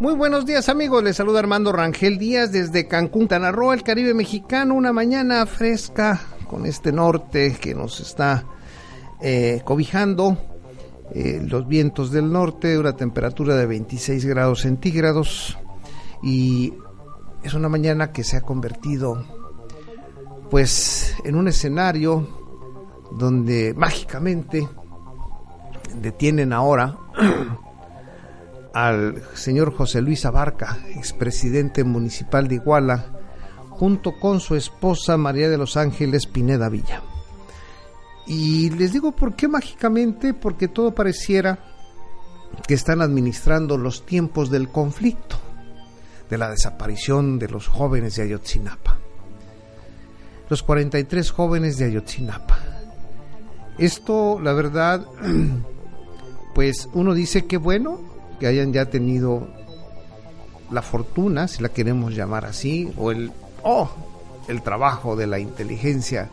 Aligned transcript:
Muy 0.00 0.14
buenos 0.14 0.46
días 0.46 0.68
amigos, 0.68 1.02
les 1.02 1.16
saluda 1.16 1.38
Armando 1.38 1.72
Rangel 1.72 2.18
Díaz 2.18 2.50
desde 2.52 2.88
Cancún, 2.88 3.28
Tanarroa, 3.28 3.74
el 3.74 3.82
Caribe 3.82 4.14
mexicano, 4.14 4.74
una 4.74 4.92
mañana 4.92 5.46
fresca 5.46 6.20
con 6.48 6.66
este 6.66 6.92
norte 6.92 7.56
que 7.60 7.74
nos 7.74 8.00
está 8.00 8.44
eh, 9.20 9.62
cobijando, 9.64 10.36
eh, 11.14 11.40
los 11.46 11.68
vientos 11.68 12.10
del 12.10 12.32
norte, 12.32 12.78
una 12.78 12.96
temperatura 12.96 13.54
de 13.54 13.66
26 13.66 14.24
grados 14.24 14.62
centígrados. 14.62 15.56
Y 16.22 16.74
es 17.42 17.54
una 17.54 17.68
mañana 17.68 18.12
que 18.12 18.24
se 18.24 18.36
ha 18.36 18.40
convertido 18.40 19.24
pues 20.50 21.14
en 21.24 21.36
un 21.36 21.48
escenario 21.48 22.26
donde 23.12 23.72
mágicamente 23.74 24.68
detienen 26.00 26.52
ahora 26.52 26.96
al 28.74 29.22
señor 29.34 29.74
José 29.74 30.00
Luis 30.00 30.24
Abarca, 30.24 30.78
expresidente 30.94 31.84
municipal 31.84 32.48
de 32.48 32.56
Iguala, 32.56 33.06
junto 33.70 34.18
con 34.18 34.40
su 34.40 34.54
esposa 34.54 35.16
María 35.16 35.48
de 35.48 35.58
los 35.58 35.76
Ángeles 35.76 36.26
Pineda 36.26 36.68
Villa. 36.68 37.02
Y 38.26 38.70
les 38.70 38.92
digo 38.92 39.12
por 39.12 39.34
qué 39.34 39.48
mágicamente, 39.48 40.34
porque 40.34 40.68
todo 40.68 40.94
pareciera 40.94 41.58
que 42.66 42.74
están 42.74 43.02
administrando 43.02 43.76
los 43.76 44.06
tiempos 44.06 44.50
del 44.50 44.68
conflicto, 44.68 45.36
de 46.30 46.38
la 46.38 46.50
desaparición 46.50 47.38
de 47.38 47.48
los 47.48 47.66
jóvenes 47.66 48.16
de 48.16 48.22
Ayotzinapa. 48.22 48.98
Los 50.48 50.62
43 50.62 51.30
jóvenes 51.30 51.78
de 51.78 51.86
Ayotzinapa. 51.86 52.58
Esto, 53.78 54.38
la 54.40 54.52
verdad, 54.52 55.06
pues 56.54 56.88
uno 56.92 57.14
dice 57.14 57.46
que 57.46 57.56
bueno 57.56 57.98
que 58.38 58.46
hayan 58.46 58.72
ya 58.72 58.86
tenido 58.86 59.48
la 60.70 60.82
fortuna, 60.82 61.48
si 61.48 61.62
la 61.62 61.68
queremos 61.68 62.14
llamar 62.14 62.44
así, 62.44 62.92
o 62.96 63.10
el, 63.10 63.32
oh, 63.62 63.90
el 64.48 64.62
trabajo 64.62 65.16
de 65.16 65.26
la 65.26 65.38
inteligencia 65.38 66.30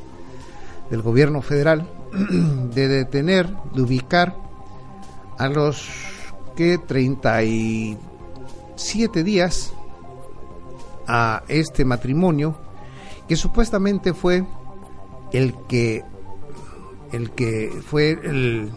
del 0.90 1.02
gobierno 1.02 1.42
federal 1.42 1.88
de 2.74 2.88
detener, 2.88 3.50
de 3.74 3.82
ubicar 3.82 4.36
a 5.38 5.48
los 5.48 5.90
que 6.56 6.78
37 6.78 9.24
días 9.24 9.74
a 11.08 11.44
este 11.48 11.86
matrimonio 11.86 12.58
que 13.28 13.36
supuestamente 13.36 14.14
fue 14.14 14.46
el 15.32 15.56
que 15.68 16.04
el 17.12 17.32
que 17.32 17.72
fue 17.86 18.12
el 18.12 18.72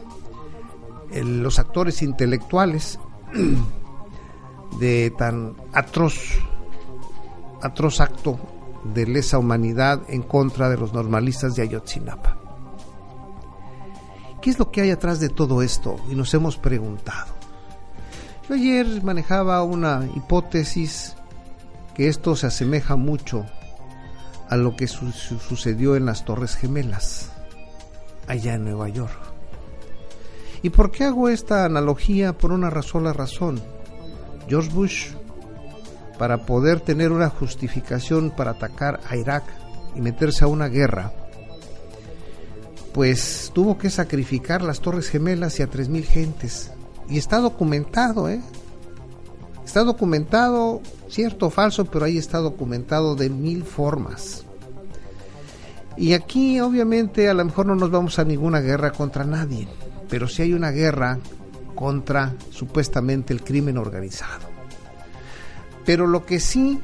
los 1.15 1.59
actores 1.59 2.03
intelectuales 2.03 2.99
de 4.79 5.13
tan 5.17 5.55
atroz, 5.73 6.15
atroz 7.61 8.01
acto 8.01 8.39
de 8.85 9.07
lesa 9.07 9.39
humanidad 9.39 10.03
en 10.09 10.23
contra 10.23 10.69
de 10.69 10.77
los 10.77 10.93
normalistas 10.93 11.55
de 11.55 11.63
Ayotzinapa. 11.63 12.39
¿Qué 14.41 14.51
es 14.51 14.59
lo 14.59 14.73
que 14.73 14.81
hay 14.81 14.91
atrás 14.91 15.21
de 15.21 15.29
todo 15.29 15.63
esto? 15.63 15.97
Y 16.11 16.17
nos 16.17 16.35
hemos 16.35 16.57
preguntado. 16.57 17.33
Yo 18.49 18.57
ayer 18.57 19.03
manejaba 19.05 19.63
una 19.63 20.09
hipótesis 20.17 21.15
que 21.95 22.09
esto 22.09 22.35
se 22.35 22.49
asemeja 22.49 22.97
mucho 22.97 23.47
a 24.49 24.57
lo 24.57 24.75
que 24.75 24.89
sucedió 24.89 25.95
en 25.95 26.07
las 26.07 26.25
Torres 26.25 26.57
Gemelas, 26.57 27.31
allá 28.27 28.55
en 28.55 28.65
Nueva 28.65 28.89
York. 28.89 29.32
¿Y 30.63 30.71
por 30.71 30.93
qué 30.93 31.05
hago 31.05 31.29
esta 31.29 31.65
analogía? 31.65 32.39
Por 32.39 32.53
una 32.53 32.71
sola 32.83 33.13
razón. 33.13 33.61
George 34.49 34.71
Bush, 34.73 35.09
para 36.19 36.47
poder 36.47 36.81
tener 36.81 37.11
una 37.11 37.29
justificación 37.29 38.31
para 38.31 38.53
atacar 38.53 39.01
a 39.09 39.17
Irak 39.17 39.43
y 39.97 40.01
meterse 40.01 40.45
a 40.45 40.49
una 40.49 40.69
guerra, 40.69 41.13
pues 42.95 43.51
tuvo 43.53 43.77
que 43.77 43.91
sacrificar 43.91 44.63
las 44.63 44.81
Torres 44.81 45.09
Gemelas 45.09 45.59
y 45.59 45.63
a 45.63 45.71
3.000 45.71 46.05
gentes. 46.05 46.71
Y 47.09 47.19
está 47.19 47.39
documentado, 47.39 48.29
¿eh? 48.29 48.41
Está 49.65 49.83
documentado, 49.83 50.81
cierto 51.09 51.47
o 51.47 51.51
falso, 51.51 51.87
pero 51.87 52.05
ahí 52.05 52.19
está 52.19 52.39
documentado 52.39 53.17
de 53.17 53.31
mil 53.31 53.65
formas. 53.65 54.45
Y 55.97 56.13
aquí 56.13 56.61
obviamente 56.61 57.29
a 57.29 57.35
lo 57.35 57.45
mejor 57.45 57.67
no 57.67 57.75
nos 57.75 57.91
vamos 57.91 58.19
a 58.19 58.25
ninguna 58.25 58.61
guerra 58.61 58.93
contra 58.93 59.25
nadie 59.25 59.69
pero 60.13 60.29
si 60.29 60.43
hay 60.43 60.53
una 60.53 60.71
guerra 60.73 61.19
contra 61.75 62.35
supuestamente 62.51 63.33
el 63.33 63.43
crimen 63.43 63.79
organizado. 63.79 64.47
Pero 65.87 66.07
lo 66.07 66.27
que 66.27 66.39
sí 66.39 66.79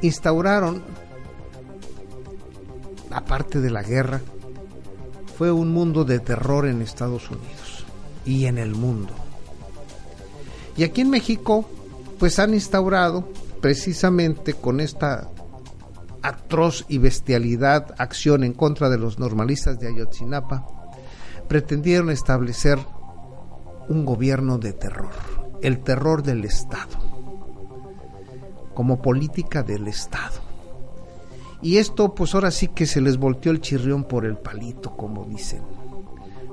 instauraron, 0.00 0.80
aparte 3.10 3.60
de 3.60 3.68
la 3.68 3.82
guerra, 3.82 4.20
fue 5.36 5.50
un 5.50 5.72
mundo 5.72 6.04
de 6.04 6.20
terror 6.20 6.68
en 6.68 6.82
Estados 6.82 7.28
Unidos 7.30 7.84
y 8.24 8.44
en 8.44 8.58
el 8.58 8.76
mundo. 8.76 9.12
Y 10.76 10.84
aquí 10.84 11.00
en 11.00 11.10
México, 11.10 11.68
pues 12.20 12.38
han 12.38 12.54
instaurado 12.54 13.28
precisamente 13.60 14.54
con 14.54 14.78
esta 14.78 15.28
atroz 16.22 16.84
y 16.86 16.98
bestialidad 16.98 17.92
acción 17.98 18.44
en 18.44 18.52
contra 18.52 18.88
de 18.88 18.98
los 18.98 19.18
normalistas 19.18 19.80
de 19.80 19.88
Ayotzinapa, 19.88 20.81
pretendieron 21.48 22.10
establecer 22.10 22.78
un 23.88 24.04
gobierno 24.04 24.58
de 24.58 24.72
terror, 24.72 25.12
el 25.60 25.80
terror 25.80 26.22
del 26.22 26.44
Estado, 26.44 26.98
como 28.74 29.02
política 29.02 29.62
del 29.62 29.88
Estado. 29.88 30.40
Y 31.60 31.76
esto 31.76 32.14
pues 32.14 32.34
ahora 32.34 32.50
sí 32.50 32.68
que 32.68 32.86
se 32.86 33.00
les 33.00 33.18
volteó 33.18 33.52
el 33.52 33.60
chirrión 33.60 34.04
por 34.04 34.24
el 34.24 34.36
palito, 34.36 34.96
como 34.96 35.24
dicen. 35.24 35.62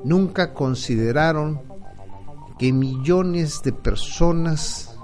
Nunca 0.04 0.54
consideraron 0.54 1.62
que 2.58 2.72
millones 2.74 3.62
de 3.64 3.74
personas 3.74 4.98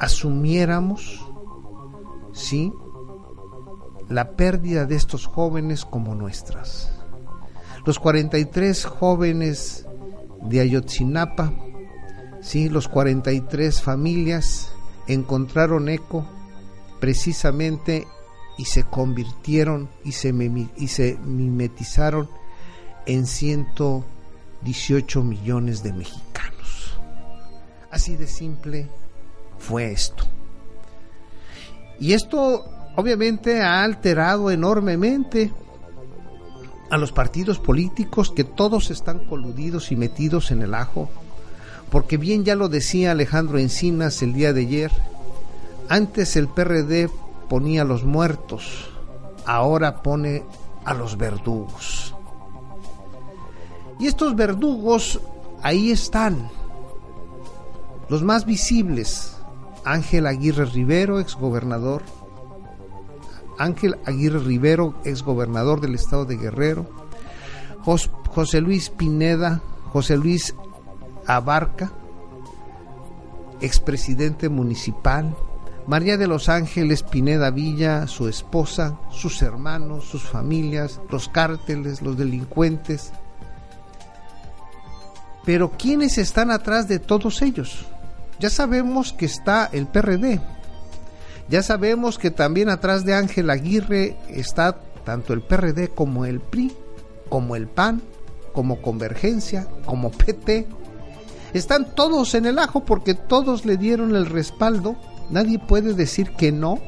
asumiéramos, 0.00 1.24
sí, 2.32 2.72
la 4.08 4.32
pérdida 4.32 4.86
de 4.86 4.96
estos 4.96 5.26
jóvenes 5.26 5.84
como 5.84 6.14
nuestras 6.14 6.97
los 7.84 7.98
43 7.98 8.84
jóvenes 8.84 9.86
de 10.42 10.60
Ayotzinapa, 10.60 11.52
sí, 12.40 12.68
los 12.68 12.88
43 12.88 13.80
familias 13.82 14.72
encontraron 15.06 15.88
eco 15.88 16.26
precisamente 17.00 18.06
y 18.56 18.64
se 18.64 18.84
convirtieron 18.84 19.88
y 20.04 20.12
se, 20.12 20.34
y 20.76 20.88
se 20.88 21.16
mimetizaron 21.18 22.28
en 23.06 23.26
118 23.26 25.22
millones 25.22 25.82
de 25.82 25.92
mexicanos. 25.92 26.98
Así 27.90 28.16
de 28.16 28.26
simple 28.26 28.88
fue 29.58 29.92
esto. 29.92 30.24
Y 32.00 32.12
esto 32.12 32.64
obviamente 32.96 33.62
ha 33.62 33.82
alterado 33.82 34.50
enormemente 34.50 35.52
a 36.90 36.96
los 36.96 37.12
partidos 37.12 37.58
políticos 37.58 38.32
que 38.34 38.44
todos 38.44 38.90
están 38.90 39.18
coludidos 39.26 39.92
y 39.92 39.96
metidos 39.96 40.50
en 40.50 40.62
el 40.62 40.74
ajo 40.74 41.10
porque 41.90 42.16
bien 42.16 42.44
ya 42.44 42.54
lo 42.54 42.68
decía 42.68 43.12
Alejandro 43.12 43.58
Encinas 43.58 44.22
el 44.22 44.34
día 44.34 44.52
de 44.52 44.62
ayer, 44.62 44.92
antes 45.88 46.36
el 46.36 46.48
PRD 46.48 47.10
ponía 47.48 47.82
a 47.82 47.86
los 47.86 48.04
muertos, 48.04 48.90
ahora 49.46 50.02
pone 50.02 50.44
a 50.84 50.94
los 50.94 51.16
verdugos. 51.16 52.14
Y 53.98 54.06
estos 54.06 54.36
verdugos 54.36 55.20
ahí 55.62 55.90
están, 55.90 56.50
los 58.08 58.22
más 58.22 58.44
visibles, 58.44 59.36
Ángel 59.84 60.26
Aguirre 60.26 60.66
Rivero, 60.66 61.20
exgobernador, 61.20 62.02
Ángel 63.58 63.98
Aguirre 64.04 64.38
Rivero, 64.38 64.94
exgobernador 65.04 65.80
del 65.80 65.94
estado 65.94 66.24
de 66.24 66.36
Guerrero, 66.36 66.86
José 67.84 68.60
Luis 68.60 68.90
Pineda, 68.90 69.62
José 69.92 70.16
Luis 70.16 70.54
Abarca, 71.26 71.92
expresidente 73.60 74.48
municipal, 74.48 75.34
María 75.86 76.18
de 76.18 76.26
los 76.26 76.50
Ángeles 76.50 77.02
Pineda 77.02 77.50
Villa, 77.50 78.06
su 78.06 78.28
esposa, 78.28 78.98
sus 79.10 79.40
hermanos, 79.40 80.04
sus 80.04 80.22
familias, 80.22 81.00
los 81.10 81.30
cárteles, 81.30 82.02
los 82.02 82.18
delincuentes. 82.18 83.10
Pero 85.46 85.70
¿quiénes 85.78 86.18
están 86.18 86.50
atrás 86.50 86.88
de 86.88 86.98
todos 86.98 87.40
ellos? 87.40 87.86
Ya 88.38 88.50
sabemos 88.50 89.14
que 89.14 89.24
está 89.24 89.70
el 89.72 89.86
PRD. 89.86 90.42
Ya 91.48 91.62
sabemos 91.62 92.18
que 92.18 92.30
también 92.30 92.68
atrás 92.68 93.04
de 93.04 93.14
Ángel 93.14 93.50
Aguirre 93.50 94.16
está 94.28 94.80
tanto 95.04 95.32
el 95.32 95.40
PRD 95.40 95.88
como 95.88 96.26
el 96.26 96.40
PRI, 96.40 96.72
como 97.30 97.56
el 97.56 97.66
PAN, 97.66 98.02
como 98.52 98.82
Convergencia, 98.82 99.66
como 99.86 100.10
PT. 100.10 100.66
Están 101.54 101.94
todos 101.94 102.34
en 102.34 102.44
el 102.44 102.58
ajo 102.58 102.84
porque 102.84 103.14
todos 103.14 103.64
le 103.64 103.78
dieron 103.78 104.14
el 104.14 104.26
respaldo. 104.26 104.96
Nadie 105.30 105.58
puede 105.58 105.94
decir 105.94 106.32
que 106.32 106.52
no 106.52 106.78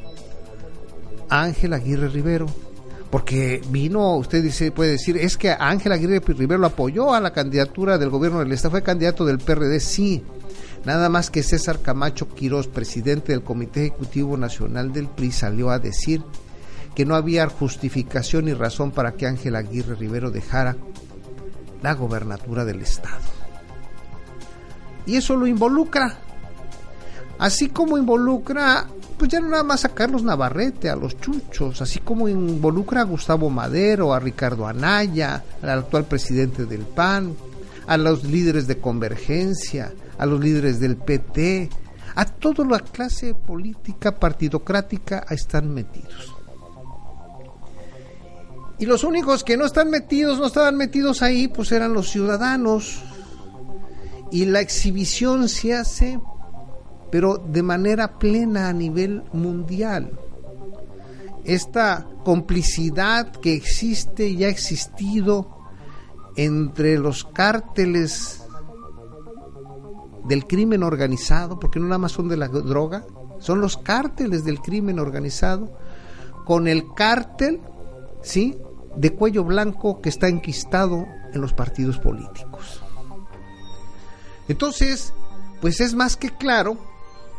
a 1.30 1.42
Ángel 1.42 1.72
Aguirre 1.72 2.08
Rivero. 2.08 2.46
Porque 3.10 3.62
vino, 3.70 4.16
usted 4.16 4.42
dice, 4.42 4.70
puede 4.70 4.92
decir, 4.92 5.16
es 5.16 5.36
que 5.36 5.50
Ángel 5.50 5.92
Aguirre 5.92 6.20
Rivero 6.20 6.64
apoyó 6.64 7.14
a 7.14 7.20
la 7.20 7.32
candidatura 7.32 7.98
del 7.98 8.10
gobierno 8.10 8.38
del 8.38 8.52
Estado, 8.52 8.72
fue 8.72 8.82
candidato 8.82 9.24
del 9.24 9.38
PRD, 9.38 9.80
sí, 9.80 10.22
Nada 10.84 11.08
más 11.10 11.30
que 11.30 11.42
César 11.42 11.80
Camacho 11.82 12.28
Quirós, 12.28 12.66
presidente 12.66 13.32
del 13.32 13.42
Comité 13.42 13.86
Ejecutivo 13.86 14.36
Nacional 14.36 14.92
del 14.92 15.08
PRI, 15.08 15.30
salió 15.30 15.70
a 15.70 15.78
decir 15.78 16.22
que 16.94 17.04
no 17.04 17.14
había 17.14 17.46
justificación 17.48 18.46
ni 18.46 18.54
razón 18.54 18.90
para 18.90 19.12
que 19.12 19.26
Ángel 19.26 19.56
Aguirre 19.56 19.94
Rivero 19.94 20.30
dejara 20.30 20.76
la 21.82 21.94
gobernatura 21.94 22.64
del 22.64 22.80
Estado. 22.80 23.20
Y 25.06 25.16
eso 25.16 25.36
lo 25.36 25.46
involucra. 25.46 26.18
Así 27.38 27.68
como 27.68 27.96
involucra, 27.96 28.86
pues 29.18 29.30
ya 29.30 29.40
no 29.40 29.48
nada 29.48 29.62
más 29.62 29.84
a 29.84 29.90
Carlos 29.90 30.22
Navarrete, 30.22 30.90
a 30.90 30.96
los 30.96 31.18
chuchos, 31.18 31.80
así 31.80 32.00
como 32.00 32.28
involucra 32.28 33.02
a 33.02 33.04
Gustavo 33.04 33.48
Madero, 33.50 34.12
a 34.12 34.20
Ricardo 34.20 34.66
Anaya, 34.66 35.42
al 35.62 35.70
actual 35.70 36.04
presidente 36.04 36.66
del 36.66 36.82
PAN, 36.82 37.34
a 37.86 37.96
los 37.96 38.24
líderes 38.24 38.66
de 38.66 38.78
Convergencia, 38.78 39.92
a 40.20 40.26
los 40.26 40.38
líderes 40.38 40.78
del 40.78 40.98
PT, 40.98 41.70
a 42.14 42.26
toda 42.26 42.62
la 42.66 42.80
clase 42.80 43.34
política 43.34 44.14
partidocrática 44.14 45.24
están 45.30 45.72
metidos. 45.72 46.34
Y 48.78 48.84
los 48.84 49.02
únicos 49.02 49.44
que 49.44 49.56
no 49.56 49.64
están 49.64 49.88
metidos, 49.88 50.38
no 50.38 50.46
estaban 50.46 50.76
metidos 50.76 51.22
ahí, 51.22 51.48
pues 51.48 51.72
eran 51.72 51.94
los 51.94 52.10
ciudadanos. 52.10 53.00
Y 54.30 54.44
la 54.44 54.60
exhibición 54.60 55.48
se 55.48 55.74
hace, 55.74 56.20
pero 57.10 57.38
de 57.38 57.62
manera 57.62 58.18
plena 58.18 58.68
a 58.68 58.74
nivel 58.74 59.22
mundial. 59.32 60.12
Esta 61.44 62.06
complicidad 62.24 63.32
que 63.32 63.54
existe 63.54 64.28
y 64.28 64.44
ha 64.44 64.48
existido 64.48 65.48
entre 66.36 66.98
los 66.98 67.24
cárteles 67.24 68.39
del 70.24 70.46
crimen 70.46 70.82
organizado, 70.82 71.58
porque 71.58 71.80
no 71.80 71.86
nada 71.86 71.98
más 71.98 72.12
son 72.12 72.28
de 72.28 72.36
la 72.36 72.48
droga, 72.48 73.04
son 73.38 73.60
los 73.60 73.76
cárteles 73.76 74.44
del 74.44 74.60
crimen 74.60 74.98
organizado, 74.98 75.72
con 76.44 76.68
el 76.68 76.92
cártel, 76.94 77.60
¿sí? 78.22 78.58
De 78.96 79.14
cuello 79.14 79.44
blanco 79.44 80.00
que 80.00 80.08
está 80.08 80.28
enquistado 80.28 81.06
en 81.32 81.40
los 81.40 81.52
partidos 81.52 81.98
políticos. 81.98 82.82
Entonces, 84.48 85.12
pues 85.60 85.80
es 85.80 85.94
más 85.94 86.16
que 86.16 86.30
claro 86.30 86.76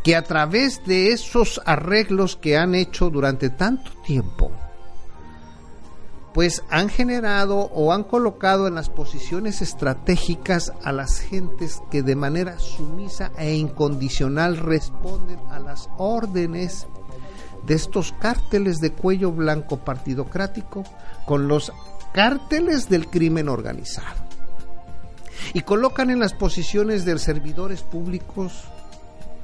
que 0.03 0.15
a 0.15 0.23
través 0.23 0.83
de 0.85 1.11
esos 1.11 1.61
arreglos 1.65 2.35
que 2.35 2.57
han 2.57 2.73
hecho 2.73 3.09
durante 3.09 3.49
tanto 3.49 3.91
tiempo, 4.05 4.51
pues 6.33 6.63
han 6.69 6.89
generado 6.89 7.57
o 7.73 7.91
han 7.91 8.03
colocado 8.03 8.67
en 8.67 8.75
las 8.75 8.89
posiciones 8.89 9.61
estratégicas 9.61 10.71
a 10.83 10.91
las 10.91 11.19
gentes 11.19 11.81
que 11.91 12.03
de 12.03 12.15
manera 12.15 12.57
sumisa 12.59 13.31
e 13.37 13.55
incondicional 13.55 14.57
responden 14.57 15.39
a 15.49 15.59
las 15.59 15.89
órdenes 15.97 16.87
de 17.65 17.75
estos 17.75 18.13
cárteles 18.19 18.79
de 18.79 18.91
cuello 18.91 19.31
blanco 19.31 19.77
partidocrático 19.77 20.83
con 21.25 21.47
los 21.47 21.71
cárteles 22.13 22.89
del 22.89 23.07
crimen 23.07 23.49
organizado. 23.49 24.21
Y 25.53 25.61
colocan 25.61 26.09
en 26.11 26.19
las 26.19 26.33
posiciones 26.33 27.03
de 27.03 27.17
servidores 27.19 27.81
públicos, 27.81 28.63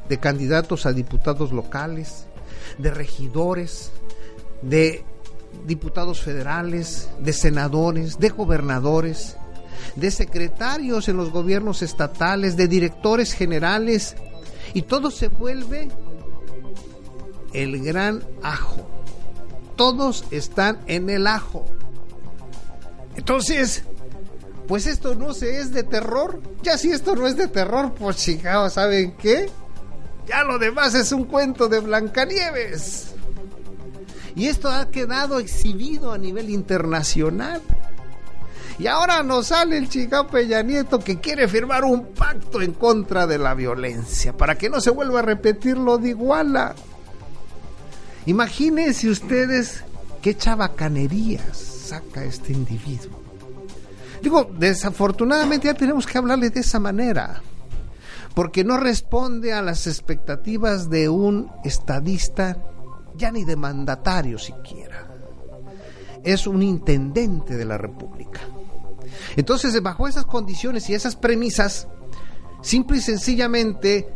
de 0.07 0.19
candidatos 0.19 0.85
a 0.85 0.93
diputados 0.93 1.51
locales, 1.51 2.27
de 2.77 2.91
regidores, 2.91 3.91
de 4.61 5.03
diputados 5.65 6.21
federales, 6.21 7.09
de 7.19 7.33
senadores, 7.33 8.19
de 8.19 8.29
gobernadores, 8.29 9.37
de 9.95 10.11
secretarios 10.11 11.09
en 11.09 11.17
los 11.17 11.31
gobiernos 11.31 11.81
estatales, 11.81 12.55
de 12.57 12.67
directores 12.67 13.33
generales, 13.33 14.15
y 14.73 14.83
todo 14.83 15.11
se 15.11 15.27
vuelve 15.27 15.89
el 17.53 17.83
gran 17.83 18.23
ajo. 18.43 18.87
Todos 19.75 20.25
están 20.31 20.79
en 20.87 21.09
el 21.09 21.27
ajo. 21.27 21.65
Entonces, 23.15 23.83
pues 24.67 24.85
esto 24.85 25.15
no 25.15 25.33
se 25.33 25.59
es 25.59 25.71
de 25.71 25.83
terror. 25.83 26.41
Ya 26.61 26.77
si 26.77 26.91
esto 26.91 27.15
no 27.15 27.27
es 27.27 27.37
de 27.37 27.47
terror, 27.47 27.93
pues 27.93 28.17
chicos, 28.17 28.73
¿saben 28.73 29.15
qué? 29.17 29.49
Ya 30.27 30.43
lo 30.43 30.59
demás 30.59 30.93
es 30.93 31.11
un 31.11 31.23
cuento 31.23 31.67
de 31.67 31.79
Blancanieves. 31.79 33.15
Y 34.37 34.45
esto 34.45 34.69
ha 34.69 34.91
quedado 34.91 35.39
exhibido 35.39 36.11
a 36.11 36.17
nivel 36.19 36.51
internacional. 36.51 37.59
Y 38.77 38.85
ahora 38.85 39.23
nos 39.23 39.47
sale 39.47 39.79
el 39.79 39.89
Chicago 39.89 40.27
Peña 40.27 40.61
Nieto 40.61 40.99
que 40.99 41.19
quiere 41.19 41.47
firmar 41.47 41.83
un 41.83 42.13
pacto 42.13 42.61
en 42.61 42.73
contra 42.73 43.25
de 43.25 43.39
la 43.39 43.55
violencia 43.55 44.37
para 44.37 44.55
que 44.55 44.69
no 44.69 44.79
se 44.79 44.91
vuelva 44.91 45.19
a 45.19 45.23
repetir 45.23 45.79
lo 45.79 45.97
de 45.97 46.09
Iguala. 46.09 46.75
Imagínense 48.27 49.09
ustedes 49.09 49.83
qué 50.21 50.37
chabacanerías 50.37 51.57
saca 51.57 52.23
este 52.23 52.53
individuo. 52.53 53.19
Digo, 54.21 54.51
desafortunadamente 54.59 55.65
ya 55.65 55.73
tenemos 55.73 56.05
que 56.05 56.19
hablarle 56.19 56.51
de 56.51 56.59
esa 56.59 56.79
manera, 56.79 57.41
porque 58.35 58.63
no 58.63 58.77
responde 58.77 59.51
a 59.53 59.63
las 59.63 59.87
expectativas 59.87 60.91
de 60.91 61.09
un 61.09 61.49
estadista 61.63 62.59
ya 63.17 63.31
ni 63.31 63.43
de 63.43 63.55
mandatario 63.55 64.37
siquiera. 64.37 65.07
Es 66.23 66.47
un 66.47 66.61
intendente 66.61 67.55
de 67.55 67.65
la 67.65 67.77
República. 67.77 68.41
Entonces, 69.35 69.81
bajo 69.81 70.07
esas 70.07 70.25
condiciones 70.25 70.89
y 70.89 70.93
esas 70.93 71.15
premisas, 71.15 71.87
simple 72.61 72.97
y 72.97 73.01
sencillamente, 73.01 74.13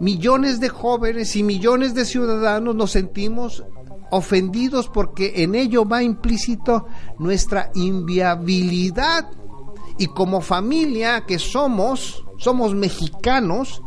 millones 0.00 0.60
de 0.60 0.68
jóvenes 0.68 1.36
y 1.36 1.42
millones 1.42 1.94
de 1.94 2.04
ciudadanos 2.04 2.74
nos 2.74 2.92
sentimos 2.92 3.64
ofendidos 4.10 4.88
porque 4.88 5.42
en 5.42 5.54
ello 5.54 5.84
va 5.84 6.02
implícito 6.02 6.86
nuestra 7.18 7.70
inviabilidad. 7.74 9.28
Y 9.98 10.06
como 10.06 10.40
familia 10.40 11.24
que 11.26 11.38
somos, 11.38 12.24
somos 12.36 12.74
mexicanos, 12.74 13.82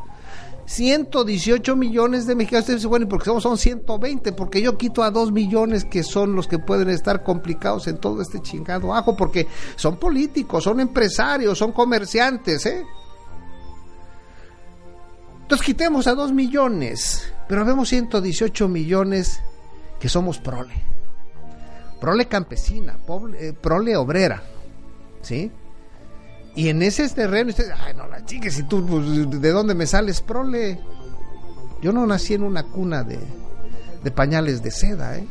118 0.67 1.77
millones 1.77 2.27
de 2.27 2.35
mexicanos. 2.35 2.63
Ustedes 2.63 2.79
dicen, 2.81 2.89
bueno, 2.89 3.07
porque 3.07 3.25
somos 3.25 3.41
son 3.41 3.57
120, 3.57 4.33
porque 4.33 4.61
yo 4.61 4.77
quito 4.77 5.01
a 5.01 5.11
2 5.11 5.31
millones 5.31 5.85
que 5.85 6.03
son 6.03 6.35
los 6.35 6.47
que 6.47 6.59
pueden 6.59 6.89
estar 6.89 7.23
complicados 7.23 7.87
en 7.87 7.97
todo 7.97 8.21
este 8.21 8.41
chingado 8.41 8.93
ajo, 8.93 9.15
porque 9.15 9.47
son 9.77 9.97
políticos, 9.97 10.65
son 10.65 10.81
empresarios, 10.81 11.57
son 11.57 11.71
comerciantes, 11.71 12.65
¿eh? 12.65 12.85
Entonces 15.41 15.65
quitemos 15.65 16.05
a 16.07 16.15
2 16.15 16.33
millones, 16.33 17.33
pero 17.47 17.63
vemos 17.63 17.87
118 17.87 18.67
millones 18.67 19.41
que 20.01 20.09
somos 20.09 20.37
prole. 20.37 20.73
Prole 22.01 22.25
campesina, 22.25 22.97
eh, 23.39 23.53
prole 23.59 23.95
obrera, 23.95 24.43
¿sí? 25.21 25.49
Y 26.57 26.69
en 26.69 26.81
ese 26.81 27.07
terreno, 27.09 27.51
usted, 27.51 27.69
ay, 27.69 27.93
no 27.93 28.07
la 28.07 28.25
chiques, 28.25 28.55
si 28.55 28.63
tú, 28.63 28.83
pues, 28.83 29.29
¿de 29.29 29.51
dónde 29.51 29.75
me 29.75 29.85
sales, 29.85 30.21
prole? 30.21 30.81
Yo 31.83 31.93
no 31.93 32.07
nací 32.07 32.33
en 32.33 32.41
una 32.41 32.63
cuna 32.63 33.03
de, 33.03 33.19
de 34.03 34.09
pañales 34.09 34.63
de 34.63 34.71
seda, 34.71 35.17
¿eh? 35.19 35.27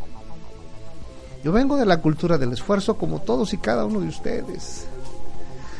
Yo 1.42 1.50
vengo 1.50 1.76
de 1.76 1.84
la 1.84 2.00
cultura 2.00 2.38
del 2.38 2.52
esfuerzo 2.52 2.96
como 2.96 3.22
todos 3.22 3.52
y 3.52 3.58
cada 3.58 3.86
uno 3.86 3.98
de 3.98 4.06
ustedes. 4.06 4.86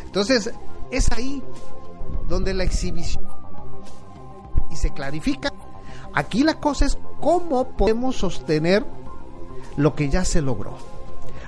Entonces, 0.06 0.50
es 0.90 1.12
ahí 1.12 1.40
donde 2.28 2.52
la 2.52 2.64
exhibición 2.64 3.24
y 4.68 4.74
se 4.74 4.92
clarifica. 4.92 5.52
Aquí 6.12 6.42
la 6.42 6.54
cosa 6.54 6.86
es 6.86 6.98
cómo 7.20 7.76
podemos 7.76 8.16
sostener 8.16 8.84
lo 9.76 9.94
que 9.94 10.08
ya 10.08 10.24
se 10.24 10.42
logró. 10.42 10.76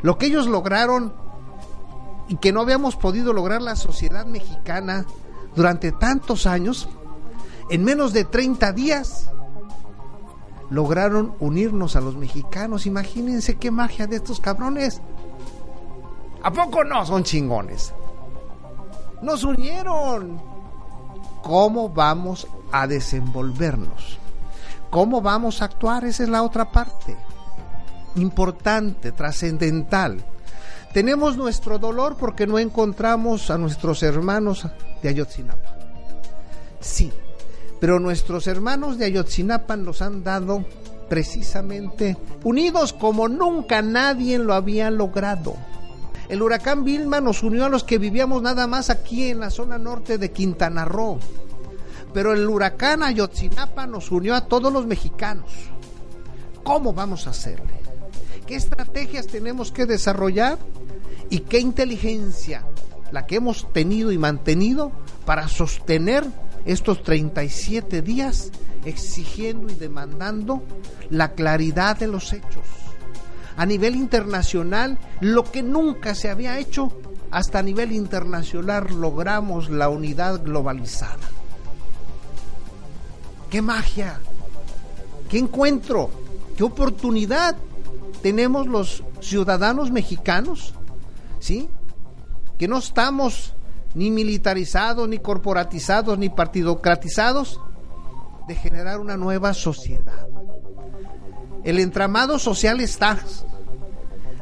Lo 0.03 0.19
que 0.19 0.27
ellos 0.27 0.47
lograron 0.47 1.13
y 2.29 2.37
que 2.37 2.53
no 2.53 2.61
habíamos 2.61 2.97
podido 2.97 3.33
lograr 3.33 3.63
la 3.63 3.77
sociedad 3.77 4.27
mexicana 4.27 5.07
durante 5.57 5.93
tantos 5.93 6.47
años, 6.47 6.89
en 7.71 7.85
menos 7.85 8.13
de 8.13 8.25
30 8.25 8.73
días 8.73 9.31
lograron 10.71 11.35
unirnos 11.41 11.97
a 11.97 12.01
los 12.01 12.17
mexicanos. 12.17 12.87
Imagínense 12.87 13.57
qué 13.57 13.71
magia 13.71 14.07
de 14.07 14.17
estos 14.17 14.41
cabrones. 14.41 15.01
¿A 16.43 16.53
poco 16.53 16.85
no 16.85 17.05
son 17.05 17.25
chingones? 17.25 17.93
Nos 19.23 19.43
unieron. 19.45 20.41
¿Cómo 21.43 21.89
vamos 21.89 22.47
a 22.71 22.87
desenvolvernos? 22.87 24.19
¿Cómo 24.91 25.21
vamos 25.21 25.63
a 25.63 25.67
actuar? 25.67 26.05
Esa 26.05 26.25
es 26.25 26.29
la 26.29 26.43
otra 26.43 26.71
parte. 26.71 27.17
Importante, 28.17 29.13
trascendental. 29.13 30.25
Tenemos 30.93 31.37
nuestro 31.37 31.79
dolor 31.79 32.17
porque 32.17 32.47
no 32.47 32.59
encontramos 32.59 33.51
a 33.51 33.59
nuestros 33.59 34.03
hermanos 34.03 34.67
de 35.03 35.09
Ayotzinapa. 35.09 35.77
Sí, 36.81 37.13
pero 37.81 38.01
nuestros 38.01 38.47
hermanos 38.47 38.99
de 38.99 39.05
Ayotzinapa 39.05 39.77
nos 39.77 40.01
han 40.01 40.25
dado 40.25 40.65
precisamente 41.09 42.17
unidos 42.45 42.93
como 42.93 43.29
nunca 43.29 43.83
nadie 43.83 44.39
lo 44.39 44.55
había 44.55 44.91
logrado. 44.91 45.57
El 46.29 46.43
huracán 46.43 46.85
Vilma 46.85 47.21
nos 47.21 47.43
unió 47.43 47.67
a 47.67 47.71
los 47.71 47.85
que 47.85 47.99
vivíamos 47.99 48.43
nada 48.43 48.67
más 48.67 48.91
aquí 48.91 49.31
en 49.31 49.41
la 49.41 49.51
zona 49.51 49.79
norte 49.79 50.19
de 50.19 50.31
Quintana 50.31 50.85
Roo. 50.85 51.19
Pero 52.13 52.33
el 52.33 52.47
huracán 52.49 53.03
Ayotzinapa 53.03 53.87
nos 53.87 54.11
unió 54.11 54.35
a 54.35 54.47
todos 54.47 54.73
los 54.73 54.87
mexicanos. 54.87 55.51
¿Cómo 56.63 56.93
vamos 56.93 57.27
a 57.27 57.31
hacerle? 57.31 57.88
¿Qué 58.49 58.57
estrategias 58.57 59.27
tenemos 59.27 59.71
que 59.71 59.85
desarrollar? 59.85 60.59
¿Y 61.29 61.41
qué 61.41 61.61
inteligencia 61.61 62.65
la 63.13 63.27
que 63.27 63.37
hemos 63.37 63.71
tenido 63.75 64.11
y 64.11 64.17
mantenido 64.17 64.91
para 65.27 65.49
sostener 65.49 66.25
estos 66.65 67.03
37 67.03 68.01
días 68.01 68.51
exigiendo 68.87 69.71
y 69.71 69.75
demandando 69.75 70.63
la 71.11 71.33
claridad 71.33 71.99
de 71.99 72.09
los 72.09 72.33
hechos? 72.33 72.65
a 73.59 73.67
nivel 73.67 73.97
internacional 73.97 74.99
lo 75.21 75.43
que 75.43 75.65
nunca 75.65 76.15
se 76.15 76.31
había 76.31 76.59
hecho. 76.61 76.93
Hasta 77.33 77.59
a 77.59 77.63
nivel 77.63 77.91
internacional 77.91 78.87
logramos 78.89 79.69
la 79.69 79.89
unidad 79.89 80.45
globalizada. 80.45 81.29
¡Qué 83.51 83.61
magia! 83.61 84.21
¡Qué 85.29 85.39
encuentro! 85.39 86.09
¡Qué 86.57 86.63
oportunidad 86.63 87.57
tenemos 88.23 88.67
los 88.67 89.05
ciudadanos 89.21 89.91
mexicanos! 89.91 90.75
¿Sí? 91.39 91.69
Que 92.59 92.69
no 92.69 92.79
estamos 92.79 93.55
ni 93.95 94.11
militarizados, 94.11 95.09
ni 95.09 95.19
corporatizados, 95.19 96.19
ni 96.19 96.29
partidocratizados, 96.29 97.61
de 98.47 98.55
generar 98.55 99.01
una 99.01 99.17
nueva 99.17 99.55
sociedad. 99.55 100.27
El 101.65 101.79
entramado 101.79 102.39
social 102.39 102.81
está, 102.81 103.19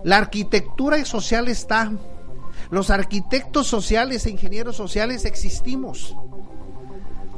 la 0.07 0.19
arquitectura 0.19 1.05
social 1.05 1.49
está. 1.49 1.93
Los 2.71 2.91
arquitectos 2.91 3.67
sociales 3.67 4.25
e 4.25 4.31
ingenieros 4.31 4.77
sociales 4.77 5.25
existimos. 5.25 6.17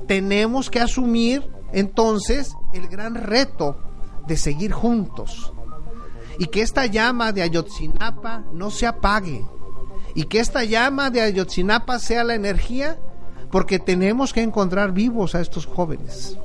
Tenemos 0.06 0.68
que 0.68 0.80
asumir 0.80 1.50
entonces 1.72 2.52
el 2.74 2.88
gran 2.88 3.14
reto 3.14 3.78
de 4.26 4.36
seguir 4.36 4.72
juntos. 4.72 5.54
Y 6.38 6.46
que 6.46 6.62
esta 6.62 6.86
llama 6.86 7.32
de 7.32 7.42
Ayotzinapa 7.42 8.44
no 8.52 8.70
se 8.70 8.86
apague. 8.86 9.44
Y 10.14 10.24
que 10.24 10.40
esta 10.40 10.64
llama 10.64 11.10
de 11.10 11.20
Ayotzinapa 11.20 11.98
sea 11.98 12.24
la 12.24 12.34
energía 12.34 12.98
porque 13.50 13.78
tenemos 13.78 14.32
que 14.32 14.42
encontrar 14.42 14.92
vivos 14.92 15.34
a 15.34 15.40
estos 15.40 15.66
jóvenes. 15.66 16.38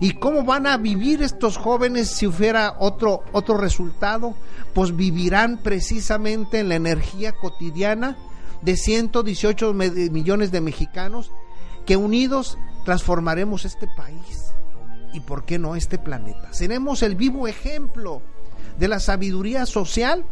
¿Y 0.00 0.14
cómo 0.14 0.44
van 0.44 0.66
a 0.66 0.76
vivir 0.76 1.22
estos 1.22 1.56
jóvenes 1.56 2.08
si 2.08 2.26
hubiera 2.26 2.76
otro, 2.80 3.22
otro 3.32 3.56
resultado? 3.56 4.34
Pues 4.72 4.96
vivirán 4.96 5.58
precisamente 5.58 6.58
en 6.58 6.68
la 6.68 6.74
energía 6.74 7.32
cotidiana 7.32 8.16
de 8.62 8.76
118 8.76 9.72
millones 9.74 10.50
de 10.50 10.60
mexicanos 10.60 11.30
que 11.86 11.96
unidos 11.96 12.58
transformaremos 12.84 13.64
este 13.64 13.86
país 13.86 14.54
y, 15.12 15.20
¿por 15.20 15.44
qué 15.44 15.58
no, 15.58 15.76
este 15.76 15.96
planeta? 15.96 16.52
Seremos 16.52 17.02
el 17.02 17.14
vivo 17.14 17.46
ejemplo 17.46 18.20
de 18.78 18.88
la 18.88 19.00
sabiduría 19.00 19.66
social 19.66 20.24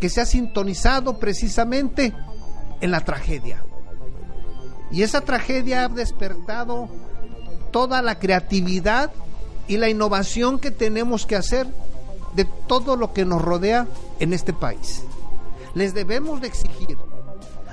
que 0.00 0.08
se 0.08 0.20
ha 0.20 0.26
sintonizado 0.26 1.18
precisamente 1.18 2.14
en 2.80 2.90
la 2.90 3.04
tragedia. 3.04 3.62
Y 4.90 5.02
esa 5.02 5.20
tragedia 5.20 5.84
ha 5.84 5.88
despertado 5.88 6.88
toda 7.70 8.00
la 8.02 8.18
creatividad 8.18 9.10
y 9.66 9.76
la 9.76 9.88
innovación 9.88 10.58
que 10.58 10.70
tenemos 10.70 11.26
que 11.26 11.36
hacer 11.36 11.66
de 12.34 12.44
todo 12.66 12.96
lo 12.96 13.12
que 13.12 13.24
nos 13.24 13.42
rodea 13.42 13.86
en 14.18 14.32
este 14.32 14.52
país. 14.52 15.02
Les 15.74 15.94
debemos 15.94 16.40
de 16.40 16.48
exigir 16.48 16.96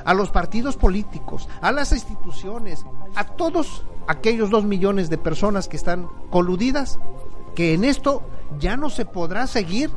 a 0.03 0.13
los 0.13 0.29
partidos 0.29 0.75
políticos, 0.75 1.47
a 1.61 1.71
las 1.71 1.91
instituciones, 1.91 2.85
a 3.15 3.23
todos 3.23 3.83
aquellos 4.07 4.49
dos 4.49 4.65
millones 4.65 5.09
de 5.09 5.17
personas 5.17 5.67
que 5.67 5.77
están 5.77 6.07
coludidas, 6.29 6.99
que 7.55 7.73
en 7.73 7.83
esto 7.83 8.21
ya 8.59 8.77
no 8.77 8.89
se 8.89 9.05
podrá 9.05 9.47
seguir 9.47 9.89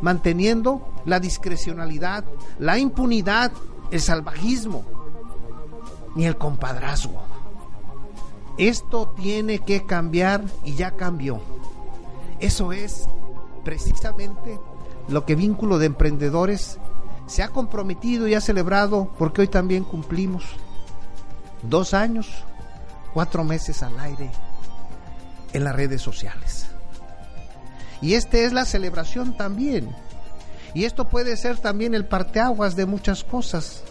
manteniendo 0.00 0.86
la 1.04 1.20
discrecionalidad, 1.20 2.24
la 2.58 2.78
impunidad, 2.78 3.52
el 3.90 4.00
salvajismo, 4.00 4.84
ni 6.14 6.26
el 6.26 6.36
compadrazgo. 6.36 7.22
Esto 8.58 9.14
tiene 9.16 9.60
que 9.60 9.86
cambiar 9.86 10.44
y 10.64 10.74
ya 10.74 10.90
cambió. 10.90 11.40
Eso 12.40 12.72
es 12.72 13.08
precisamente 13.64 14.60
lo 15.08 15.24
que 15.24 15.36
Vínculo 15.36 15.78
de 15.78 15.86
Emprendedores 15.86 16.78
se 17.26 17.42
ha 17.42 17.48
comprometido 17.48 18.26
y 18.26 18.34
ha 18.34 18.40
celebrado 18.40 19.10
porque 19.16 19.42
hoy 19.42 19.48
también 19.48 19.84
cumplimos 19.84 20.44
dos 21.62 21.94
años, 21.94 22.44
cuatro 23.14 23.44
meses 23.44 23.82
al 23.82 23.98
aire 24.00 24.30
en 25.52 25.64
las 25.64 25.74
redes 25.74 26.02
sociales. 26.02 26.66
Y 28.00 28.14
esta 28.14 28.38
es 28.38 28.52
la 28.52 28.64
celebración 28.64 29.36
también. 29.36 29.90
Y 30.74 30.84
esto 30.84 31.08
puede 31.08 31.36
ser 31.36 31.58
también 31.58 31.94
el 31.94 32.06
parteaguas 32.06 32.74
de 32.76 32.86
muchas 32.86 33.24
cosas 33.24 33.82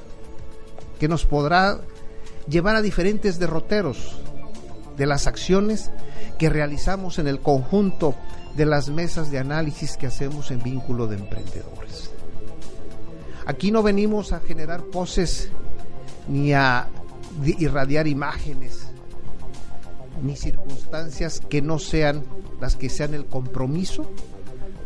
que 0.99 1.07
nos 1.07 1.25
podrá 1.25 1.79
llevar 2.47 2.75
a 2.75 2.81
diferentes 2.81 3.39
derroteros 3.39 4.19
de 4.97 5.05
las 5.05 5.27
acciones 5.27 5.91
que 6.37 6.49
realizamos 6.49 7.19
en 7.19 7.27
el 7.27 7.39
conjunto 7.39 8.15
de 8.55 8.65
las 8.65 8.89
mesas 8.89 9.31
de 9.31 9.39
análisis 9.39 9.95
que 9.95 10.07
hacemos 10.07 10.51
en 10.51 10.61
vínculo 10.61 11.07
de 11.07 11.15
emprendedores. 11.15 12.11
Aquí 13.45 13.71
no 13.71 13.81
venimos 13.81 14.33
a 14.33 14.39
generar 14.39 14.83
poses 14.83 15.49
ni 16.27 16.53
a 16.53 16.87
irradiar 17.57 18.07
imágenes 18.07 18.90
ni 20.21 20.35
circunstancias 20.35 21.41
que 21.49 21.61
no 21.61 21.79
sean 21.79 22.23
las 22.59 22.75
que 22.75 22.89
sean 22.89 23.13
el 23.13 23.25
compromiso 23.25 24.09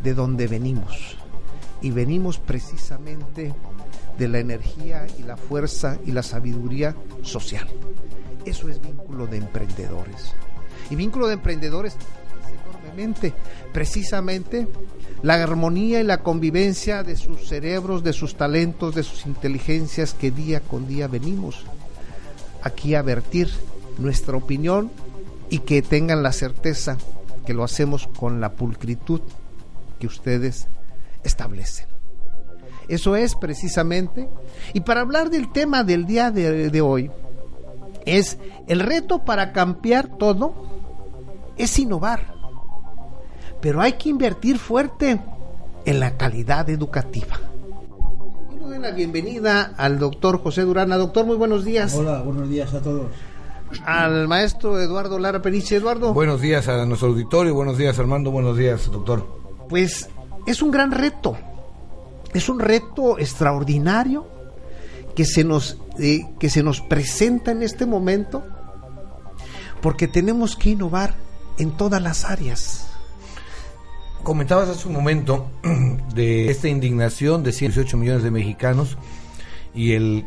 de 0.03 0.13
donde 0.13 0.48
venimos. 0.48 1.17
Y 1.82 1.91
venimos 1.91 2.39
precisamente 2.39 3.53
de 4.17 4.27
la 4.27 4.39
energía 4.39 5.08
y 5.20 5.24
la 5.24 5.38
fuerza 5.38 5.98
y 6.05 6.12
la 6.12 6.24
sabiduría 6.24 6.96
social. 7.22 7.67
Eso 8.46 8.70
es 8.70 8.82
vínculo 8.82 9.27
de 9.27 9.38
emprendedores. 9.38 10.34
Y 10.89 10.96
vínculo 10.96 11.27
de 11.27 11.34
emprendedores 11.34 11.98
enormemente, 12.70 13.34
precisamente 13.74 14.67
la 15.22 15.36
armonía 15.41 16.00
y 16.00 16.03
la 16.03 16.20
convivencia 16.20 17.03
de 17.03 17.15
sus 17.15 17.48
cerebros, 17.48 18.03
de 18.03 18.13
sus 18.13 18.36
talentos, 18.36 18.96
de 18.96 19.03
sus 19.03 19.25
inteligencias 19.25 20.13
que 20.13 20.32
día 20.32 20.60
con 20.62 20.88
día 20.88 21.08
venimos 21.08 21.65
aquí 22.62 22.96
a 22.96 23.01
vertir 23.01 23.50
nuestra 23.98 24.38
opinión 24.38 24.92
y 25.50 25.60
que 25.60 25.82
tengan 25.82 26.24
la 26.24 26.32
certeza 26.32 26.98
que 27.46 27.54
lo 27.54 27.64
hacemos 27.64 28.08
con 28.08 28.42
la 28.42 28.54
pulcritud 28.54 29.22
que 30.00 30.08
ustedes 30.08 30.68
establecen. 31.24 31.88
Eso 32.88 33.16
es 33.16 33.36
precisamente. 33.36 34.30
Y 34.74 34.82
para 34.82 35.02
hablar 35.02 35.30
del 35.30 35.52
tema 35.52 35.84
del 35.84 36.06
día 36.06 36.32
de, 36.32 36.82
hoy, 36.82 37.12
es 38.06 38.38
el 38.68 38.80
reto 38.80 39.24
para 39.24 39.54
cambiar 39.54 40.18
todo, 40.18 40.54
es 41.58 41.78
innovar. 41.80 42.34
Pero 43.62 43.82
hay 43.82 43.94
que 43.94 44.10
invertir 44.10 44.60
fuerte 44.60 45.20
en 45.86 46.00
la 46.00 46.18
calidad 46.18 46.70
educativa. 46.70 47.40
Y 48.52 48.56
le 48.56 48.62
doy 48.62 48.80
la 48.80 48.92
bienvenida 48.92 49.74
al 49.78 49.98
doctor 49.98 50.42
José 50.42 50.62
Durana. 50.62 50.98
Doctor, 50.98 51.25
muy 51.25 51.38
buenos 51.38 51.66
días. 51.66 51.96
Hola, 51.96 52.22
buenos 52.22 52.50
días 52.50 52.74
a 52.74 52.82
todos. 52.82 53.08
Al 53.86 54.27
maestro 54.27 54.79
Eduardo 54.79 55.19
Lara 55.19 55.41
Periche. 55.41 55.77
Eduardo. 55.77 56.13
Buenos 56.13 56.41
días 56.41 56.67
a 56.67 56.86
nuestro 56.86 57.10
auditorio, 57.10 57.53
buenos 57.53 57.77
días 57.77 57.98
Armando, 58.00 58.31
buenos 58.31 58.57
días 58.57 58.89
doctor. 58.91 59.27
Pues 59.69 60.10
es 60.45 60.62
un 60.62 60.72
gran 60.72 60.91
reto, 60.91 61.38
es 62.34 62.50
un 62.50 62.60
reto 62.60 63.17
extraordinario 63.17 64.27
que 65.15 65.25
se 65.25 65.43
nos, 65.43 65.77
eh, 65.98 66.25
que 66.39 66.50
se 66.50 66.62
nos 66.62 66.81
presenta 66.81 67.51
en 67.51 67.63
este 67.63 67.86
momento 67.86 68.43
porque 69.81 70.07
tenemos 70.07 70.55
que 70.55 70.72
innovar 70.72 71.15
en 71.57 71.72
todas 71.72 72.01
las 72.01 72.25
áreas. 72.25 72.88
Comentabas 74.24 74.69
hace 74.69 74.88
un 74.88 74.93
momento 74.93 75.50
de 76.15 76.50
esta 76.50 76.67
indignación 76.67 77.43
de 77.43 77.51
118 77.51 77.98
millones 77.98 78.24
de 78.24 78.31
mexicanos 78.31 78.98
y 79.74 79.93
el 79.93 80.25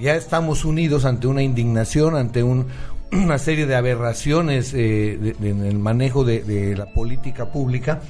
ya 0.00 0.16
estamos 0.16 0.64
unidos 0.64 1.04
ante 1.04 1.26
una 1.26 1.42
indignación, 1.42 2.16
ante 2.16 2.42
un, 2.42 2.66
una 3.12 3.38
serie 3.38 3.66
de 3.66 3.76
aberraciones 3.76 4.72
eh, 4.74 5.34
en 5.40 5.64
el 5.64 5.78
manejo 5.78 6.24
de 6.24 6.74
la 6.76 6.86
política 6.86 7.52
pública. 7.52 8.00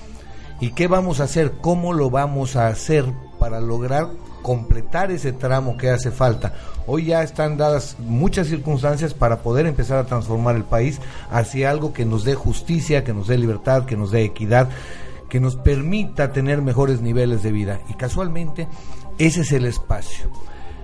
¿Y 0.60 0.72
qué 0.72 0.88
vamos 0.88 1.20
a 1.20 1.24
hacer? 1.24 1.52
¿Cómo 1.62 1.94
lo 1.94 2.10
vamos 2.10 2.54
a 2.54 2.68
hacer 2.68 3.06
para 3.38 3.60
lograr 3.60 4.08
completar 4.42 5.10
ese 5.10 5.32
tramo 5.32 5.78
que 5.78 5.88
hace 5.88 6.10
falta? 6.10 6.52
Hoy 6.86 7.06
ya 7.06 7.22
están 7.22 7.56
dadas 7.56 7.96
muchas 7.98 8.48
circunstancias 8.48 9.14
para 9.14 9.38
poder 9.38 9.64
empezar 9.64 9.96
a 9.96 10.04
transformar 10.04 10.56
el 10.56 10.64
país 10.64 11.00
hacia 11.30 11.70
algo 11.70 11.94
que 11.94 12.04
nos 12.04 12.24
dé 12.24 12.34
justicia, 12.34 13.04
que 13.04 13.14
nos 13.14 13.28
dé 13.28 13.38
libertad, 13.38 13.86
que 13.86 13.96
nos 13.96 14.10
dé 14.10 14.22
equidad, 14.22 14.68
que 15.30 15.40
nos 15.40 15.56
permita 15.56 16.30
tener 16.30 16.60
mejores 16.60 17.00
niveles 17.00 17.42
de 17.42 17.52
vida. 17.52 17.80
Y 17.88 17.94
casualmente 17.94 18.68
ese 19.16 19.40
es 19.40 19.52
el 19.52 19.64
espacio. 19.64 20.30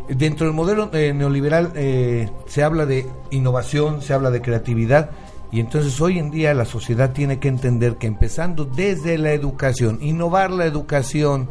Dentro 0.09 0.47
del 0.47 0.55
modelo 0.55 0.91
eh, 0.93 1.13
neoliberal 1.13 1.73
eh, 1.75 2.31
se 2.47 2.63
habla 2.63 2.87
de 2.87 3.07
innovación, 3.31 4.03
se 4.03 4.15
habla 4.15 4.31
de 4.31 4.41
creatividad 4.41 5.11
y 5.51 5.61
entonces 5.61 6.01
hoy 6.01 6.19
en 6.19 6.31
día 6.31 6.55
la 6.55 6.65
sociedad 6.65 7.13
tiene 7.13 7.39
que 7.41 7.49
entender 7.49 7.97
que 7.97 8.07
empezando 8.07 8.65
desde 8.65 9.19
la 9.19 9.33
educación, 9.33 9.99
innovar 10.01 10.51
la 10.51 10.65
educación, 10.65 11.49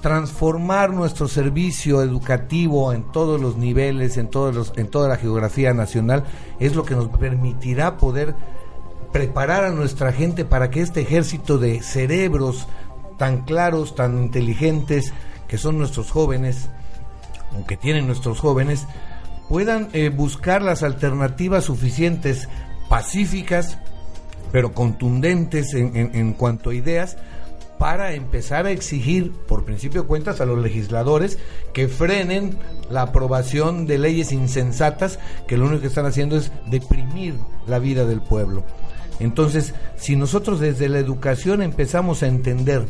transformar 0.00 0.92
nuestro 0.92 1.28
servicio 1.28 2.02
educativo 2.02 2.92
en 2.92 3.04
todos 3.12 3.40
los 3.40 3.56
niveles, 3.56 4.16
en 4.16 4.28
todos 4.28 4.54
los, 4.54 4.72
en 4.76 4.88
toda 4.88 5.08
la 5.08 5.16
geografía 5.16 5.72
nacional, 5.72 6.24
es 6.58 6.74
lo 6.74 6.84
que 6.84 6.94
nos 6.94 7.08
permitirá 7.08 7.96
poder 7.96 8.34
preparar 9.12 9.64
a 9.64 9.70
nuestra 9.70 10.12
gente 10.12 10.44
para 10.44 10.70
que 10.70 10.80
este 10.80 11.00
ejército 11.00 11.58
de 11.58 11.80
cerebros 11.82 12.66
tan 13.16 13.44
claros, 13.44 13.94
tan 13.94 14.18
inteligentes, 14.18 15.12
que 15.48 15.58
son 15.58 15.78
nuestros 15.78 16.10
jóvenes, 16.10 16.68
o 17.56 17.64
que 17.66 17.76
tienen 17.76 18.06
nuestros 18.06 18.40
jóvenes, 18.40 18.86
puedan 19.48 19.88
eh, 19.92 20.10
buscar 20.10 20.62
las 20.62 20.82
alternativas 20.82 21.64
suficientes, 21.64 22.48
pacíficas, 22.88 23.78
pero 24.52 24.72
contundentes 24.72 25.74
en, 25.74 25.96
en- 25.96 26.14
en 26.14 26.32
cuanto 26.32 26.70
a 26.70 26.74
ideas, 26.74 27.16
para 27.78 28.12
empezar 28.14 28.66
a 28.66 28.72
exigir, 28.72 29.30
por 29.46 29.64
principio 29.64 30.02
de 30.02 30.08
cuentas, 30.08 30.40
a 30.40 30.46
los 30.46 30.58
legisladores 30.58 31.38
que 31.72 31.86
frenen 31.86 32.58
la 32.90 33.02
aprobación 33.02 33.86
de 33.86 33.98
leyes 33.98 34.32
insensatas 34.32 35.20
que 35.46 35.56
lo 35.56 35.66
único 35.66 35.82
que 35.82 35.86
están 35.86 36.06
haciendo 36.06 36.36
es 36.36 36.50
deprimir 36.66 37.34
la 37.68 37.78
vida 37.78 38.04
del 38.04 38.20
pueblo. 38.20 38.64
Entonces, 39.20 39.74
si 39.96 40.16
nosotros 40.16 40.58
desde 40.60 40.88
la 40.88 40.98
educación 40.98 41.62
empezamos 41.62 42.22
a 42.22 42.26
entender 42.26 42.84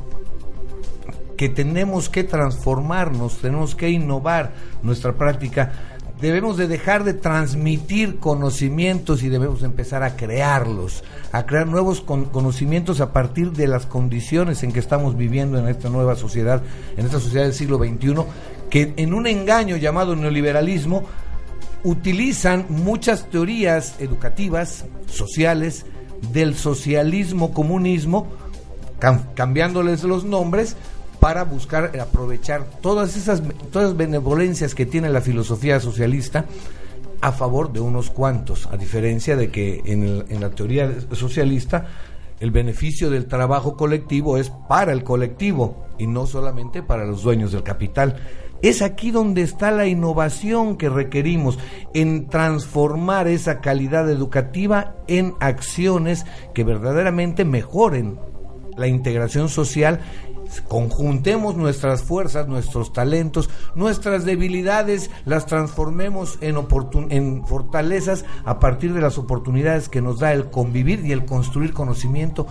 que 1.39 1.49
tenemos 1.49 2.11
que 2.11 2.23
transformarnos, 2.25 3.39
tenemos 3.39 3.75
que 3.75 3.89
innovar 3.89 4.53
nuestra 4.83 5.15
práctica, 5.15 5.73
debemos 6.21 6.57
de 6.57 6.67
dejar 6.67 7.05
de 7.05 7.15
transmitir 7.15 8.19
conocimientos 8.19 9.23
y 9.23 9.29
debemos 9.29 9.63
empezar 9.63 10.03
a 10.03 10.17
crearlos, 10.17 11.05
a 11.33 11.47
crear 11.47 11.67
nuevos 11.69 12.01
con- 12.01 12.25
conocimientos 12.27 13.01
a 13.01 13.13
partir 13.13 13.53
de 13.53 13.69
las 13.69 13.87
condiciones 13.87 14.65
en 14.65 14.73
que 14.73 14.81
estamos 14.81 15.17
viviendo 15.17 15.59
en 15.59 15.69
esta 15.69 15.89
nueva 15.89 16.17
sociedad, 16.17 16.61
en 16.97 17.07
esta 17.07 17.21
sociedad 17.21 17.45
del 17.45 17.55
siglo 17.55 17.79
XXI, 17.79 18.15
que 18.69 18.93
en 18.97 19.15
un 19.15 19.27
engaño 19.29 19.77
llamado 19.77 20.17
neoliberalismo 20.17 21.05
utilizan 21.85 22.67
muchas 22.69 23.31
teorías 23.31 23.95
educativas, 24.01 24.85
sociales, 25.07 25.87
del 26.33 26.57
socialismo, 26.57 27.53
comunismo, 27.55 28.27
cam- 29.01 29.33
cambiándoles 29.35 30.03
los 30.03 30.25
nombres 30.25 30.75
para 31.21 31.45
buscar 31.45 31.99
aprovechar 32.01 32.65
todas 32.81 33.17
esas 33.17 33.43
todas 33.71 33.97
benevolencias 33.97 34.75
que 34.75 34.87
tiene 34.87 35.11
la 35.11 35.21
filosofía 35.21 35.81
socialista 35.81 36.47
a 37.21 37.33
favor 37.33 37.73
de 37.73 37.81
unos 37.81 38.11
cuantos, 38.11 38.67
a 38.67 38.77
diferencia 38.77 39.37
de 39.37 39.51
que 39.51 39.83
en, 39.85 40.25
en 40.29 40.41
la 40.41 40.51
teoría 40.51 40.93
socialista 41.13 41.87
el 42.41 42.51
beneficio 42.53 43.11
del 43.11 43.27
trabajo 43.27 43.77
colectivo 43.77 44.39
es 44.39 44.51
para 44.69 44.93
el 44.93 45.03
colectivo 45.03 45.87
y 45.99 46.07
no 46.07 46.27
solamente 46.27 46.83
para 46.83 47.05
los 47.05 47.23
dueños 47.23 47.53
del 47.53 47.65
capital. 47.65 48.17
Es 48.63 48.83
aquí 48.83 49.11
donde 49.11 49.43
está 49.43 49.71
la 49.71 49.87
innovación 49.87 50.77
que 50.77 50.89
requerimos 50.89 51.59
en 51.95 52.29
transformar 52.29 53.29
esa 53.29 53.61
calidad 53.61 54.11
educativa 54.11 54.97
en 55.07 55.35
acciones 55.41 56.27
que 56.55 56.65
verdaderamente 56.65 57.45
mejoren 57.45 58.19
la 58.77 58.89
integración 58.89 59.49
social, 59.49 60.01
conjuntemos 60.67 61.57
nuestras 61.57 62.03
fuerzas, 62.03 62.49
nuestros 62.49 62.93
talentos, 62.93 63.51
nuestras 63.75 64.25
debilidades, 64.25 65.11
las 65.25 65.47
transformemos 65.47 66.39
en, 66.41 66.57
en 67.11 67.47
fortalezas 67.47 68.25
a 68.45 68.59
partir 68.59 68.95
de 68.95 69.01
las 69.01 69.19
oportunidades 69.19 69.89
que 69.89 70.03
nos 70.03 70.19
da 70.19 70.33
el 70.33 70.51
convivir 70.51 71.05
y 71.05 71.13
el 71.13 71.25
construir 71.25 71.73
conocimiento 71.73 72.47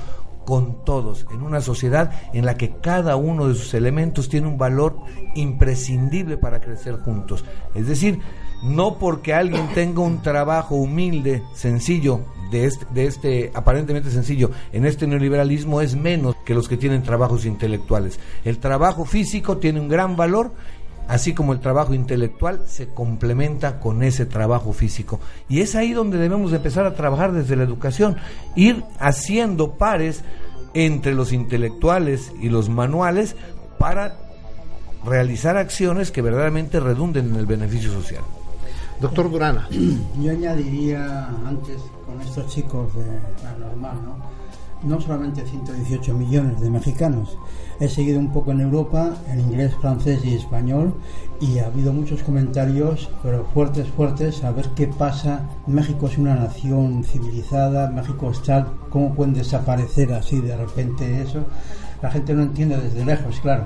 con 0.48 0.86
todos, 0.86 1.28
en 1.30 1.42
una 1.42 1.60
sociedad 1.60 2.10
en 2.32 2.46
la 2.46 2.56
que 2.56 2.78
cada 2.78 3.18
uno 3.18 3.50
de 3.50 3.56
sus 3.56 3.74
elementos 3.74 4.30
tiene 4.30 4.48
un 4.48 4.58
valor 4.58 4.96
imprescindible 5.36 6.38
para 6.38 6.62
crecer 6.62 7.02
juntos. 7.02 7.44
Es 7.76 7.86
decir, 7.86 8.22
no 8.64 8.98
porque 8.98 9.34
alguien 9.34 9.68
tenga 9.74 10.02
un 10.02 10.22
trabajo 10.22 10.76
humilde, 10.76 11.44
sencillo, 11.54 12.22
de 12.52 12.66
este, 12.66 12.86
de 12.94 13.06
este 13.06 13.52
aparentemente 13.54 14.12
sencillo, 14.12 14.52
en 14.72 14.86
este 14.86 15.08
neoliberalismo 15.08 15.82
es 15.82 15.96
menos 15.96 16.36
que 16.46 16.54
los 16.54 16.68
que 16.68 16.78
tienen 16.78 17.04
trabajos 17.04 17.46
intelectuales. 17.46 18.20
El 18.46 18.60
trabajo 18.60 19.06
físico 19.06 19.58
tiene 19.58 19.80
un 19.80 19.88
gran 19.88 20.16
valor 20.16 20.52
así 21.08 21.34
como 21.34 21.54
el 21.54 21.60
trabajo 21.60 21.94
intelectual 21.94 22.64
se 22.68 22.88
complementa 22.88 23.80
con 23.80 24.04
ese 24.04 24.26
trabajo 24.26 24.74
físico. 24.74 25.20
Y 25.50 25.62
es 25.62 25.76
ahí 25.76 25.94
donde 25.94 26.18
debemos 26.18 26.52
de 26.52 26.58
empezar 26.58 26.86
a 26.86 26.96
trabajar 26.96 27.32
desde 27.32 27.56
la 27.56 27.64
educación, 27.64 28.18
ir 28.56 28.84
haciendo 29.00 29.78
pares 29.78 30.24
entre 30.74 31.16
los 31.16 31.32
intelectuales 31.32 32.32
y 32.42 32.50
los 32.50 32.70
manuales 32.70 33.36
para 33.80 34.18
realizar 35.06 35.58
acciones 35.58 36.12
que 36.12 36.22
verdaderamente 36.22 36.80
redunden 36.80 37.30
en 37.30 37.36
el 37.38 37.46
beneficio 37.46 37.92
social. 37.92 38.22
Doctor 39.00 39.30
Durana. 39.30 39.68
Yo 40.20 40.32
añadiría 40.32 41.28
antes 41.46 41.84
con 42.06 42.20
estos 42.20 42.48
chicos 42.48 42.94
de 42.96 43.06
la 43.44 43.56
normal, 43.58 43.98
¿no? 44.04 44.18
No 44.88 45.00
solamente 45.02 45.46
118 45.46 46.14
millones 46.16 46.60
de 46.62 46.70
mexicanos. 46.72 47.38
He 47.80 47.88
seguido 47.90 48.20
un 48.20 48.32
poco 48.32 48.52
en 48.52 48.62
Europa, 48.62 49.16
en 49.28 49.40
inglés, 49.40 49.76
francés 49.80 50.24
y 50.24 50.34
español, 50.34 50.96
y 51.40 51.60
ha 51.60 51.68
habido 51.68 51.94
muchos 51.94 52.24
comentarios, 52.24 53.10
pero 53.22 53.46
fuertes, 53.54 53.88
fuertes, 53.90 54.44
a 54.44 54.52
ver 54.52 54.70
qué 54.76 54.88
pasa. 54.88 55.42
México 55.68 56.08
es 56.08 56.18
una 56.18 56.36
nación 56.36 57.04
civilizada, 57.04 57.90
México 57.92 58.32
está, 58.32 58.68
¿cómo 58.90 59.14
pueden 59.14 59.36
desaparecer 59.36 60.14
así 60.14 60.42
de 60.42 60.58
repente 60.58 61.22
eso? 61.22 61.46
La 62.02 62.10
gente 62.10 62.34
no 62.34 62.44
entiende 62.44 62.78
desde 62.78 63.06
lejos, 63.06 63.40
claro. 63.42 63.66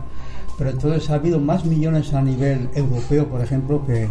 Pero 0.58 0.72
entonces 0.72 1.10
ha 1.10 1.15
habido 1.15 1.39
más 1.39 1.65
millones 1.65 2.13
a 2.13 2.22
nivel 2.22 2.70
europeo, 2.74 3.28
por 3.28 3.41
ejemplo, 3.41 3.86
que, 3.86 4.10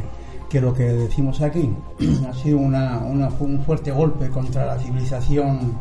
que 0.50 0.60
lo 0.60 0.74
que 0.74 0.82
decimos 0.82 1.40
aquí. 1.40 1.70
ha 2.28 2.34
sido 2.34 2.58
una, 2.58 2.98
un 2.98 3.62
fuerte 3.64 3.92
golpe 3.92 4.28
contra 4.28 4.66
la 4.66 4.78
civilización 4.78 5.78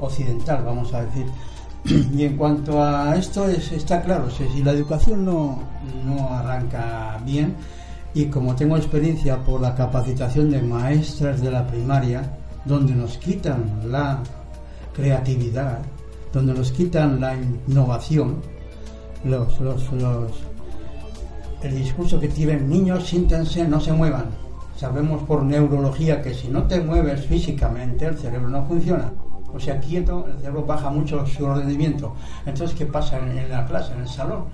occidental, 0.00 0.62
vamos 0.64 0.94
a 0.94 1.04
decir. 1.04 1.26
y 2.16 2.24
en 2.24 2.36
cuanto 2.36 2.82
a 2.82 3.14
esto, 3.16 3.46
es, 3.48 3.72
está 3.72 4.00
claro, 4.00 4.30
si, 4.30 4.62
la 4.62 4.70
educación 4.70 5.24
no, 5.24 5.58
no 6.06 6.28
arranca 6.30 7.20
bien, 7.26 7.56
y 8.14 8.26
como 8.26 8.54
tengo 8.54 8.76
experiencia 8.76 9.44
por 9.44 9.60
la 9.60 9.74
capacitación 9.74 10.48
de 10.48 10.62
maestras 10.62 11.42
de 11.42 11.50
la 11.50 11.66
primaria, 11.66 12.22
donde 12.64 12.94
nos 12.94 13.18
quitan 13.18 13.64
la 13.90 14.22
creatividad, 14.94 15.80
donde 16.32 16.54
nos 16.54 16.70
quitan 16.70 17.20
la 17.20 17.34
innovación, 17.34 18.36
los, 19.24 19.58
los, 19.60 19.82
el 21.64 21.74
discurso 21.74 22.20
que 22.20 22.28
tienen 22.28 22.68
niños, 22.68 23.06
siéntense, 23.06 23.66
no 23.66 23.80
se 23.80 23.92
muevan. 23.92 24.26
Sabemos 24.76 25.22
por 25.22 25.42
neurología 25.42 26.20
que 26.20 26.34
si 26.34 26.48
no 26.48 26.64
te 26.64 26.80
mueves 26.80 27.24
físicamente 27.26 28.06
el 28.06 28.18
cerebro 28.18 28.50
no 28.50 28.64
funciona. 28.66 29.10
O 29.52 29.58
sea, 29.58 29.80
quieto, 29.80 30.26
el 30.26 30.38
cerebro 30.38 30.64
baja 30.64 30.90
mucho 30.90 31.24
su 31.26 31.46
rendimiento. 31.46 32.14
Entonces, 32.44 32.76
¿qué 32.76 32.84
pasa 32.84 33.18
en, 33.18 33.48
la 33.48 33.64
clase, 33.64 33.94
en 33.94 34.00
el 34.00 34.08
salón? 34.08 34.44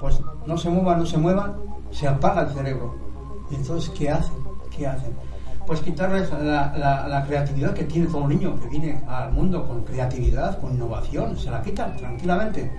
Pues 0.00 0.20
no 0.46 0.58
se 0.58 0.68
muevan, 0.70 0.98
no 0.98 1.06
se 1.06 1.18
muevan, 1.18 1.54
se 1.92 2.08
apaga 2.08 2.42
el 2.42 2.54
cerebro. 2.54 2.96
Entonces, 3.52 3.90
¿qué 3.90 4.10
hacen? 4.10 4.34
¿Qué 4.76 4.86
hacen? 4.86 5.12
Pues 5.66 5.80
quitarles 5.80 6.30
la 6.30 7.24
creatividad 7.28 7.74
que 7.74 7.84
tiene 7.84 8.08
todo 8.08 8.26
niño 8.26 8.58
que 8.58 8.68
viene 8.68 9.02
al 9.06 9.32
mundo 9.32 9.66
con 9.66 9.84
creatividad, 9.84 10.58
con 10.60 10.74
innovación, 10.74 11.36
se 11.36 11.50
la 11.50 11.62
quitan 11.62 11.96
tranquilamente. 11.96 12.72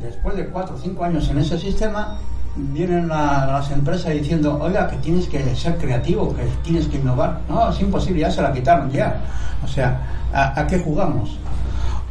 Después 0.00 0.36
de 0.36 0.46
cuatro 0.48 0.76
o 0.76 0.78
cinco 0.78 1.04
años 1.04 1.28
en 1.30 1.38
ese 1.38 1.58
sistema, 1.58 2.18
vienen 2.56 3.08
la- 3.08 3.46
las 3.46 3.70
empresas 3.70 4.12
diciendo, 4.12 4.58
oiga, 4.60 4.88
que 4.88 4.96
tienes 4.96 5.26
que 5.28 5.54
ser 5.54 5.76
creativo, 5.76 6.34
que 6.34 6.42
tienes 6.62 6.86
que 6.88 6.96
innovar. 6.96 7.40
No, 7.48 7.70
es 7.70 7.80
imposible, 7.80 8.20
ya 8.20 8.30
se 8.30 8.42
la 8.42 8.52
quitaron, 8.52 8.90
ya. 8.90 9.20
O 9.64 9.68
sea, 9.68 10.00
¿a, 10.32 10.66
qué 10.66 10.78
jugamos? 10.78 11.38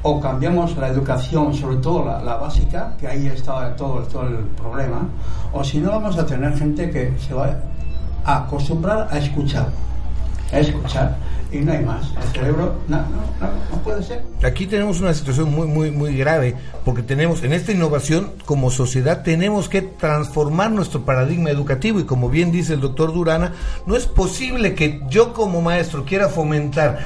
o 0.08 0.20
cambiamos 0.20 0.78
la 0.78 0.90
educación, 0.90 1.52
sobre 1.52 1.78
todo 1.78 2.06
la, 2.06 2.22
la 2.22 2.36
básica, 2.36 2.94
que 3.00 3.08
ahí 3.08 3.26
está 3.26 3.76
todo, 3.76 4.04
todo 4.04 4.28
el 4.28 4.36
problema, 4.56 5.00
o 5.52 5.64
si 5.64 5.80
no 5.80 5.90
vamos 5.90 6.16
a 6.20 6.24
tener 6.24 6.56
gente 6.56 6.92
que 6.92 7.12
se 7.18 7.34
va 7.34 7.50
a 8.24 8.38
acostumbrar 8.44 9.08
a 9.10 9.18
escuchar, 9.18 9.66
escuchar, 10.52 11.18
y 11.52 11.58
no 11.60 11.72
hay 11.72 11.84
más. 11.84 12.12
El 12.22 12.40
cerebro, 12.40 12.76
no, 12.88 12.98
no, 12.98 13.06
no, 13.72 13.84
puede 13.84 14.04
ser. 14.04 14.24
Aquí 14.44 14.66
tenemos 14.68 15.00
una 15.02 15.14
situación 15.14 15.52
muy, 15.54 15.68
muy, 15.68 15.92
muy 15.92 16.16
grave, 16.18 16.56
porque 16.84 17.02
tenemos, 17.02 17.44
en 17.44 17.54
esta 17.54 17.72
innovación, 17.72 18.32
como 18.46 18.72
sociedad, 18.72 19.24
tenemos 19.24 19.70
que 19.70 19.82
transformar 19.82 20.72
nuestro 20.72 21.02
paradigma 21.06 21.50
educativo, 21.50 22.00
y 22.00 22.04
como 22.06 22.30
bien 22.30 22.52
dice 22.52 22.74
el 22.74 22.82
doctor 22.82 23.14
Durana, 23.14 23.54
no 23.86 23.96
es 23.96 24.06
posible 24.06 24.76
que 24.76 25.02
yo 25.10 25.34
como 25.34 25.62
maestro 25.62 26.06
quiera 26.06 26.30
fomentar 26.30 27.00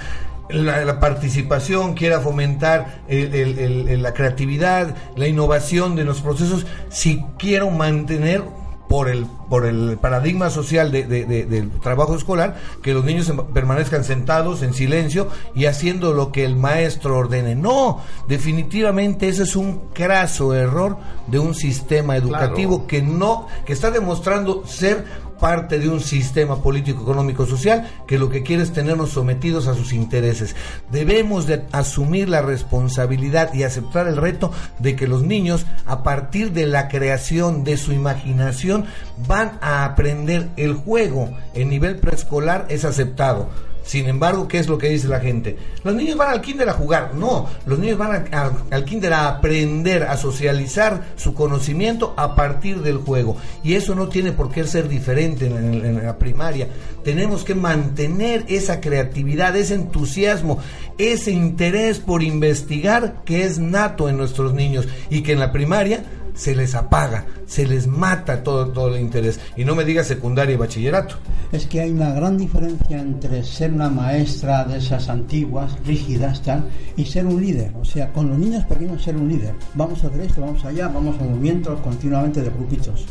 la, 0.50 1.00
participación, 1.00 1.94
quiera 1.94 2.22
fomentar 2.22 3.02
el- 3.08 4.02
la 4.02 4.14
creatividad, 4.14 4.96
la 5.16 5.28
innovación 5.28 5.96
de 5.96 6.04
los 6.06 6.22
procesos, 6.22 6.66
si 6.90 7.24
quiero 7.38 7.70
mantener 7.70 8.42
por 8.90 9.08
el 9.08 9.26
por 9.50 9.66
el 9.66 9.98
paradigma 10.00 10.50
social 10.50 10.92
de- 10.92 11.06
de- 11.06 11.26
de- 11.26 11.46
del 11.46 11.72
trabajo 11.80 12.16
escolar 12.16 12.58
que 12.84 12.94
los 12.94 13.04
niños 13.06 13.28
em- 13.30 13.46
permanezcan 13.54 14.04
sentados 14.04 14.62
en 14.62 14.74
silencio 14.74 15.28
y 15.56 15.66
haciendo 15.66 16.14
lo 16.14 16.32
que 16.32 16.44
el 16.44 16.56
maestro 16.56 17.18
ordene. 17.18 17.56
No, 17.56 18.00
definitivamente 18.28 19.28
ese 19.30 19.44
es 19.44 19.56
un 19.56 19.80
craso 19.94 20.54
error 20.54 20.98
de 21.28 21.40
un 21.40 21.54
sistema 21.56 22.16
educativo 22.18 22.88
que 22.88 23.02
no 23.02 23.48
que 23.66 23.74
está 23.74 23.92
demostrando 23.92 24.64
ser 24.66 25.06
parte 25.40 25.80
de 25.80 25.90
un 25.90 26.02
sistema 26.02 26.62
político, 26.62 27.02
económico, 27.02 27.46
social 27.46 27.90
que 28.08 28.18
lo 28.18 28.30
que 28.30 28.44
quiere 28.44 28.64
es 28.64 28.74
tenernos 28.74 29.12
sometidos 29.12 29.68
a 29.68 29.74
sus 29.74 29.94
intereses. 29.94 30.56
Debemos 30.92 31.48
de 31.48 31.66
asumir 31.72 32.30
la 32.30 32.42
responsabilidad 32.42 33.54
y 33.54 33.64
aceptar 33.64 34.08
el 34.08 34.18
reto 34.18 34.52
de 34.80 34.96
que 34.96 35.08
los 35.08 35.24
niños, 35.24 35.66
a 35.86 36.04
partir 36.04 36.52
de 36.52 36.66
la 36.66 36.88
creación 36.88 37.64
de 37.64 37.78
su 37.78 37.94
imaginación, 37.94 38.86
van 39.28 39.58
a 39.62 39.86
aprender 39.86 40.50
el 40.58 40.74
juego. 40.74 41.30
En 41.54 41.70
nivel 41.70 41.98
preescolar 41.98 42.66
es 42.70 42.86
aceptado. 42.86 43.50
Sin 43.90 44.08
embargo, 44.08 44.48
¿qué 44.48 44.60
es 44.60 44.68
lo 44.68 44.78
que 44.78 44.88
dice 44.90 45.08
la 45.08 45.20
gente? 45.20 45.58
Los 45.84 45.96
niños 45.96 46.16
van 46.16 46.30
al 46.30 46.42
kinder 46.42 46.70
a 46.70 46.74
jugar. 46.74 47.16
No, 47.16 47.50
los 47.66 47.80
niños 47.80 47.98
van 47.98 48.28
a- 48.32 48.52
al 48.70 48.86
kinder 48.86 49.12
a 49.14 49.28
aprender, 49.30 50.04
a 50.04 50.16
socializar 50.16 51.08
su 51.16 51.34
conocimiento 51.34 52.14
a 52.16 52.36
partir 52.36 52.84
del 52.84 52.98
juego. 52.98 53.36
Y 53.64 53.74
eso 53.74 53.96
no 53.96 54.08
tiene 54.08 54.32
por 54.32 54.52
qué 54.52 54.64
ser 54.66 54.88
diferente 54.88 55.48
en, 55.48 56.06
la 56.06 56.20
primaria. 56.20 56.68
Tenemos 57.04 57.44
que 57.44 57.56
mantener 57.56 58.46
esa 58.48 58.80
creatividad, 58.80 59.56
ese 59.56 59.74
entusiasmo, 59.74 60.60
ese 61.00 61.32
interés 61.32 61.98
por 61.98 62.22
investigar 62.22 63.24
que 63.26 63.44
es 63.44 63.58
nato 63.58 64.08
en 64.08 64.18
nuestros 64.18 64.54
niños 64.54 64.88
y 65.10 65.24
que 65.24 65.32
en 65.32 65.40
la 65.40 65.52
primaria 65.52 66.04
se 66.36 66.56
les 66.56 66.76
apaga, 66.76 67.26
se 67.48 67.66
les 67.66 67.88
mata 67.88 68.44
todo, 68.44 68.68
todo 68.68 68.94
el 68.94 69.02
interés. 69.02 69.40
Y 69.58 69.66
no 69.66 69.74
me 69.74 69.84
diga 69.84 70.04
secundaria 70.04 70.54
y 70.54 70.58
bachillerato. 70.58 71.16
Es 71.52 71.66
que 71.66 71.82
hay 71.82 71.90
una 71.92 72.12
gran 72.14 72.38
diferencia 72.38 73.00
entre 73.00 73.44
ser 73.44 73.74
una 73.74 73.90
maestra 73.90 74.64
de 74.66 74.78
esas 74.78 75.10
antiguas, 75.10 75.76
rígidas, 75.84 76.42
tal, 76.44 76.66
y 76.96 77.06
ser 77.06 77.26
un 77.26 77.42
líder. 77.42 77.72
O 77.82 77.84
sea, 77.86 78.12
con 78.14 78.30
los 78.30 78.38
niños 78.38 78.64
pequeños 78.66 79.02
ser 79.04 79.16
un 79.18 79.28
líder. 79.28 79.56
Vamos 79.74 80.04
a 80.04 80.08
hacer 80.08 80.22
esto, 80.22 80.42
vamos 80.42 80.64
allá, 80.66 80.88
vamos 80.90 81.16
a 81.20 81.24
movimientos 81.24 81.80
continuamente 81.82 82.42
de 82.44 82.50
grupitos. 82.52 83.06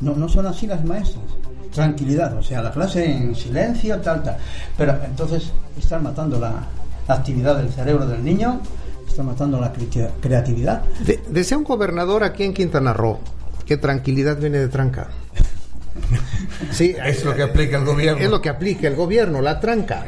No, 0.00 0.14
no 0.16 0.28
son 0.28 0.46
así 0.46 0.66
las 0.66 0.82
maestras. 0.84 1.24
Tranquilidad, 1.72 2.36
o 2.38 2.42
sea, 2.42 2.62
la 2.62 2.70
clase 2.70 3.04
en 3.04 3.34
silencio, 3.34 3.98
tal, 4.00 4.22
tal. 4.22 4.36
Pero 4.78 4.96
entonces 5.04 5.52
están 5.78 6.04
matando 6.04 6.38
la, 6.40 6.66
actividad 7.06 7.56
del 7.58 7.68
cerebro 7.68 8.06
del 8.06 8.24
niño, 8.24 8.60
están 9.06 9.26
matando 9.26 9.60
la 9.60 9.70
cre- 9.74 10.08
creatividad. 10.22 10.82
De- 11.04 11.20
decía 11.28 11.58
un 11.58 11.64
gobernador 11.64 12.24
aquí 12.24 12.44
en 12.44 12.54
Quintana 12.54 12.94
Roo 12.94 13.18
que 13.66 13.76
tranquilidad 13.76 14.38
viene 14.38 14.58
de 14.58 14.68
tranca. 14.68 15.08
Sí, 16.70 16.94
Es 17.04 17.24
lo 17.24 17.34
que 17.34 17.42
aplica 17.42 17.78
el 17.78 17.84
gobierno. 17.84 18.22
es 18.22 18.30
lo 18.30 18.40
que 18.40 18.48
aplica 18.48 18.88
el 18.88 18.96
gobierno, 18.96 19.40
la 19.40 19.60
tranca. 19.60 20.04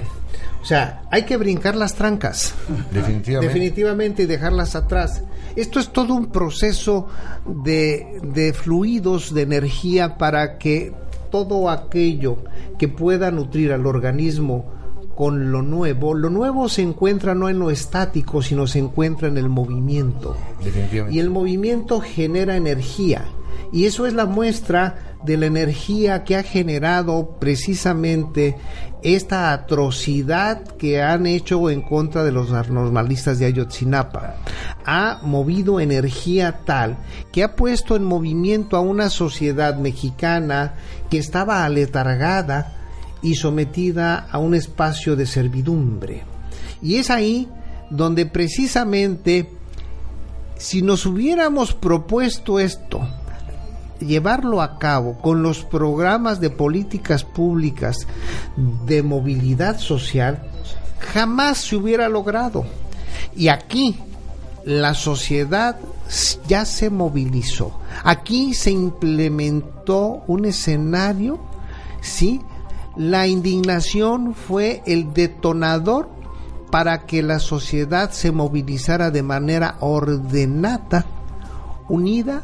O 0.60 0.64
sea, 0.64 1.02
hay 1.10 1.22
que 1.22 1.36
brincar 1.36 1.76
las 1.76 1.94
trancas. 1.94 2.54
Definitivamente. 2.90 3.46
Definitivamente 3.54 4.22
y 4.24 4.26
dejarlas 4.26 4.74
atrás. 4.74 5.22
Esto 5.54 5.78
es 5.78 5.92
todo 5.92 6.14
un 6.14 6.26
proceso 6.32 7.06
de, 7.46 8.20
de 8.22 8.52
fluidos, 8.52 9.32
de 9.32 9.42
energía 9.42 10.18
para 10.18 10.58
que 10.58 10.92
todo 11.30 11.70
aquello 11.70 12.38
que 12.78 12.88
pueda 12.88 13.30
nutrir 13.30 13.72
al 13.72 13.86
organismo 13.86 14.75
con 15.16 15.50
lo 15.50 15.62
nuevo, 15.62 16.14
lo 16.14 16.28
nuevo 16.28 16.68
se 16.68 16.82
encuentra 16.82 17.34
no 17.34 17.48
en 17.48 17.58
lo 17.58 17.70
estático, 17.70 18.42
sino 18.42 18.66
se 18.66 18.78
encuentra 18.78 19.28
en 19.28 19.38
el 19.38 19.48
movimiento. 19.48 20.36
Definitivamente. 20.62 21.16
Y 21.16 21.20
el 21.20 21.30
movimiento 21.30 22.00
genera 22.00 22.54
energía. 22.54 23.24
Y 23.72 23.86
eso 23.86 24.06
es 24.06 24.12
la 24.12 24.26
muestra 24.26 25.16
de 25.24 25.38
la 25.38 25.46
energía 25.46 26.22
que 26.22 26.36
ha 26.36 26.42
generado 26.42 27.36
precisamente 27.40 28.56
esta 29.02 29.52
atrocidad 29.52 30.62
que 30.76 31.02
han 31.02 31.26
hecho 31.26 31.70
en 31.70 31.80
contra 31.80 32.22
de 32.22 32.32
los 32.32 32.50
normalistas 32.50 33.38
de 33.38 33.46
Ayotzinapa. 33.46 34.36
Ha 34.84 35.20
movido 35.22 35.80
energía 35.80 36.60
tal 36.64 36.98
que 37.32 37.42
ha 37.42 37.56
puesto 37.56 37.96
en 37.96 38.04
movimiento 38.04 38.76
a 38.76 38.80
una 38.80 39.08
sociedad 39.08 39.76
mexicana 39.78 40.74
que 41.08 41.18
estaba 41.18 41.64
aletargada 41.64 42.75
y 43.26 43.34
sometida 43.34 44.28
a 44.30 44.38
un 44.38 44.54
espacio 44.54 45.16
de 45.16 45.26
servidumbre. 45.26 46.22
Y 46.80 46.94
es 46.94 47.10
ahí 47.10 47.48
donde 47.90 48.24
precisamente 48.26 49.50
si 50.56 50.80
nos 50.80 51.06
hubiéramos 51.06 51.74
propuesto 51.74 52.60
esto, 52.60 53.00
llevarlo 53.98 54.62
a 54.62 54.78
cabo 54.78 55.18
con 55.18 55.42
los 55.42 55.64
programas 55.64 56.40
de 56.40 56.50
políticas 56.50 57.24
públicas 57.24 58.06
de 58.86 59.02
movilidad 59.02 59.80
social, 59.80 60.48
jamás 61.00 61.58
se 61.58 61.74
hubiera 61.74 62.08
logrado. 62.08 62.64
Y 63.34 63.48
aquí 63.48 63.96
la 64.64 64.94
sociedad 64.94 65.76
ya 66.46 66.64
se 66.64 66.90
movilizó. 66.90 67.80
Aquí 68.04 68.54
se 68.54 68.70
implementó 68.70 70.22
un 70.28 70.44
escenario, 70.44 71.40
¿sí? 72.00 72.40
La 72.96 73.26
indignación 73.26 74.34
fue 74.34 74.82
el 74.86 75.12
detonador 75.12 76.08
para 76.70 77.04
que 77.04 77.22
la 77.22 77.40
sociedad 77.40 78.10
se 78.10 78.32
movilizara 78.32 79.10
de 79.10 79.22
manera 79.22 79.76
ordenada, 79.80 81.04
unida 81.88 82.42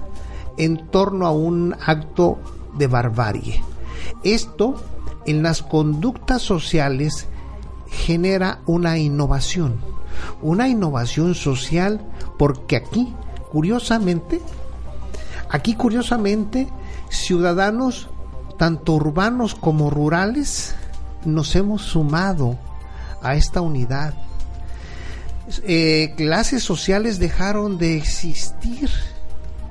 en 0.58 0.88
torno 0.88 1.26
a 1.26 1.32
un 1.32 1.74
acto 1.80 2.38
de 2.76 2.86
barbarie. 2.86 3.62
Esto 4.24 4.74
en 5.24 5.42
las 5.42 5.62
conductas 5.62 6.42
sociales 6.42 7.26
genera 7.88 8.60
una 8.66 8.98
innovación, 8.98 9.80
una 10.42 10.68
innovación 10.68 11.34
social 11.34 12.00
porque 12.38 12.76
aquí, 12.76 13.14
curiosamente, 13.50 14.42
aquí 15.48 15.74
curiosamente, 15.74 16.68
ciudadanos, 17.08 18.08
tanto 18.56 18.94
urbanos 18.94 19.54
como 19.54 19.90
rurales, 19.90 20.74
nos 21.24 21.54
hemos 21.56 21.82
sumado 21.82 22.58
a 23.22 23.34
esta 23.34 23.60
unidad. 23.60 24.14
Eh, 25.64 26.14
clases 26.16 26.62
sociales 26.62 27.18
dejaron 27.18 27.78
de 27.78 27.96
existir 27.96 28.90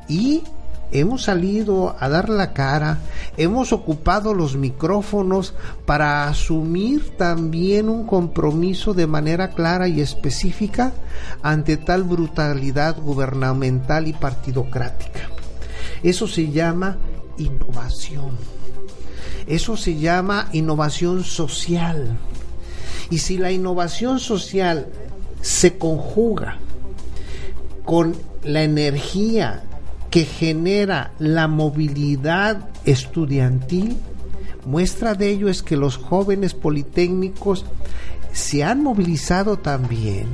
y 0.08 0.44
hemos 0.92 1.24
salido 1.24 1.96
a 2.00 2.10
dar 2.10 2.30
la 2.30 2.54
cara, 2.54 3.00
hemos 3.38 3.72
ocupado 3.72 4.34
los 4.34 4.58
micrófonos 4.58 5.54
para 5.86 6.28
asumir 6.28 7.16
también 7.18 7.90
un 7.90 8.06
compromiso 8.06 8.94
de 8.94 9.08
manera 9.08 9.52
clara 9.52 9.88
y 9.88 10.02
específica 10.02 10.92
ante 11.42 11.78
tal 11.78 12.04
brutalidad 12.04 12.98
gubernamental 13.00 14.08
y 14.08 14.14
partidocrática. 14.14 15.30
Eso 16.04 16.28
se 16.28 16.52
llama 16.52 16.98
innovación. 17.38 18.61
Eso 19.48 19.78
se 19.78 19.98
llama 19.98 20.50
innovación 20.54 21.24
social. 21.24 22.18
Y 23.10 23.20
si 23.20 23.38
la 23.38 23.52
innovación 23.52 24.20
social 24.20 24.88
se 25.42 25.78
conjuga 25.78 26.58
con 27.84 28.16
la 28.44 28.64
energía 28.64 29.64
que 30.10 30.26
genera 30.26 31.12
la 31.20 31.48
movilidad 31.48 32.70
estudiantil, 32.86 33.98
muestra 34.66 35.16
de 35.16 35.30
ello 35.30 35.50
es 35.50 35.64
que 35.64 35.78
los 35.78 35.98
jóvenes 35.98 36.54
politécnicos 36.54 37.66
se 38.32 38.64
han 38.64 38.84
movilizado 38.84 39.58
también 39.58 40.28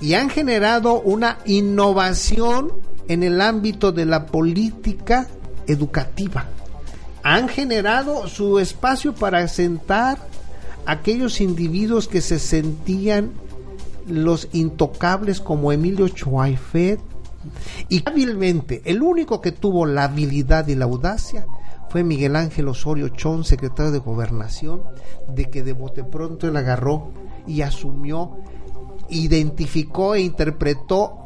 y 0.00 0.14
han 0.14 0.30
generado 0.30 1.00
una 1.00 1.38
innovación 1.44 2.72
en 3.08 3.22
el 3.22 3.40
ámbito 3.40 3.92
de 3.92 4.06
la 4.06 4.26
política 4.26 5.28
educativa. 5.66 6.46
Han 7.24 7.48
generado 7.48 8.28
su 8.28 8.58
espacio 8.58 9.14
para 9.14 9.48
sentar 9.48 10.18
aquellos 10.86 11.40
individuos 11.40 12.06
que 12.06 12.20
se 12.20 12.38
sentían 12.38 13.32
los 14.06 14.48
intocables 14.52 15.40
como 15.40 15.72
Emilio 15.72 16.08
Chuaifet 16.08 17.00
y 17.88 18.02
hábilmente 18.06 18.82
el 18.84 19.02
único 19.02 19.40
que 19.40 19.52
tuvo 19.52 19.86
la 19.86 20.04
habilidad 20.04 20.68
y 20.68 20.74
la 20.74 20.84
audacia 20.84 21.46
fue 21.88 22.02
Miguel 22.02 22.36
Ángel 22.36 22.68
Osorio 22.68 23.08
Chón, 23.08 23.44
secretario 23.44 23.92
de 23.92 23.98
Gobernación, 23.98 24.82
de 25.28 25.44
que 25.44 25.62
de 25.62 25.72
bote 25.72 26.02
pronto 26.02 26.48
él 26.48 26.56
agarró 26.56 27.12
y 27.46 27.62
asumió, 27.62 28.38
identificó 29.08 30.14
e 30.14 30.22
interpretó 30.22 31.23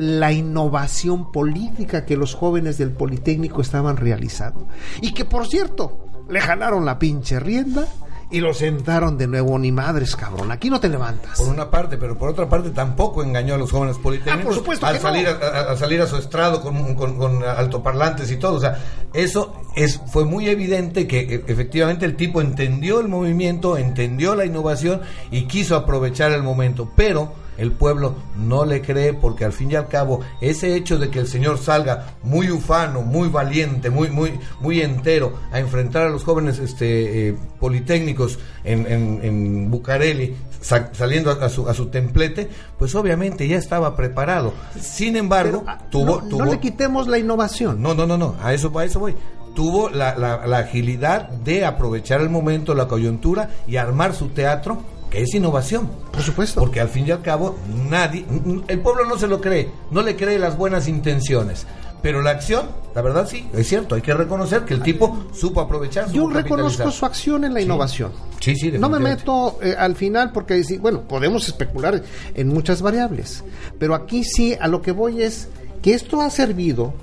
la 0.00 0.32
innovación 0.32 1.30
política 1.30 2.06
que 2.06 2.16
los 2.16 2.34
jóvenes 2.34 2.78
del 2.78 2.90
Politécnico 2.92 3.60
estaban 3.60 3.98
realizando. 3.98 4.66
Y 5.02 5.12
que 5.12 5.26
por 5.26 5.46
cierto, 5.46 6.06
le 6.30 6.40
jalaron 6.40 6.86
la 6.86 6.98
pinche 6.98 7.38
rienda 7.38 7.86
y 8.30 8.40
lo 8.40 8.54
sentaron 8.54 9.18
de 9.18 9.26
nuevo, 9.26 9.58
ni 9.58 9.72
madres, 9.72 10.16
cabrón. 10.16 10.52
Aquí 10.52 10.70
no 10.70 10.80
te 10.80 10.88
levantas. 10.88 11.36
Por 11.38 11.48
una 11.48 11.68
parte, 11.68 11.98
pero 11.98 12.16
por 12.16 12.30
otra 12.30 12.48
parte 12.48 12.70
tampoco 12.70 13.22
engañó 13.22 13.54
a 13.54 13.58
los 13.58 13.72
jóvenes 13.72 13.98
politécnicos 13.98 14.40
Ah, 14.40 14.44
por 14.46 14.54
supuesto 14.54 14.86
al 14.86 14.94
que 14.94 15.00
salir 15.00 15.24
no. 15.28 15.30
a, 15.44 15.48
a- 15.48 15.72
a 15.72 15.76
salir 15.76 16.00
a 16.00 16.06
su 16.06 16.16
estrado 16.16 16.62
con, 16.62 16.94
con- 16.94 17.18
con 17.18 17.42
altoparlantes 17.44 18.30
y 18.30 18.36
todo. 18.36 18.54
O 18.54 18.60
sea, 18.60 18.78
eso 19.12 19.52
es 19.76 20.00
fue 20.10 20.24
muy 20.24 20.48
evidente 20.48 21.06
que 21.06 21.20
e- 21.20 21.44
efectivamente 21.52 22.06
el 22.06 22.16
tipo 22.16 22.40
entendió 22.40 23.00
el 23.00 23.08
movimiento, 23.08 23.76
entendió 23.76 24.34
la 24.34 24.46
innovación 24.46 25.00
y 25.30 25.46
quiso 25.46 25.74
aprovechar 25.76 26.30
el 26.32 26.42
momento. 26.44 26.88
Pero 26.96 27.32
el 27.60 27.72
pueblo 27.72 28.14
no 28.36 28.64
le 28.64 28.82
cree 28.82 29.12
porque 29.14 29.44
al 29.44 29.52
fin 29.52 29.70
y 29.70 29.76
al 29.76 29.86
cabo 29.88 30.20
ese 30.40 30.74
hecho 30.74 30.98
de 30.98 31.10
que 31.10 31.18
el 31.20 31.28
señor 31.28 31.58
salga 31.58 32.14
muy 32.22 32.50
ufano, 32.50 33.02
muy 33.02 33.28
valiente, 33.28 33.90
muy 33.90 34.08
muy 34.10 34.40
muy 34.60 34.80
entero 34.80 35.34
a 35.52 35.60
enfrentar 35.60 36.06
a 36.06 36.10
los 36.10 36.24
jóvenes 36.24 36.58
este 36.58 37.28
eh, 37.28 37.36
politécnicos 37.60 38.38
en, 38.64 38.86
en, 38.90 39.20
en 39.22 39.70
Bucareli 39.70 40.34
sa- 40.60 40.90
saliendo 40.92 41.30
a, 41.30 41.44
a 41.44 41.48
su, 41.48 41.68
a 41.68 41.74
su 41.74 41.86
templete, 41.86 42.48
pues 42.78 42.94
obviamente 42.94 43.46
ya 43.46 43.56
estaba 43.58 43.94
preparado. 43.96 44.52
Sin 44.80 45.16
embargo, 45.16 45.60
Pero, 45.64 45.70
ah, 45.70 45.78
tuvo 45.90 46.20
no, 46.22 46.28
tuvo 46.28 46.44
no 46.44 46.50
le 46.50 46.58
quitemos 46.60 47.06
la 47.08 47.18
innovación. 47.18 47.80
no, 47.80 47.94
no, 47.94 48.06
no, 48.06 48.16
no, 48.18 48.34
a 48.42 48.52
eso, 48.54 48.76
a 48.78 48.84
eso 48.84 49.00
voy. 49.00 49.14
Tuvo 49.54 49.88
la, 49.90 50.16
la- 50.16 50.46
la 50.46 50.58
agilidad 50.58 51.28
de 51.28 51.64
aprovechar 51.64 52.20
el 52.20 52.30
momento, 52.30 52.74
la 52.74 52.86
coyuntura 52.88 53.50
y 53.66 53.76
armar 53.76 54.14
su 54.14 54.28
teatro, 54.28 54.78
que 55.10 55.22
es 55.22 55.34
innovación. 55.34 55.90
Por 56.12 56.22
supuesto. 56.22 56.60
Porque 56.60 56.80
al 56.80 56.88
fin 56.88 57.06
y 57.06 57.10
al 57.10 57.20
cabo, 57.22 57.58
nadie, 57.90 58.24
el 58.68 58.80
pueblo 58.80 59.04
no 59.04 59.18
se 59.18 59.26
lo 59.26 59.40
cree, 59.40 59.70
no 59.90 60.02
le 60.02 60.16
cree 60.16 60.38
las 60.38 60.56
buenas 60.56 60.86
intenciones. 60.88 61.66
Pero 62.02 62.22
la 62.22 62.30
acción, 62.30 62.66
la 62.94 63.02
verdad 63.02 63.28
sí, 63.28 63.46
es 63.52 63.68
cierto, 63.68 63.94
hay 63.94 64.00
que 64.00 64.14
reconocer 64.14 64.64
que 64.64 64.72
el 64.72 64.80
tipo 64.82 65.26
supo 65.34 65.60
aprovechar 65.60 66.10
Yo 66.10 66.30
reconozco 66.30 66.90
su 66.90 67.04
acción 67.04 67.44
en 67.44 67.52
la 67.52 67.60
Sí. 67.60 67.66
innovación. 67.66 68.12
Sí, 68.40 68.56
sí, 68.56 68.72
No 68.72 68.88
me 68.88 68.98
meto 68.98 69.58
eh, 69.60 69.74
al 69.78 69.94
final 69.96 70.32
porque, 70.32 70.62
bueno, 70.80 71.02
podemos 71.02 71.46
especular 71.46 72.02
en 72.34 72.48
muchas 72.48 72.80
variables, 72.80 73.44
pero 73.78 73.94
aquí 73.94 74.24
sí 74.24 74.56
a 74.58 74.66
lo 74.66 74.80
que 74.80 74.92
voy 74.92 75.22
es 75.22 75.48
que 75.82 75.92
esto 75.92 76.22
ha 76.22 76.30
servido 76.30 76.94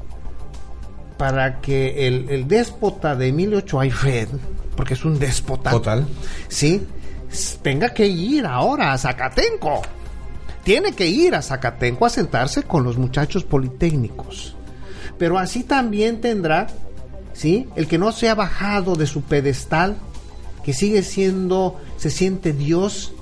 para 1.18 1.62
que 1.62 2.08
el, 2.08 2.30
el 2.30 2.48
déspota 2.48 3.16
de 3.16 3.28
Emilio 3.28 3.62
Choaifed, 3.62 4.30
porque 4.76 4.94
es 4.94 5.04
un 5.06 5.18
déspota, 5.20 5.72
Total. 5.72 6.08
sí, 6.48 6.86
tenga 7.62 7.94
que 7.94 8.08
ir 8.08 8.46
ahora 8.46 8.94
a 8.94 8.98
Zacatenco. 8.98 9.82
Tiene 10.64 10.94
que 10.94 11.08
ir 11.08 11.36
a 11.36 11.42
Zacatenco 11.42 12.06
a 12.06 12.10
sentarse 12.10 12.64
con 12.64 12.84
los 12.84 12.98
muchachos 12.98 13.44
politécnicos. 13.44 14.56
Pero 15.18 15.38
así 15.38 15.64
también 15.64 16.22
tendrá, 16.22 16.68
¿sí? 17.34 17.68
El 17.76 17.88
que 17.88 17.98
no 17.98 18.12
se 18.12 18.30
ha 18.30 18.36
bajado 18.36 18.96
de 18.96 19.08
su 19.08 19.22
pedestal, 19.22 19.98
que 20.64 20.74
sigue 20.74 21.04
siendo, 21.04 21.80
se 21.98 22.10
siente 22.10 22.54
Dios, 22.54 23.14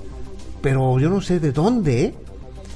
pero 0.60 0.98
yo 0.98 1.08
no 1.08 1.20
sé 1.20 1.38
de 1.38 1.52
dónde, 1.52 2.04
¿eh? 2.04 2.14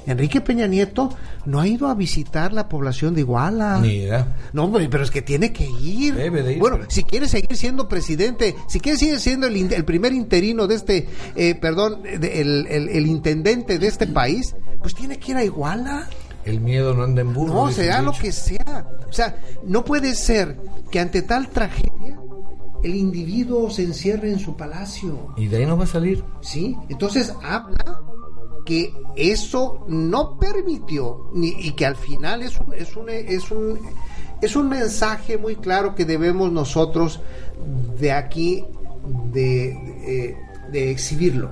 Enrique 0.07 0.41
Peña 0.41 0.67
Nieto 0.67 1.09
no 1.45 1.59
ha 1.59 1.67
ido 1.67 1.87
a 1.87 1.93
visitar 1.93 2.53
la 2.53 2.67
población 2.67 3.13
de 3.13 3.21
Iguala. 3.21 3.79
Ni 3.79 3.95
idea. 3.97 4.35
No, 4.53 4.71
pero 4.71 5.03
es 5.03 5.11
que 5.11 5.21
tiene 5.21 5.53
que 5.53 5.65
ir. 5.69 6.15
Debe 6.15 6.43
de 6.43 6.53
ir. 6.53 6.59
Bueno, 6.59 6.79
si 6.89 7.03
quiere 7.03 7.27
seguir 7.27 7.55
siendo 7.55 7.87
presidente, 7.87 8.55
si 8.67 8.79
quiere 8.79 8.97
seguir 8.97 9.19
siendo 9.19 9.47
el, 9.47 9.85
primer 9.85 10.13
interino 10.13 10.67
de 10.67 10.75
este, 10.75 11.07
eh, 11.35 11.55
perdón, 11.55 12.01
de- 12.03 12.41
el, 12.41 12.67
el- 12.67 12.89
el 12.89 13.07
intendente 13.07 13.77
de 13.79 13.87
este 13.87 14.07
país, 14.07 14.55
pues 14.79 14.95
tiene 14.95 15.17
que 15.19 15.31
ir 15.31 15.37
a 15.37 15.43
Iguala. 15.43 16.07
El 16.45 16.59
miedo 16.61 16.93
no 16.95 17.03
anda 17.03 17.21
en 17.21 17.33
burro. 17.33 17.53
No, 17.53 17.69
el 17.69 18.05
lo 18.05 18.13
que 18.13 18.31
sea. 18.31 18.87
O 19.07 19.13
sea, 19.13 19.37
no 19.63 19.85
puede 19.85 20.15
ser 20.15 20.57
que 20.89 20.99
ante 20.99 21.21
tal 21.21 21.49
tragedia 21.49 22.17
el 22.83 22.95
individuo 22.95 23.69
se 23.69 23.83
encierre 23.83 24.31
en 24.31 24.39
su 24.39 24.57
palacio. 24.57 25.33
Y 25.37 25.47
de 25.47 25.57
ahí 25.57 25.65
no 25.67 25.77
va 25.77 25.83
a 25.83 25.87
salir. 25.87 26.23
¿Sí? 26.41 26.75
Entonces 26.89 27.31
habla 27.43 27.99
que 28.65 28.93
eso 29.15 29.85
no 29.87 30.37
permitió 30.37 31.29
ni, 31.33 31.49
y 31.49 31.71
que 31.71 31.85
al 31.85 31.95
final 31.95 32.41
es 32.41 32.59
un, 32.59 32.73
es 32.73 32.95
un 32.95 33.09
es 33.09 33.51
un 33.51 33.79
es 34.41 34.55
un 34.55 34.69
mensaje 34.69 35.37
muy 35.37 35.55
claro 35.55 35.95
que 35.95 36.05
debemos 36.05 36.51
nosotros 36.51 37.19
de 37.99 38.11
aquí 38.11 38.65
de, 39.31 39.77
de, 40.05 40.37
de 40.71 40.91
exhibirlo. 40.91 41.51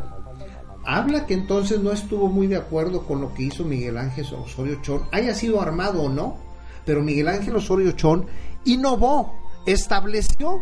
Habla 0.86 1.28
que 1.28 1.36
entonces 1.36 1.80
no 1.80 1.92
estuvo 1.92 2.30
muy 2.30 2.48
de 2.48 2.56
acuerdo 2.56 3.06
con 3.06 3.22
lo 3.22 3.34
que 3.34 3.44
hizo 3.44 3.64
Miguel 3.64 3.98
Ángel 3.98 4.26
Osorio 4.34 4.80
Chón, 4.82 5.04
haya 5.12 5.36
sido 5.36 5.62
armado 5.62 6.04
o 6.04 6.10
no, 6.10 6.38
pero 6.84 7.04
Miguel 7.04 7.28
Ángel 7.28 7.56
Osorio 7.56 7.92
Chón 7.92 8.26
innovó, 8.66 9.36
estableció 9.68 10.60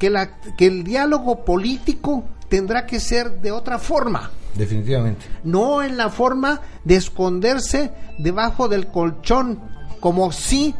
que, 0.00 0.10
la, 0.10 0.40
que 0.56 0.66
el 0.66 0.82
diálogo 0.82 1.44
político 1.44 2.24
tendrá 2.48 2.86
que 2.86 2.98
ser 2.98 3.40
de 3.40 3.52
otra 3.52 3.78
forma, 3.78 4.32
Definitivamente. 4.54 5.26
no 5.44 5.82
en 5.82 5.96
la 5.96 6.10
forma 6.10 6.60
de 6.84 6.96
esconderse 6.96 7.92
debajo 8.18 8.68
del 8.68 8.88
colchón, 8.88 9.60
como 10.00 10.32
si 10.32 10.74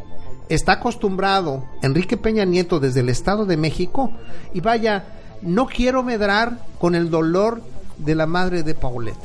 está 0.48 0.72
acostumbrado 0.72 1.64
Enrique 1.82 2.16
Peña 2.16 2.44
Nieto 2.44 2.80
desde 2.80 3.00
el 3.00 3.08
Estado 3.08 3.46
de 3.46 3.56
México, 3.56 4.12
y 4.52 4.60
vaya, 4.60 5.04
no 5.40 5.66
quiero 5.66 6.02
medrar 6.02 6.58
con 6.78 6.94
el 6.94 7.10
dolor 7.10 7.62
de 7.98 8.14
la 8.14 8.26
madre 8.26 8.62
de 8.62 8.74
Paulette. 8.74 9.16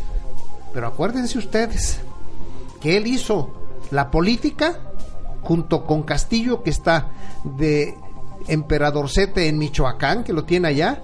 Pero 0.73 0.87
acuérdense 0.87 1.37
ustedes 1.37 1.99
que 2.79 2.97
él 2.97 3.07
hizo 3.07 3.51
la 3.91 4.11
política 4.11 4.79
junto 5.41 5.85
con 5.85 6.03
Castillo, 6.03 6.63
que 6.63 6.69
está 6.69 7.09
de 7.43 7.95
emperadorcete 8.47 9.47
en 9.47 9.57
Michoacán, 9.57 10.23
que 10.23 10.33
lo 10.33 10.43
tiene 10.43 10.69
allá. 10.69 11.01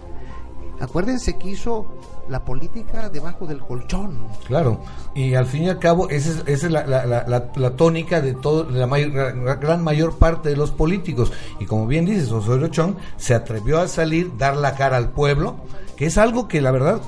Acuérdense 0.79 1.37
que 1.37 1.49
hizo 1.49 1.87
la 2.29 2.43
política 2.45 3.09
debajo 3.09 3.45
del 3.45 3.59
colchón. 3.59 4.27
Claro, 4.47 4.79
y 5.13 5.33
al 5.35 5.45
fin 5.45 5.63
y 5.63 5.69
al 5.69 5.79
cabo 5.79 6.09
esa 6.09 6.41
es, 6.45 6.63
la, 6.63 7.73
tónica 7.75 8.21
de 8.21 8.33
todo, 8.33 8.63
de 8.63 8.79
la, 8.79 8.87
mayor- 8.87 9.35
la 9.35 9.55
gran 9.55 9.83
mayor 9.83 10.17
parte 10.17 10.49
de 10.49 10.55
los 10.55 10.71
políticos. 10.71 11.31
Y 11.59 11.65
como 11.65 11.85
bien 11.87 12.05
dices, 12.05 12.31
Osorio 12.31 12.67
Chong 12.67 12.95
se 13.17 13.33
atrevió 13.33 13.79
a 13.79 13.87
salir, 13.87 14.37
dar 14.37 14.55
la 14.57 14.75
cara 14.75 14.97
al 14.97 15.09
pueblo, 15.09 15.55
que 15.95 16.05
es 16.05 16.17
algo 16.17 16.47
que 16.47 16.61
la 16.61 16.71
verdad 16.71 17.01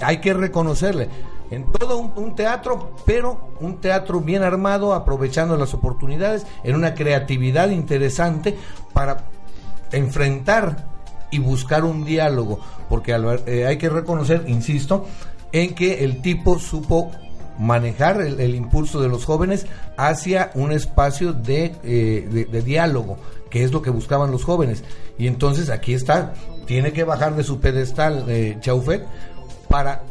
hay 0.00 0.18
que 0.18 0.34
reconocerle. 0.34 1.08
En 1.50 1.70
todo 1.70 1.98
un 1.98 2.34
teatro, 2.34 2.92
pero 3.04 3.50
un 3.60 3.76
teatro 3.76 4.20
bien 4.20 4.42
armado, 4.42 4.94
aprovechando 4.94 5.56
las 5.58 5.74
oportunidades, 5.74 6.46
en 6.64 6.74
una 6.76 6.94
creatividad 6.94 7.68
interesante 7.68 8.56
para 8.94 9.24
enfrentar 9.92 10.91
y 11.32 11.40
buscar 11.40 11.84
un 11.84 12.04
diálogo, 12.04 12.60
porque 12.88 13.12
eh, 13.46 13.66
hay 13.66 13.78
que 13.78 13.88
reconocer, 13.88 14.44
insisto, 14.46 15.06
en 15.50 15.74
que 15.74 16.04
el 16.04 16.22
tipo 16.22 16.58
supo 16.60 17.10
manejar 17.58 18.20
el, 18.20 18.54
impulso 18.54 19.00
de 19.00 19.08
los 19.08 19.24
jóvenes 19.24 19.66
hacia 19.96 20.50
un 20.54 20.72
espacio 20.72 21.32
de, 21.32 21.74
eh, 21.84 22.46
de- 22.50 22.62
diálogo, 22.62 23.18
que 23.50 23.64
es 23.64 23.72
lo 23.72 23.82
que 23.82 23.90
buscaban 23.90 24.30
los 24.30 24.44
jóvenes. 24.44 24.84
Y 25.18 25.26
entonces 25.26 25.70
aquí 25.70 25.94
está, 25.94 26.34
tiene 26.66 26.92
que 26.92 27.04
bajar 27.04 27.34
de 27.36 27.44
su 27.44 27.60
pedestal 27.60 28.24
eh, 28.28 28.56
Chaufet 28.60 29.06
para, 29.68 30.02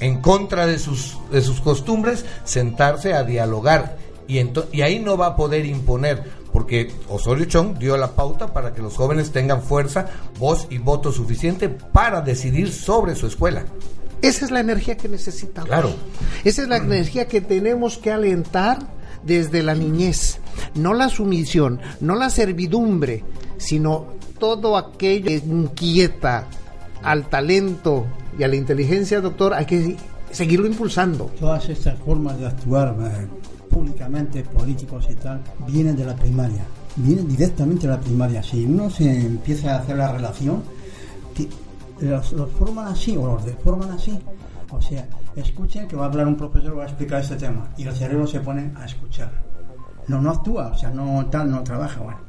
en 0.00 0.20
contra 0.20 0.66
de 0.66 0.78
sus, 0.78 1.18
de 1.30 1.40
sus 1.42 1.60
costumbres, 1.60 2.24
sentarse 2.44 3.14
a 3.14 3.22
dialogar. 3.24 3.96
Y, 4.26 4.38
y 4.72 4.82
ahí 4.82 4.98
no 4.98 5.16
va 5.16 5.28
a 5.28 5.36
poder 5.36 5.66
imponer, 5.66 6.24
porque 6.54 6.92
Osorio 7.08 7.46
Chong 7.46 7.78
dio 7.78 7.96
la 7.96 8.12
pauta 8.12 8.54
para 8.54 8.72
que 8.72 8.80
los 8.80 8.94
jóvenes 8.94 9.32
tengan 9.32 9.60
fuerza, 9.60 10.06
voz 10.38 10.68
y 10.70 10.78
voto 10.78 11.10
suficiente 11.10 11.68
para 11.68 12.20
decidir 12.20 12.70
sobre 12.70 13.16
su 13.16 13.26
escuela. 13.26 13.64
Esa 14.22 14.44
es 14.44 14.52
la 14.52 14.60
energía 14.60 14.96
que 14.96 15.08
necesitamos. 15.08 15.68
Claro. 15.68 15.90
Esa 16.44 16.62
es 16.62 16.68
la 16.68 16.76
energía 16.76 17.26
que 17.26 17.40
tenemos 17.40 17.98
que 17.98 18.12
alentar 18.12 18.78
desde 19.24 19.64
la 19.64 19.74
niñez. 19.74 20.38
No 20.76 20.94
la 20.94 21.08
sumisión, 21.08 21.80
no 21.98 22.14
la 22.14 22.30
servidumbre, 22.30 23.24
sino 23.56 24.06
todo 24.38 24.76
aquello 24.76 25.26
que 25.26 25.34
inquieta 25.34 26.46
al 27.02 27.28
talento 27.28 28.06
y 28.38 28.44
a 28.44 28.48
la 28.48 28.54
inteligencia, 28.54 29.20
doctor, 29.20 29.54
hay 29.54 29.66
que 29.66 29.96
seguirlo 30.30 30.68
impulsando. 30.68 31.32
Todas 31.40 31.68
estas 31.68 31.98
formas 31.98 32.38
de 32.38 32.46
actuar 32.46 32.94
públicamente, 33.74 34.44
políticos 34.44 35.08
y 35.10 35.14
tal, 35.16 35.40
vienen 35.66 35.96
de 35.96 36.04
la 36.04 36.14
primaria. 36.14 36.64
Vienen 36.96 37.26
directamente 37.26 37.88
de 37.88 37.92
la 37.94 38.00
primaria. 38.00 38.40
Si 38.42 38.64
uno 38.64 38.88
se 38.88 39.04
empieza 39.26 39.74
a 39.74 39.78
hacer 39.80 39.96
la 39.96 40.12
relación, 40.12 40.62
los 42.00 42.50
forman 42.52 42.86
así 42.88 43.16
o 43.16 43.26
los 43.26 43.44
deforman 43.44 43.90
así. 43.90 44.18
O 44.70 44.80
sea, 44.80 45.06
escuchen 45.34 45.88
que 45.88 45.96
va 45.96 46.04
a 46.04 46.08
hablar 46.08 46.26
un 46.28 46.36
profesor, 46.36 46.78
va 46.78 46.84
a 46.84 46.86
explicar 46.86 47.20
este 47.20 47.36
tema. 47.36 47.68
Y 47.76 47.84
el 47.84 47.94
cerebro 47.94 48.26
se 48.26 48.40
pone 48.40 48.72
a 48.76 48.84
escuchar. 48.84 49.32
No, 50.06 50.20
no 50.20 50.30
actúa, 50.30 50.68
o 50.68 50.76
sea, 50.76 50.90
no 50.90 51.26
tal, 51.26 51.50
no 51.50 51.62
trabaja. 51.62 52.00
Bueno, 52.00 52.20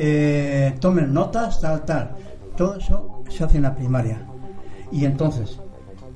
Eh, 0.00 0.76
tomen 0.80 1.12
notas, 1.12 1.60
tal, 1.60 1.84
tal. 1.84 2.10
Todo 2.56 2.76
eso 2.76 3.22
se 3.28 3.44
hace 3.44 3.56
en 3.56 3.64
la 3.64 3.74
primaria. 3.74 4.18
Y 4.92 5.04
entonces, 5.04 5.58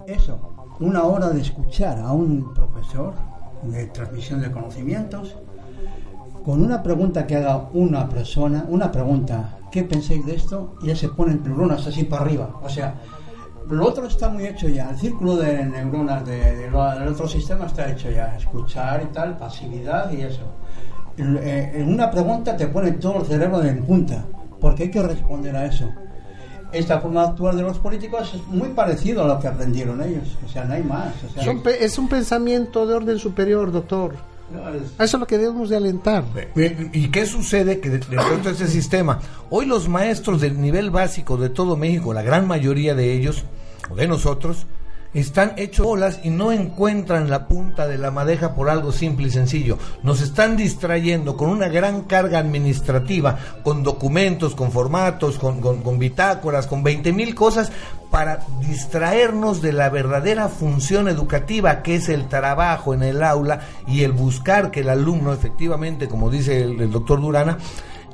eso, 0.07 0.39
una 0.79 1.03
hora 1.05 1.31
de 1.31 1.41
escuchar 1.41 1.99
a 1.99 2.13
un 2.13 2.55
profesor 2.55 3.15
de 3.63 3.87
transmisión 3.87 4.41
de 4.41 4.51
conocimientos, 4.51 5.37
con 6.45 6.63
una 6.63 6.83
pregunta 6.83 7.27
que 7.27 7.37
haga 7.37 7.69
una 7.73 8.09
persona, 8.09 8.65
una 8.69 8.91
pregunta, 8.91 9.59
¿qué 9.71 9.85
pensáis 9.85 10.27
de 10.27 10.35
esto? 10.35 10.77
Y 10.83 10.91
él 10.91 10.97
se 10.97 11.09
pone 11.09 11.33
en 11.33 11.43
neuronas 11.43 11.87
así 11.87 12.05
para 12.05 12.23
arriba. 12.23 12.61
O 12.63 12.69
sea, 12.69 12.95
lo 13.71 13.87
otro 13.87 14.07
está 14.07 14.29
muy 14.29 14.47
hecho 14.47 14.69
ya, 14.69 14.91
el 14.91 14.97
círculo 14.97 15.37
de 15.37 15.65
neuronas 15.65 16.27
del 16.27 16.75
otro 16.75 17.29
sistema 17.29 17.67
está 17.67 17.91
hecho 17.91 18.11
ya, 18.11 18.37
escuchar 18.37 19.03
y 19.09 19.13
tal, 19.13 19.37
pasividad 19.37 20.11
y 20.13 20.23
eso. 20.23 20.43
Eh, 21.17 21.73
en 21.75 21.93
una 21.93 22.11
pregunta 22.11 22.57
te 22.57 22.67
pone 22.67 22.93
todo 22.93 23.21
el 23.21 23.27
cerebro 23.27 23.63
en 23.63 23.85
punta, 23.85 24.25
porque 24.61 24.85
hay 24.85 24.91
que 24.91 25.03
responder 25.03 25.55
a 25.55 25.67
eso. 25.67 25.89
Esta 26.73 27.01
forma 27.01 27.23
de 27.23 27.29
actuar 27.29 27.55
de 27.55 27.63
los 27.63 27.79
políticos 27.79 28.33
es 28.35 28.47
muy 28.47 28.69
parecido 28.71 29.25
a 29.25 29.27
lo 29.29 29.39
que 29.39 29.49
aprendieron 29.49 30.03
ellos, 30.03 30.37
o 30.45 30.49
sea, 30.49 30.65
no 30.65 30.75
hay 30.75 30.83
más. 30.83 31.13
o 31.29 31.33
sea, 31.35 31.45
Son 31.45 31.63
es 31.81 31.99
un 31.99 32.09
pensamiento 32.09 32.87
de 32.87 32.95
orden 32.95 33.19
superior, 33.19 33.71
doctor. 33.73 34.15
no, 34.53 34.69
es- 34.71 34.83
A 34.99 35.05
eso 35.05 35.17
es 35.17 35.21
lo 35.21 35.27
que 35.27 35.39
debemos 35.39 35.69
de 35.71 35.77
alentar. 35.77 36.25
¿Y 36.93 37.09
qué 37.09 37.27
sucede 37.27 37.81
que 37.81 37.91
de- 37.91 37.99
dentro 37.99 38.43
de 38.45 38.51
ese 38.53 38.69
sistema? 38.69 39.19
Hoy 39.51 39.67
los 39.67 39.89
maestros 39.89 40.41
del 40.41 40.61
nivel 40.61 40.91
básico 40.91 41.37
de 41.37 41.49
todo 41.51 41.77
México, 41.77 42.13
la 42.15 42.23
gran 42.23 42.47
mayoría 42.47 42.95
de 42.95 43.13
ellos, 43.13 43.45
o 43.91 43.95
de 43.95 44.07
nosotros, 44.09 44.67
están 45.15 45.53
hechos 45.57 45.85
bolas 45.87 46.21
y 46.25 46.31
no 46.31 46.53
encuentran 46.53 47.29
la 47.29 47.47
punta 47.49 47.87
de 47.87 47.99
la 47.99 48.11
madeja 48.11 48.55
por 48.55 48.71
algo 48.71 48.93
simple 48.93 49.29
y 49.29 49.31
sencillo. 49.31 49.79
Nos 50.03 50.21
están 50.23 50.57
distrayendo 50.57 51.37
con 51.37 51.51
una 51.51 51.69
gran 51.69 52.03
carga 52.03 52.39
administrativa, 52.39 53.39
con 53.63 53.83
documentos, 53.83 54.55
con 54.55 54.73
formatos, 54.73 55.39
con, 55.39 55.61
con- 55.61 55.83
con 55.83 55.99
bitácoras, 55.99 56.67
con 56.67 56.83
20 56.83 57.13
mil 57.13 57.35
cosas 57.35 57.71
para 58.11 58.41
distraernos 58.61 59.63
de 59.63 59.73
la 59.73 59.89
verdadera 59.89 60.49
función 60.49 61.09
educativa 61.09 61.83
que 61.83 61.95
es 61.95 62.09
el 62.11 62.29
trabajo 62.29 62.93
en 62.93 63.03
el 63.03 63.23
aula 63.23 63.61
y 63.87 64.03
el 64.05 64.13
buscar 64.13 64.71
que 64.71 64.81
el 64.81 64.91
alumno 64.91 65.33
efectivamente, 65.33 66.09
como 66.09 66.29
dice 66.31 66.63
el, 66.63 66.79
el 66.81 66.91
doctor 66.91 67.21
Durana, 67.23 67.57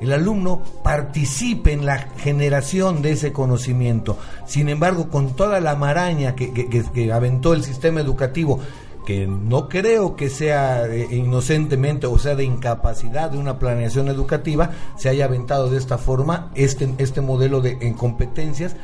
el 0.01 0.13
alumno 0.13 0.61
participe 0.83 1.73
en 1.73 1.85
la 1.85 1.97
generación 1.97 3.01
de 3.01 3.11
ese 3.11 3.33
conocimiento. 3.33 4.17
Sin 4.45 4.69
embargo, 4.69 5.09
con 5.09 5.35
toda 5.35 5.59
la 5.59 5.75
maraña 5.75 6.35
que, 6.35 7.11
aventó 7.13 7.53
el 7.53 7.63
sistema 7.63 7.99
educativo, 7.99 8.59
que 9.05 9.27
no 9.27 9.67
creo 9.67 10.15
que 10.15 10.29
sea 10.29 10.85
eh, 10.85 11.07
inocentemente 11.11 12.05
o 12.05 12.17
sea 12.19 12.35
de 12.35 12.43
incapacidad 12.43 13.31
de 13.31 13.37
una 13.37 13.59
planeación 13.59 14.07
educativa, 14.07 14.71
se 14.97 15.09
haya 15.09 15.25
aventado 15.25 15.69
de 15.69 15.77
esta 15.77 15.97
forma 15.97 16.51
este, 16.55 16.93
este 16.97 17.21
modelo 17.21 17.59
de 17.61 17.77
en 17.81 17.93
competencias, 17.93 18.75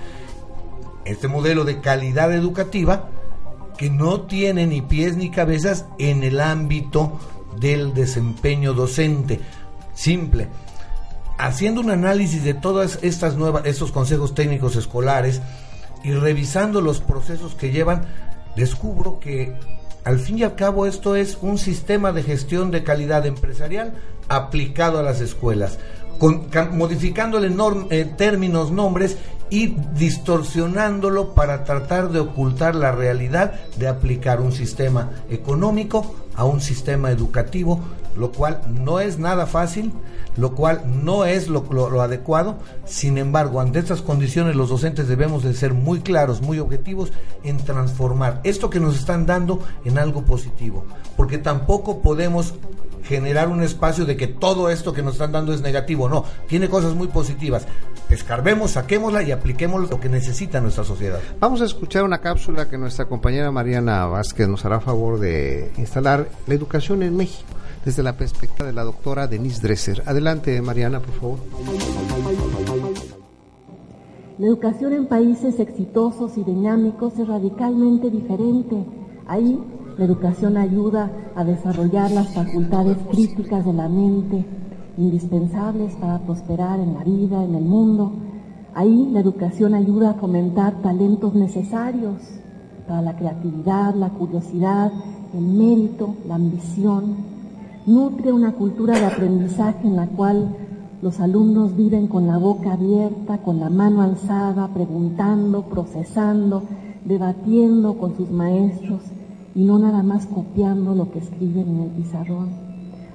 este 1.06 1.28
modelo 1.28 1.63
de 1.63 1.80
calidad 1.80 2.34
educativa 2.34 3.10
que 3.78 3.89
no 3.89 4.21
tiene 4.21 4.65
ni 4.65 4.82
pies 4.82 5.15
ni 5.15 5.30
cabezas 5.30 5.86
en 5.99 6.23
el 6.23 6.39
ámbito 6.39 7.19
del 7.60 7.93
desempeño 7.93 8.73
docente. 8.73 9.39
Simple 9.93 10.49
haciendo 11.38 11.82
un 11.82 11.89
análisis 11.91 12.43
de 12.43 12.54
todas 12.54 13.00
estas 13.02 13.36
nuevas, 13.36 13.65
estos 13.65 13.91
consejos 13.91 14.34
técnicos 14.34 14.76
escolares 14.76 15.41
y 16.04 16.12
revisando 16.12 16.82
los 16.82 17.02
procesos 17.02 17.56
que 17.56 17.71
llevan, 17.71 18.06
descubro 18.56 19.19
que 19.19 19.54
al 20.04 20.19
fin 20.19 20.38
y 20.39 20.43
al 20.43 20.56
cabo 20.56 20.86
esto 20.86 21.15
es 21.15 21.38
un 21.41 21.58
sistema 21.58 22.12
de 22.12 22.24
gestión 22.24 22.69
de 22.71 22.84
calidad 22.84 23.26
empresarial 23.26 23.93
aplicado 24.30 25.00
a 25.00 25.04
las 25.04 25.19
escuelas, 25.19 25.80
con- 26.19 26.48
modificándole 26.74 27.50
norm- 27.50 27.88
eh, 27.89 28.06
términos, 28.17 28.71
nombres 28.71 29.17
y 29.50 29.76
distorsionándolo 29.98 31.34
para 31.34 31.63
tratar 31.63 32.10
de 32.10 32.19
ocultar 32.19 32.76
la 32.76 32.91
realidad 32.91 33.54
de 33.78 33.88
aplicar 33.88 34.41
un 34.41 34.52
sistema 34.52 35.12
económico 35.30 36.15
a 36.36 36.45
un 36.45 36.62
sistema 36.62 37.12
educativo, 37.12 37.80
lo 38.17 38.32
cual 38.32 38.62
no 38.69 38.99
es 38.99 39.19
nada 39.19 39.45
fácil, 39.45 39.93
lo 40.38 40.54
cual 40.54 40.82
no 41.04 41.25
es 41.25 41.47
lo, 41.47 41.65
adecuado. 42.01 42.58
Sin 42.86 43.17
embargo, 43.17 43.62
ante 43.62 43.80
estas 43.80 44.01
condiciones 44.01 44.56
los 44.56 44.69
docentes 44.69 45.08
debemos 45.08 45.43
de 45.43 45.54
ser 45.54 45.73
muy 45.73 46.01
claros, 46.01 46.41
muy 46.41 46.60
objetivos 46.60 47.12
en 47.43 47.58
transformar 47.58 48.41
esto 48.43 48.69
que 48.69 48.80
nos 48.80 48.97
están 48.97 49.25
dando 49.25 49.60
en 49.84 49.97
algo 49.97 50.23
positivo, 50.23 50.86
porque 51.15 51.38
tampoco 51.38 52.01
podemos 52.01 52.54
generar 53.04 53.49
un 53.49 53.62
espacio 53.62 54.06
de 54.06 54.17
que 54.17 54.28
todo 54.28 54.69
esto 54.69 54.91
que 54.91 55.04
nos 55.04 55.13
están 55.13 55.32
dando 55.32 55.54
es 55.54 55.62
negativo, 55.62 56.10
no, 56.10 56.25
tiene 56.47 56.69
cosas 56.69 56.95
muy 56.95 57.08
positivas. 57.08 57.67
Escarbemos, 58.10 58.71
saquémosla 58.71 59.23
y 59.23 59.32
apliquemos 59.32 59.89
lo 59.89 59.99
que 59.99 60.10
necesita 60.10 60.60
nuestra 60.60 60.84
sociedad. 60.84 61.19
Vamos 61.39 61.62
a 61.62 61.65
escuchar 61.65 62.04
una 62.04 62.19
cápsula 62.19 62.67
que 62.67 62.78
nuestra 62.78 63.06
compañera 63.06 63.51
Mariana 63.51 64.06
Vázquez 64.08 64.47
nos 64.47 64.65
hará 64.65 64.80
favor 64.80 65.19
de 65.19 65.71
instalar 65.78 66.28
la 66.47 66.54
educación 66.54 67.04
en 67.04 67.15
México 67.15 67.56
desde 67.86 68.02
la 68.02 68.17
perspectiva 68.17 68.65
de 68.65 68.74
la 68.74 68.84
doctora 68.84 69.28
Denise 69.28 69.62
Dresser. 69.62 70.02
Adelante, 70.08 70.60
Mariana, 70.62 71.00
por 71.00 71.13
favor. 71.13 71.39
La 74.38 74.48
educación 74.48 74.93
en 74.93 75.06
países 75.06 75.60
exitosos 75.60 76.38
y 76.38 76.43
dinámicos 76.43 77.17
es 77.19 77.28
radicalmente 77.28 78.10
diferente. 78.10 78.76
Ahí 79.28 79.58
la 79.98 80.04
educación 80.04 80.58
ayuda 80.58 81.10
a 81.36 81.45
desarrollar 81.45 82.12
las 82.12 82.34
facultades 82.34 82.98
críticas 83.12 83.63
de 83.63 83.71
la 83.71 83.88
mente, 83.88 84.43
indispensables 84.98 85.95
para 85.95 86.19
prosperar 86.19 86.80
en 86.80 86.95
la 86.95 87.04
vida, 87.04 87.43
en 87.43 87.56
el 87.56 87.63
mundo. 87.63 88.12
Ahí 88.74 89.10
la 89.13 89.21
educación 89.21 89.74
ayuda 89.74 90.10
a 90.10 90.13
fomentar 90.15 90.82
talentos 90.82 91.34
necesarios 91.34 92.21
para 92.88 93.02
la 93.02 93.15
creatividad, 93.15 93.95
la 93.95 94.10
curiosidad, 94.10 94.91
el 95.34 95.45
mérito, 95.45 96.15
la 96.28 96.36
ambición. 96.36 97.35
Nutre 97.88 98.34
una 98.34 98.54
cultura 98.54 98.98
de 98.98 99.06
aprendizaje 99.06 99.88
en 99.88 99.95
la 99.95 100.08
cual 100.08 100.56
los 101.04 101.19
alumnos 101.19 101.76
viven 101.76 102.08
con 102.08 102.26
la 102.26 102.39
boca 102.39 102.74
abierta, 102.74 103.38
con 103.43 103.60
la 103.60 103.69
mano 103.69 104.02
alzada, 104.02 104.69
preguntando, 104.74 105.65
procesando, 105.65 106.63
debatiendo 107.06 108.00
con 108.00 108.17
sus 108.17 108.32
maestros 108.32 109.02
y 109.54 109.63
no 109.65 109.78
nada 109.78 110.02
más 110.02 110.26
copiando 110.26 110.95
lo 110.95 111.12
que 111.12 111.19
escriben 111.19 111.67
en 111.67 111.82
el 111.82 111.89
pizarrón. 111.89 112.50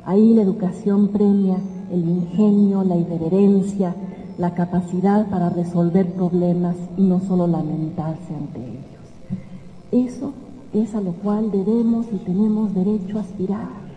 Ahí 0.04 0.34
la 0.34 0.42
educación 0.42 1.08
premia 1.08 1.56
el 1.90 2.08
ingenio, 2.08 2.84
la 2.84 2.96
irreverencia, 2.96 3.96
la 4.38 4.54
capacidad 4.54 5.28
para 5.28 5.50
resolver 5.50 6.14
problemas 6.14 6.76
y 6.96 7.02
no 7.02 7.20
solo 7.20 7.48
lamentarse 7.48 8.32
ante 8.36 8.60
ellos. 8.60 10.08
Eso 10.10 10.32
es 10.72 10.94
a 10.94 11.00
lo 11.00 11.10
cual 11.14 11.50
debemos 11.50 12.06
y 12.12 12.18
tenemos 12.18 12.72
derecho 12.72 13.18
a 13.18 13.22
aspirar. 13.22 13.89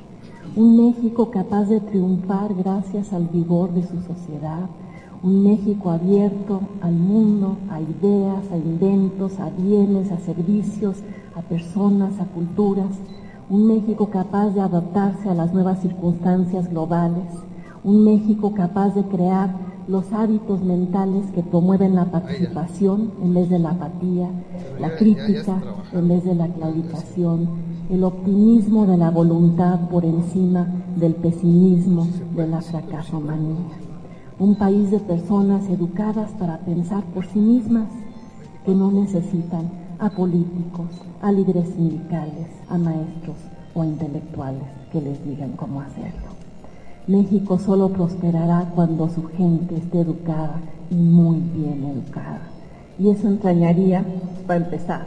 Un 0.55 0.77
México 0.77 1.31
capaz 1.31 1.63
de 1.63 1.79
triunfar 1.79 2.53
gracias 2.53 3.11
al 3.11 3.27
vigor 3.27 3.73
de 3.73 3.81
su 3.81 3.99
sociedad. 4.03 4.69
Un 5.23 5.43
México 5.43 5.89
abierto 5.89 6.61
al 6.79 6.93
mundo, 6.93 7.57
a 7.71 7.81
ideas, 7.81 8.51
a 8.51 8.57
inventos, 8.57 9.39
a 9.39 9.49
bienes, 9.49 10.11
a 10.11 10.19
servicios, 10.19 10.97
a 11.35 11.41
personas, 11.41 12.19
a 12.19 12.25
culturas. 12.25 12.91
Un 13.49 13.65
México 13.65 14.11
capaz 14.11 14.49
de 14.51 14.61
adaptarse 14.61 15.27
a 15.27 15.33
las 15.33 15.51
nuevas 15.55 15.81
circunstancias 15.81 16.69
globales. 16.69 17.33
Un 17.83 18.03
México 18.03 18.53
capaz 18.53 18.93
de 18.93 19.01
crear 19.05 19.55
los 19.88 20.11
hábitos 20.13 20.63
mentales 20.63 21.25
que 21.31 21.43
promueven 21.43 21.95
la 21.95 22.05
participación 22.05 23.11
en 23.21 23.34
vez 23.34 23.49
de 23.49 23.59
la 23.59 23.71
apatía, 23.71 24.29
la 24.79 24.95
crítica 24.95 25.61
en 25.91 26.07
vez 26.07 26.23
de 26.23 26.36
la 26.36 26.47
claudicación, 26.47 27.49
el 27.89 28.03
optimismo 28.03 28.86
de 28.86 28.97
la 28.97 29.09
voluntad 29.09 29.89
por 29.89 30.05
encima 30.05 30.67
del 30.95 31.15
pesimismo 31.15 32.07
de 32.36 32.47
la 32.47 32.61
fracasomanía. 32.61 33.67
Un 34.39 34.55
país 34.55 34.89
de 34.89 34.99
personas 34.99 35.69
educadas 35.69 36.31
para 36.39 36.59
pensar 36.59 37.03
por 37.13 37.25
sí 37.25 37.39
mismas, 37.39 37.89
que 38.65 38.73
no 38.73 38.91
necesitan 38.91 39.69
a 39.99 40.09
políticos, 40.09 40.89
a 41.21 41.31
líderes 41.31 41.69
sindicales, 41.69 42.47
a 42.69 42.77
maestros 42.77 43.38
o 43.75 43.81
a 43.81 43.86
intelectuales 43.86 44.63
que 44.91 45.01
les 45.01 45.23
digan 45.25 45.51
cómo 45.51 45.81
hacerlo. 45.81 46.32
México 47.07 47.59
solo 47.59 47.89
prosperará 47.89 48.71
cuando 48.73 49.09
su 49.09 49.23
gente 49.23 49.75
esté 49.75 49.99
educada 49.99 50.61
y 50.89 50.95
muy 50.95 51.37
bien 51.39 51.83
educada. 51.83 52.43
Y 52.97 53.09
eso 53.09 53.27
entrañaría, 53.27 54.05
para 54.47 54.63
empezar, 54.63 55.05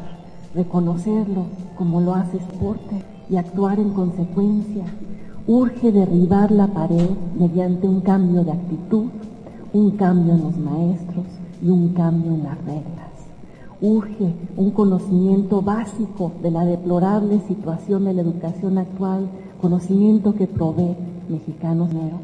reconocerlo 0.54 1.46
como 1.74 2.02
lo 2.02 2.14
hace 2.14 2.38
Sporte 2.38 3.02
y 3.30 3.36
actuar 3.36 3.80
en 3.80 3.94
consecuencia. 3.94 4.84
Urge 5.46 5.90
derribar 5.90 6.50
la 6.50 6.66
pared 6.66 7.08
mediante 7.38 7.88
un 7.88 8.02
cambio 8.02 8.44
de 8.44 8.52
actitud, 8.52 9.06
un 9.72 9.92
cambio 9.92 10.34
en 10.34 10.42
los 10.42 10.56
maestros 10.58 11.24
y 11.62 11.70
un 11.70 11.94
cambio 11.94 12.34
en 12.34 12.42
las 12.42 12.58
reglas. 12.58 13.06
Urge 13.80 14.34
un 14.58 14.70
conocimiento 14.70 15.62
básico 15.62 16.32
de 16.42 16.50
la 16.50 16.66
deplorable 16.66 17.40
situación 17.48 18.04
de 18.04 18.12
la 18.12 18.20
educación 18.20 18.76
actual, 18.76 19.28
conocimiento 19.62 20.34
que 20.34 20.46
provee 20.46 20.94
mexicanos 21.28 21.92
mero, 21.92 22.18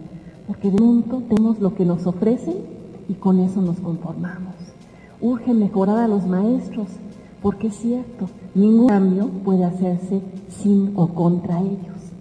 porque 0.47 0.71
de 0.71 0.81
momento 0.81 1.23
tenemos 1.29 1.61
lo 1.61 1.75
que 1.75 1.85
nos 1.85 2.07
ofrecen 2.07 2.57
y 3.09 3.15
con 3.15 3.39
eso 3.41 3.61
nos 3.61 3.79
conformamos. 3.79 4.55
Urge 5.21 5.55
mejorar 5.55 5.99
a 5.99 6.09
los 6.09 6.27
maestros, 6.27 6.89
porque 7.43 7.69
es 7.69 7.75
cierto, 7.77 8.29
ningún 8.55 8.89
cambio 8.89 9.29
puede 9.29 9.65
hacerse 9.65 10.21
sin 10.49 10.93
o 10.97 11.09
contra 11.09 11.61
ellos, 11.61 12.13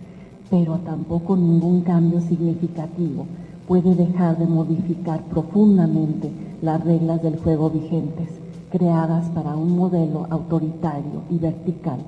pero 0.49 0.77
tampoco 0.79 1.36
ningún 1.36 1.82
cambio 1.82 2.21
significativo 2.21 3.25
puede 3.67 3.95
dejar 3.95 4.38
de 4.38 4.47
modificar 4.47 5.23
profundamente 5.23 6.29
las 6.61 6.84
reglas 6.84 7.21
del 7.23 7.38
juego 7.38 7.69
vigentes, 7.69 8.27
creadas 8.69 9.29
para 9.29 9.55
un 9.55 9.77
modelo 9.77 10.27
autoritario 10.29 11.23
y 11.29 11.38
vertical, 11.38 11.99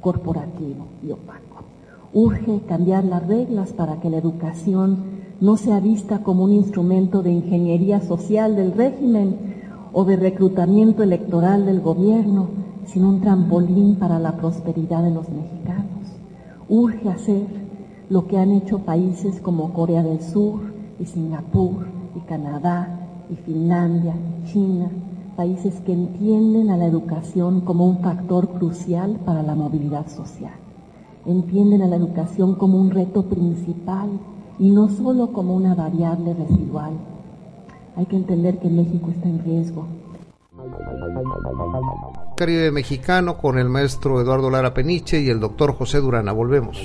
corporativo 0.00 0.86
y 1.06 1.10
opaco. 1.10 1.51
Urge 2.14 2.60
cambiar 2.68 3.04
las 3.04 3.26
reglas 3.26 3.72
para 3.72 3.98
que 3.98 4.10
la 4.10 4.18
educación 4.18 4.98
no 5.40 5.56
sea 5.56 5.80
vista 5.80 6.22
como 6.22 6.44
un 6.44 6.52
instrumento 6.52 7.22
de 7.22 7.32
ingeniería 7.32 8.02
social 8.02 8.54
del 8.54 8.72
régimen 8.72 9.36
o 9.94 10.04
de 10.04 10.16
reclutamiento 10.16 11.02
electoral 11.02 11.64
del 11.64 11.80
gobierno, 11.80 12.48
sino 12.84 13.08
un 13.08 13.22
trampolín 13.22 13.96
para 13.96 14.18
la 14.18 14.36
prosperidad 14.36 15.02
de 15.02 15.10
los 15.10 15.30
mexicanos. 15.30 15.86
Urge 16.68 17.08
hacer 17.08 17.46
lo 18.10 18.26
que 18.26 18.36
han 18.36 18.52
hecho 18.52 18.80
países 18.80 19.40
como 19.40 19.72
Corea 19.72 20.02
del 20.02 20.20
Sur 20.20 20.60
y 21.00 21.06
Singapur 21.06 21.86
y 22.14 22.20
Canadá 22.20 23.08
y 23.30 23.36
Finlandia, 23.36 24.14
China, 24.44 24.90
países 25.34 25.80
que 25.80 25.94
entienden 25.94 26.68
a 26.68 26.76
la 26.76 26.84
educación 26.84 27.62
como 27.62 27.86
un 27.86 28.00
factor 28.00 28.50
crucial 28.50 29.18
para 29.24 29.42
la 29.42 29.54
movilidad 29.54 30.08
social 30.08 30.61
entienden 31.26 31.82
a 31.82 31.86
la 31.86 31.96
educación 31.96 32.54
como 32.54 32.78
un 32.78 32.90
reto 32.90 33.24
principal 33.24 34.10
y 34.58 34.70
no 34.70 34.88
solo 34.88 35.32
como 35.32 35.54
una 35.54 35.74
variable 35.74 36.34
residual. 36.34 36.92
Hay 37.96 38.06
que 38.06 38.16
entender 38.16 38.58
que 38.58 38.68
México 38.68 39.10
está 39.10 39.28
en 39.28 39.44
riesgo. 39.44 39.86
Caribe 42.36 42.70
Mexicano 42.70 43.36
con 43.36 43.58
el 43.58 43.68
maestro 43.68 44.20
Eduardo 44.20 44.50
Lara 44.50 44.74
Peniche 44.74 45.20
y 45.20 45.28
el 45.28 45.40
doctor 45.40 45.74
José 45.74 45.98
Durana. 46.00 46.32
Volvemos. 46.32 46.76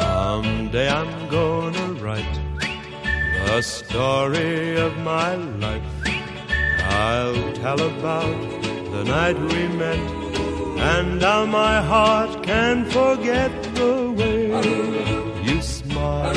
Someday 0.00 0.88
I'm 0.88 1.28
gonna 1.30 1.94
write 2.02 2.45
the 3.46 3.62
story 3.62 4.76
of 4.76 4.92
my 4.98 5.34
life. 5.64 5.90
I'll 7.08 7.52
tell 7.62 7.80
about 7.80 8.38
the 8.94 9.04
night 9.04 9.38
we 9.52 9.62
met 9.68 10.00
and 10.92 11.22
how 11.22 11.46
my 11.46 11.80
heart 11.80 12.42
can 12.42 12.84
forget 12.96 13.52
the 13.80 13.94
way 14.18 14.40
you 15.48 15.62
smiled 15.62 16.36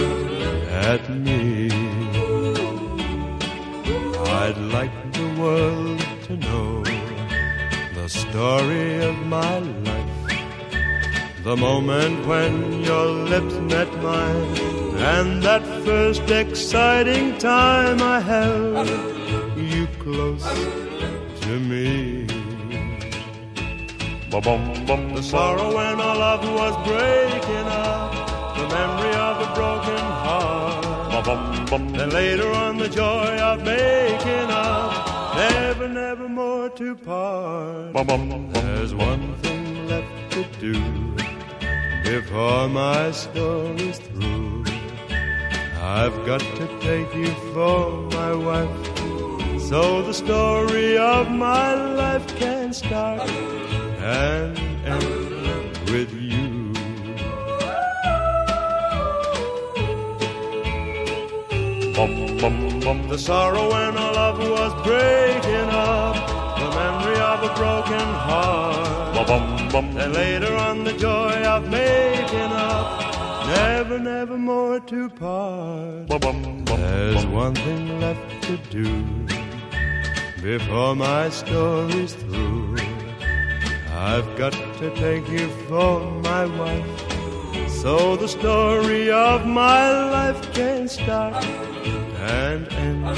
at 0.89 1.03
me. 1.09 1.71
I'd 4.43 4.59
like 4.77 4.95
the 5.19 5.29
world 5.41 6.01
to 6.27 6.33
know 6.37 6.83
the 7.97 8.07
story 8.07 9.03
of 9.09 9.15
my 9.37 9.57
life. 9.89 10.15
The 11.43 11.57
moment 11.57 12.27
when 12.27 12.83
your 12.83 13.07
lips 13.33 13.55
met 13.73 13.91
mine 14.03 14.78
and 14.99 15.41
that 15.43 15.63
first 15.85 16.29
exciting 16.29 17.37
time 17.37 18.01
I 18.01 18.19
held 18.19 18.87
you 19.57 19.87
close 19.99 20.43
to 21.41 21.59
me. 21.59 22.27
The 24.29 25.21
sorrow 25.23 25.75
when 25.75 25.99
our 25.99 26.15
love 26.15 26.43
was 26.43 26.75
breaking 26.87 27.67
up, 27.67 28.11
the 28.55 28.67
memory 28.75 29.15
of 29.15 29.39
the 29.39 29.49
broken 29.55 29.97
heart, 29.97 30.85
and 32.01 32.13
later 32.13 32.49
on 32.51 32.77
the 32.77 32.89
joy 32.89 33.37
of 33.49 33.63
making 33.63 34.49
up, 34.49 35.35
never, 35.35 35.87
never 35.87 36.29
more 36.29 36.69
to 36.69 36.95
part. 36.95 37.93
There's 38.53 38.93
one 38.93 39.35
thing 39.35 39.87
left 39.87 40.31
to 40.33 40.43
do 40.59 40.79
before 42.03 42.69
my 42.69 43.11
story's 43.11 43.97
through. 43.97 44.48
I've 45.89 46.23
got 46.23 46.39
to 46.39 46.67
take 46.79 47.15
you 47.15 47.31
for 47.51 47.89
my 48.11 48.31
wife, 48.35 48.69
so 49.59 50.03
the 50.03 50.13
story 50.13 50.99
of 50.99 51.31
my 51.31 51.73
life 51.73 52.27
can 52.37 52.73
start 52.73 53.27
and 53.99 54.55
end 54.85 55.89
with 55.89 56.13
you. 56.13 56.29
The 63.09 63.17
sorrow 63.17 63.71
when 63.71 63.97
our 63.97 64.13
love 64.13 64.37
was 64.37 64.71
breaking 64.83 65.69
up, 65.71 66.15
the 66.59 66.69
memory 66.79 67.19
of 67.31 67.39
a 67.49 67.51
broken 67.55 68.07
heart, 68.27 69.17
and 70.03 70.13
later 70.13 70.53
on 70.55 70.83
the 70.83 70.93
joy 70.93 71.43
of 71.53 71.67
making 71.67 72.51
up, 72.69 72.88
never, 73.49 73.99
never 73.99 74.37
more 74.37 74.79
to 74.79 75.09
part. 75.09 76.07
There's 76.09 77.25
one 77.25 77.55
thing 77.55 77.99
left 77.99 78.43
to 78.43 78.57
do 78.69 78.87
before 80.41 80.95
my 80.95 81.29
story's 81.29 82.13
through. 82.13 82.77
I've 83.91 84.29
got 84.37 84.53
to 84.53 84.87
take 84.95 85.27
you 85.29 85.49
for 85.67 85.99
my 86.29 86.45
wife, 86.45 87.69
so 87.81 88.15
the 88.15 88.27
story 88.27 89.11
of 89.11 89.45
my 89.45 89.83
life 90.15 90.41
can 90.53 90.87
start 90.87 91.43
and 91.45 92.71
end 92.73 93.17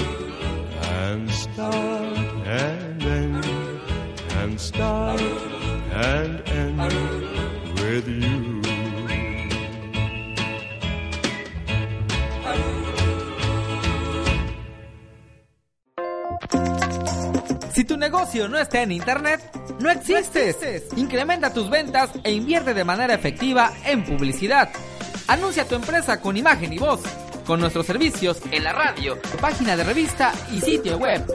and 1.03 1.29
start 1.29 2.17
and 2.47 3.03
end 3.03 3.45
and 4.39 4.59
start 4.59 5.21
and 5.91 6.41
end 6.49 6.81
with 7.79 8.07
you. 8.07 8.50
Si 17.81 17.85
tu 17.85 17.97
negocio 17.97 18.47
no 18.47 18.59
está 18.59 18.83
en 18.83 18.91
internet, 18.91 19.41
no 19.79 19.89
existes. 19.89 20.85
Incrementa 20.97 21.51
tus 21.51 21.67
ventas 21.67 22.11
e 22.23 22.31
invierte 22.31 22.75
de 22.75 22.83
manera 22.83 23.15
efectiva 23.15 23.73
en 23.83 24.05
publicidad. 24.05 24.69
Anuncia 25.27 25.67
tu 25.67 25.73
empresa 25.73 26.21
con 26.21 26.37
imagen 26.37 26.71
y 26.73 26.77
voz, 26.77 27.01
con 27.43 27.59
nuestros 27.59 27.87
servicios 27.87 28.39
en 28.51 28.65
la 28.65 28.73
radio, 28.73 29.17
página 29.41 29.75
de 29.75 29.83
revista 29.83 30.31
y 30.51 30.61
sitio 30.61 30.99
web. 30.99 31.25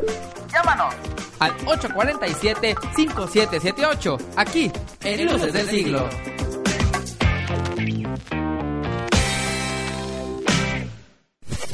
Llámanos 0.53 0.95
al 1.41 1.51
847-5778, 1.59 4.17
aquí 4.37 4.71
en 5.03 5.27
Luces 5.27 5.53
del 5.53 5.69
Siglo. 5.69 6.09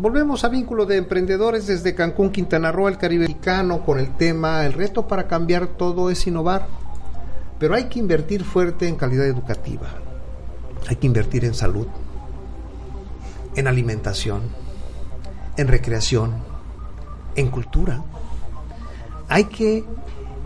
Volvemos 0.00 0.44
a 0.44 0.48
vínculo 0.48 0.86
de 0.86 0.96
emprendedores 0.96 1.66
desde 1.66 1.96
Cancún, 1.96 2.30
Quintana 2.30 2.70
Roo, 2.70 2.86
el 2.86 2.98
Caribe 2.98 3.26
mexicano, 3.26 3.84
con 3.84 3.98
el 3.98 4.16
tema 4.16 4.64
El 4.64 4.74
reto 4.74 5.08
para 5.08 5.26
cambiar 5.26 5.66
todo 5.66 6.08
es 6.08 6.24
innovar. 6.24 6.68
Pero 7.58 7.74
hay 7.74 7.86
que 7.86 7.98
invertir 7.98 8.44
fuerte 8.44 8.86
en 8.86 8.94
calidad 8.94 9.26
educativa. 9.26 9.88
Hay 10.88 10.94
que 10.94 11.08
invertir 11.08 11.44
en 11.44 11.52
salud, 11.52 11.88
en 13.56 13.66
alimentación, 13.66 14.42
en 15.56 15.66
recreación, 15.66 16.34
en 17.34 17.48
cultura. 17.50 18.04
Hay 19.28 19.46
que 19.46 19.84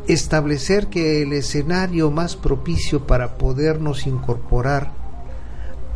establecer 0.06 0.86
que 0.86 1.24
el 1.24 1.34
escenario 1.34 2.10
más 2.10 2.36
propicio 2.36 3.06
para 3.06 3.36
podernos 3.36 4.06
incorporar 4.06 4.92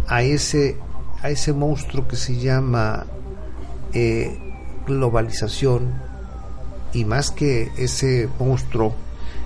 a 0.07 0.23
ese, 0.23 0.77
a 1.23 1.31
ese 1.31 1.55
monstruo 1.55 2.07
que 2.07 2.17
se 2.17 2.37
llama 2.37 3.07
eh, 3.99 4.31
globalización 4.87 5.95
y 6.93 7.07
más 7.07 7.31
que 7.31 7.73
ese 7.79 8.29
monstruo 8.39 8.95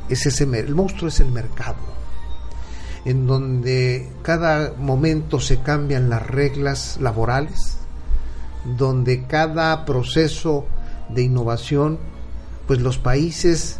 es 0.08 0.26
ese 0.26 0.42
el 0.42 0.74
monstruo 0.74 1.06
es 1.06 1.20
el 1.20 1.30
mercado 1.30 1.78
en 3.04 3.28
donde 3.28 4.10
cada 4.22 4.74
momento 4.76 5.38
se 5.38 5.60
cambian 5.60 6.10
las 6.10 6.26
reglas 6.26 6.98
laborales 7.00 7.76
donde 8.76 9.24
cada 9.28 9.84
proceso 9.84 10.66
de 11.10 11.22
innovación 11.22 12.00
pues 12.66 12.80
los 12.80 12.98
países 12.98 13.78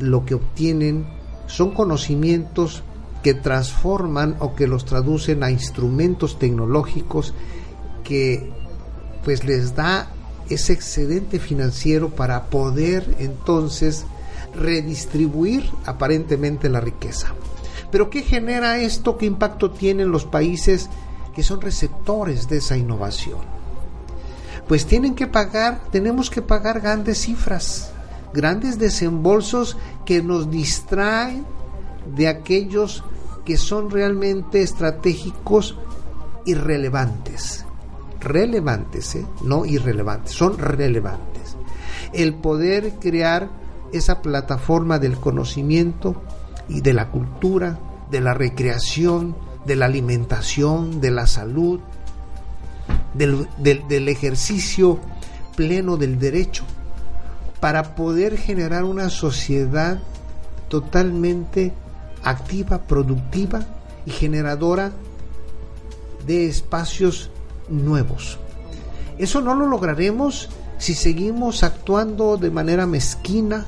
lo 0.00 0.26
que 0.26 0.34
obtienen 0.34 1.06
son 1.46 1.72
conocimientos 1.72 2.82
que 3.22 3.32
transforman 3.32 4.34
o 4.40 4.56
que 4.56 4.66
los 4.66 4.86
traducen 4.86 5.44
a 5.44 5.52
instrumentos 5.52 6.40
tecnológicos 6.40 7.32
que 8.02 8.63
pues 9.24 9.44
les 9.44 9.74
da 9.74 10.08
ese 10.48 10.72
excedente 10.72 11.38
financiero 11.38 12.10
para 12.10 12.44
poder 12.44 13.16
entonces 13.18 14.04
redistribuir 14.54 15.68
aparentemente 15.86 16.68
la 16.68 16.80
riqueza. 16.80 17.28
Pero 17.90 18.10
¿qué 18.10 18.22
genera 18.22 18.78
esto? 18.78 19.16
¿Qué 19.16 19.26
impacto 19.26 19.70
tienen 19.70 20.10
los 20.10 20.24
países 20.24 20.90
que 21.34 21.42
son 21.42 21.60
receptores 21.60 22.48
de 22.48 22.58
esa 22.58 22.76
innovación? 22.76 23.38
Pues 24.68 24.86
tienen 24.86 25.14
que 25.14 25.26
pagar, 25.26 25.80
tenemos 25.90 26.30
que 26.30 26.42
pagar 26.42 26.80
grandes 26.80 27.18
cifras, 27.18 27.90
grandes 28.32 28.78
desembolsos 28.78 29.76
que 30.04 30.22
nos 30.22 30.50
distraen 30.50 31.44
de 32.16 32.28
aquellos 32.28 33.04
que 33.44 33.56
son 33.56 33.90
realmente 33.90 34.62
estratégicos 34.62 35.76
y 36.44 36.54
relevantes. 36.54 37.64
Relevantes, 38.24 39.14
¿eh? 39.16 39.26
no 39.42 39.64
irrelevantes, 39.66 40.32
son 40.32 40.58
relevantes. 40.58 41.56
El 42.12 42.34
poder 42.34 42.94
crear 43.00 43.48
esa 43.92 44.22
plataforma 44.22 44.98
del 44.98 45.16
conocimiento 45.18 46.22
y 46.68 46.80
de 46.80 46.92
la 46.94 47.10
cultura, 47.10 47.78
de 48.10 48.20
la 48.20 48.34
recreación, 48.34 49.36
de 49.66 49.76
la 49.76 49.86
alimentación, 49.86 51.00
de 51.00 51.10
la 51.10 51.26
salud, 51.26 51.80
del, 53.14 53.46
del- 53.58 53.86
del 53.88 54.08
ejercicio 54.08 54.98
pleno 55.56 55.96
del 55.96 56.18
derecho, 56.18 56.64
para 57.60 57.94
poder 57.94 58.36
generar 58.36 58.84
una 58.84 59.08
sociedad 59.10 60.00
totalmente 60.68 61.72
activa, 62.24 62.78
productiva 62.82 63.60
y 64.06 64.10
generadora 64.10 64.92
de 66.26 66.46
espacios 66.46 67.30
nuevos. 67.68 68.38
Eso 69.18 69.40
no 69.40 69.54
lo 69.54 69.66
lograremos 69.66 70.48
si 70.78 70.94
seguimos 70.94 71.62
actuando 71.62 72.36
de 72.36 72.50
manera 72.50 72.86
mezquina, 72.86 73.64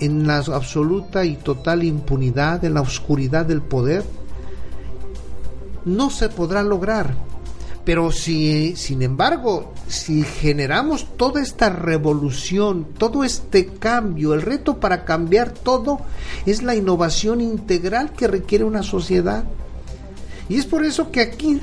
en 0.00 0.26
la 0.26 0.38
absoluta 0.38 1.24
y 1.24 1.36
total 1.36 1.84
impunidad, 1.84 2.64
en 2.64 2.74
la 2.74 2.82
oscuridad 2.82 3.46
del 3.46 3.62
poder. 3.62 4.04
No 5.84 6.10
se 6.10 6.28
podrá 6.28 6.62
lograr. 6.62 7.14
Pero 7.84 8.10
si, 8.10 8.74
sin 8.74 9.02
embargo, 9.02 9.72
si 9.86 10.24
generamos 10.24 11.06
toda 11.16 11.40
esta 11.40 11.68
revolución, 11.68 12.88
todo 12.98 13.22
este 13.22 13.66
cambio, 13.66 14.34
el 14.34 14.42
reto 14.42 14.80
para 14.80 15.04
cambiar 15.04 15.50
todo 15.50 16.00
es 16.46 16.64
la 16.64 16.74
innovación 16.74 17.40
integral 17.40 18.10
que 18.10 18.26
requiere 18.26 18.64
una 18.64 18.82
sociedad. 18.82 19.44
Y 20.48 20.56
es 20.56 20.66
por 20.66 20.84
eso 20.84 21.12
que 21.12 21.20
aquí, 21.20 21.60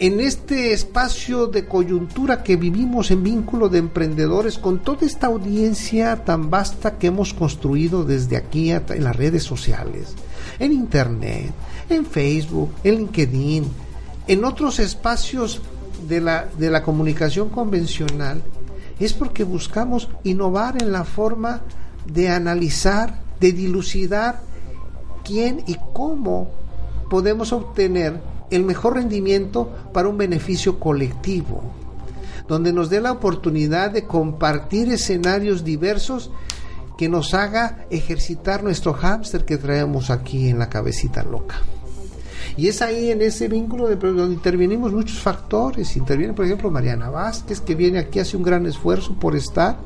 en 0.00 0.20
este 0.20 0.72
espacio 0.72 1.48
de 1.48 1.66
coyuntura 1.66 2.44
que 2.44 2.56
vivimos 2.56 3.10
en 3.10 3.24
vínculo 3.24 3.68
de 3.68 3.78
emprendedores, 3.78 4.56
con 4.56 4.78
toda 4.78 5.04
esta 5.04 5.26
audiencia 5.26 6.24
tan 6.24 6.50
vasta 6.50 6.98
que 6.98 7.08
hemos 7.08 7.34
construido 7.34 8.04
desde 8.04 8.36
aquí 8.36 8.70
en 8.70 9.04
las 9.04 9.16
redes 9.16 9.42
sociales, 9.42 10.14
en 10.60 10.72
Internet, 10.72 11.52
en 11.90 12.06
Facebook, 12.06 12.70
en 12.84 12.96
LinkedIn, 12.96 13.64
en 14.28 14.44
otros 14.44 14.78
espacios 14.78 15.60
de 16.06 16.20
la, 16.20 16.46
de 16.56 16.70
la 16.70 16.84
comunicación 16.84 17.48
convencional, 17.48 18.42
es 19.00 19.12
porque 19.12 19.42
buscamos 19.42 20.08
innovar 20.22 20.80
en 20.80 20.92
la 20.92 21.04
forma 21.04 21.62
de 22.06 22.28
analizar, 22.28 23.20
de 23.40 23.52
dilucidar 23.52 24.42
quién 25.24 25.64
y 25.66 25.76
cómo 25.92 26.50
podemos 27.10 27.52
obtener 27.52 28.20
el 28.50 28.64
mejor 28.64 28.94
rendimiento 28.94 29.70
para 29.92 30.08
un 30.08 30.16
beneficio 30.16 30.78
colectivo, 30.78 31.62
donde 32.46 32.72
nos 32.72 32.90
dé 32.90 33.00
la 33.00 33.12
oportunidad 33.12 33.90
de 33.90 34.04
compartir 34.04 34.90
escenarios 34.90 35.64
diversos 35.64 36.30
que 36.96 37.08
nos 37.08 37.32
haga 37.34 37.86
ejercitar 37.90 38.64
nuestro 38.64 38.92
hámster 38.92 39.44
que 39.44 39.56
traemos 39.56 40.10
aquí 40.10 40.48
en 40.48 40.58
la 40.58 40.68
cabecita 40.68 41.22
loca. 41.22 41.56
Y 42.56 42.66
es 42.66 42.82
ahí 42.82 43.12
en 43.12 43.22
ese 43.22 43.46
vínculo 43.46 43.86
de, 43.86 43.94
donde 43.94 44.34
intervenimos 44.34 44.92
muchos 44.92 45.20
factores. 45.20 45.96
Interviene, 45.96 46.32
por 46.32 46.44
ejemplo, 46.44 46.70
Mariana 46.72 47.08
Vázquez, 47.08 47.60
que 47.60 47.76
viene 47.76 48.00
aquí, 48.00 48.18
hace 48.18 48.36
un 48.36 48.42
gran 48.42 48.66
esfuerzo 48.66 49.14
por 49.14 49.36
estar, 49.36 49.78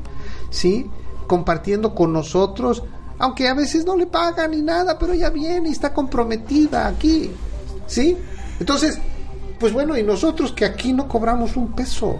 ¿sí? 0.49 0.89
Compartiendo 1.27 1.93
con 1.93 2.11
nosotros, 2.11 2.83
aunque 3.19 3.47
a 3.47 3.53
veces 3.53 3.85
no 3.85 3.95
le 3.95 4.07
pagan 4.07 4.51
ni 4.51 4.63
nada, 4.63 4.97
pero 4.97 5.13
ella 5.13 5.29
viene 5.29 5.69
y 5.69 5.71
está 5.71 5.93
comprometida 5.93 6.87
aquí, 6.87 7.29
¿sí? 7.85 8.17
Entonces, 8.59 8.99
pues 9.59 9.73
bueno, 9.73 9.97
y 9.97 10.03
nosotros 10.03 10.51
que 10.51 10.65
aquí 10.65 10.93
no 10.93 11.07
cobramos 11.07 11.55
un 11.55 11.73
peso. 11.73 12.19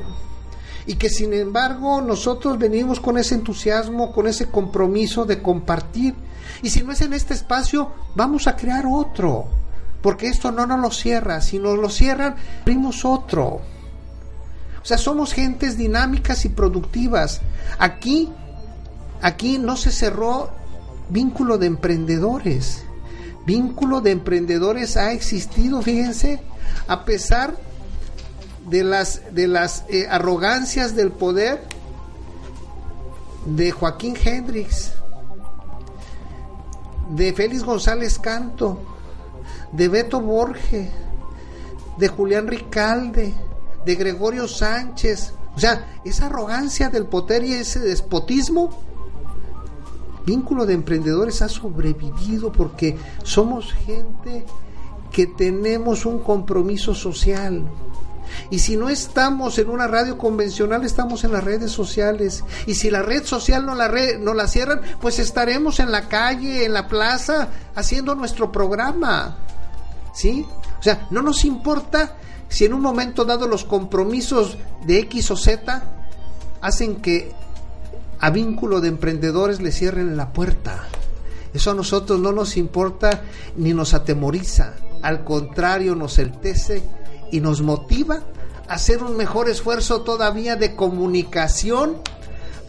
Y 0.86 0.96
que 0.96 1.10
sin 1.10 1.34
embargo 1.34 2.02
nosotros 2.02 2.58
venimos 2.58 3.00
con 3.00 3.18
ese 3.18 3.36
entusiasmo, 3.36 4.12
con 4.12 4.28
ese 4.28 4.48
compromiso 4.50 5.26
de 5.26 5.42
compartir. 5.42 6.16
Y 6.62 6.70
si 6.70 6.84
no 6.84 6.92
es 6.92 7.02
en 7.02 7.14
este 7.14 7.34
espacio, 7.34 7.92
vamos 8.16 8.48
a 8.48 8.56
crear 8.56 8.86
otro 8.86 9.48
porque 10.04 10.28
esto 10.28 10.52
no 10.52 10.68
nos 10.68 10.80
lo 10.82 10.92
cierra, 10.92 11.40
si 11.40 11.58
nos 11.58 11.80
lo 11.80 11.90
cierran, 11.90 12.36
abrimos 12.62 13.06
otro. 13.06 13.62
O 14.82 14.86
sea, 14.86 14.98
somos 14.98 15.32
gentes 15.32 15.78
dinámicas 15.78 16.44
y 16.44 16.50
productivas. 16.50 17.40
Aquí, 17.80 18.30
aquí 19.22 19.58
no 19.58 19.78
se 19.78 19.92
cerró 19.92 20.52
vínculo 21.08 21.58
de 21.58 21.68
emprendedores. 21.68 22.84
Vínculo 23.46 24.02
de 24.02 24.12
emprendedores 24.12 24.96
ha 24.98 25.12
existido, 25.12 25.82
fíjense, 25.82 26.42
a 26.88 27.04
pesar 27.04 27.56
de 28.66 28.84
las, 28.84 29.22
de 29.34 29.48
las 29.48 29.84
eh, 29.90 30.08
arrogancias 30.10 30.96
del 30.96 31.12
poder 31.12 31.62
de 33.46 33.72
Joaquín 33.72 34.16
Hendrix, 34.24 34.94
de 37.10 37.34
Félix 37.34 37.64
González 37.64 38.18
Canto, 38.18 38.80
de 39.72 39.90
Beto 39.90 40.22
Borge, 40.22 40.90
de 41.98 42.08
Julián 42.08 42.48
Ricalde, 42.48 43.34
de 43.86 43.96
Gregorio 43.96 44.48
Sánchez. 44.48 45.34
O 45.56 45.60
sea, 45.60 46.00
esa 46.04 46.28
arrogancia 46.28 46.90
del 46.90 47.06
poder 47.06 47.44
y 47.44 47.54
ese 47.54 47.80
despotismo, 47.80 48.70
vínculo 50.26 50.66
de 50.66 50.74
emprendedores 50.74 51.42
ha 51.42 51.50
sobrevivido 51.50 52.52
porque 52.52 52.98
somos 53.24 53.74
gente 53.74 54.46
que 55.12 55.28
tenemos 55.28 56.06
un 56.06 56.20
compromiso 56.20 56.96
social. 56.96 57.64
Y 58.50 58.60
si 58.60 58.78
no 58.78 58.90
estamos 58.90 59.60
en 59.60 59.70
una 59.70 59.88
radio 59.88 60.18
convencional, 60.18 60.84
estamos 60.84 61.24
en 61.24 61.34
las 61.34 61.44
redes 61.44 61.72
sociales. 61.72 62.44
Y 62.66 62.76
si 62.76 62.90
la 62.90 63.02
red 63.04 63.24
social 63.24 63.66
no 63.66 63.76
la, 63.76 63.88
red, 63.88 64.20
no 64.20 64.34
la 64.34 64.48
cierran, 64.48 64.82
pues 65.02 65.20
estaremos 65.20 65.80
en 65.80 65.92
la 65.92 66.08
calle, 66.08 66.66
en 66.66 66.74
la 66.74 66.88
plaza, 66.88 67.50
haciendo 67.76 68.16
nuestro 68.16 68.52
programa. 68.52 69.38
¿Sí? 70.14 70.46
O 70.80 70.84
sea, 70.84 71.08
no 71.12 71.22
nos 71.22 71.46
importa 71.46 72.16
si 72.50 72.66
en 72.66 72.74
un 72.74 72.82
momento 72.82 73.26
dado 73.26 73.48
los 73.48 73.64
compromisos 73.64 74.58
de 74.86 75.00
X 75.00 75.32
o 75.32 75.38
Z 75.38 75.84
hacen 76.62 76.98
que 76.98 77.34
a 78.24 78.30
vínculo 78.30 78.80
de 78.80 78.88
emprendedores 78.88 79.60
le 79.60 79.74
cierren 79.74 80.16
la 80.16 80.32
puerta. 80.32 80.88
Eso 81.54 81.72
a 81.72 81.74
nosotros 81.74 82.22
no 82.22 82.32
nos 82.32 82.56
importa 82.56 83.24
ni 83.58 83.74
nos 83.74 83.94
atemoriza, 83.94 84.76
al 85.02 85.26
contrario 85.26 85.94
nos 85.94 86.18
entece 86.20 86.84
y 87.34 87.42
nos 87.42 87.62
motiva 87.62 88.24
a 88.70 88.76
hacer 88.76 89.04
un 89.04 89.18
mejor 89.18 89.50
esfuerzo 89.50 90.04
todavía 90.04 90.56
de 90.56 90.74
comunicación 90.74 91.98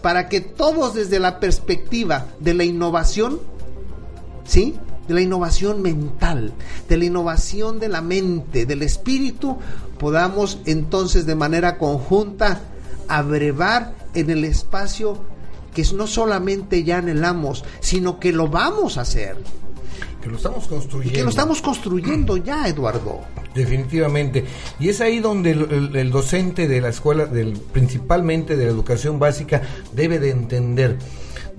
para 0.03 0.29
que 0.29 0.41
todos 0.41 0.93
desde 0.93 1.21
la 1.21 1.39
perspectiva 1.39 2.27
de 2.41 2.55
la 2.55 2.65
innovación, 2.65 3.39
¿sí? 4.45 4.75
De 5.07 5.15
la 5.15 5.21
innovación 5.21 5.83
mental, 5.83 6.53
de 6.89 6.97
la 6.97 7.05
innovación 7.05 7.79
de 7.79 7.91
la 7.91 8.01
mente, 8.01 8.67
del 8.67 8.83
espíritu, 8.83 9.57
podamos 10.01 10.59
entonces 10.65 11.27
de 11.27 11.37
manera 11.37 11.79
conjunta 11.79 12.61
abrevar 13.07 13.95
en 14.15 14.31
el 14.31 14.45
espacio 14.45 15.33
que 15.75 15.85
no 15.95 16.07
solamente 16.07 16.85
ya 16.85 16.99
anhelamos, 16.99 17.64
sino 17.81 18.18
que 18.18 18.33
lo 18.33 18.49
vamos 18.49 18.97
a 18.97 19.03
hacer. 19.03 19.37
Que 20.22 20.31
lo 20.31 20.37
estamos 20.37 20.66
construyendo. 20.66 21.18
Que 21.18 21.22
lo 21.22 21.29
estamos 21.29 21.61
construyendo 21.61 22.39
ya, 22.39 22.66
Eduardo. 22.66 23.20
Definitivamente. 23.55 24.45
Y 24.81 24.89
es 24.89 25.03
ahí 25.03 25.18
donde 25.18 25.51
el, 25.51 25.95
el 25.95 26.11
docente 26.11 26.66
de 26.66 26.81
la 26.81 26.89
escuela, 26.89 27.27
del, 27.27 27.53
principalmente 27.53 28.57
de 28.57 28.64
la 28.64 28.70
educación 28.70 29.18
básica, 29.18 29.61
debe 29.93 30.18
de 30.18 30.31
entender, 30.31 30.97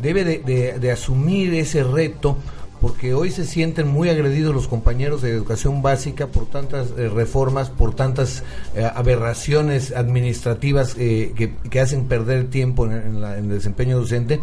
debe 0.02 0.24
de, 0.24 0.40
de, 0.40 0.80
de 0.80 0.92
asumir 0.92 1.54
ese 1.54 1.84
reto 1.84 2.38
porque 2.86 3.16
hoy 3.16 3.32
se 3.32 3.46
sienten 3.46 3.88
muy 3.88 4.10
agredidos 4.10 4.54
los 4.54 4.68
compañeros 4.68 5.24
de 5.24 5.32
educación 5.32 5.82
básica 5.82 6.28
por 6.28 6.46
tantas 6.46 6.92
eh, 6.96 7.10
reformas, 7.10 7.72
por 7.72 7.96
tantas 7.96 8.44
eh, 8.76 8.88
aberraciones 8.94 9.92
administrativas 9.92 10.96
eh, 11.00 11.34
que, 11.68 11.80
hacen 11.80 12.06
perder 12.06 12.52
tiempo 12.52 12.86
en, 12.86 13.22
la, 13.22 13.40
el 13.40 13.50
desempeño 13.50 13.98
docente 13.98 14.40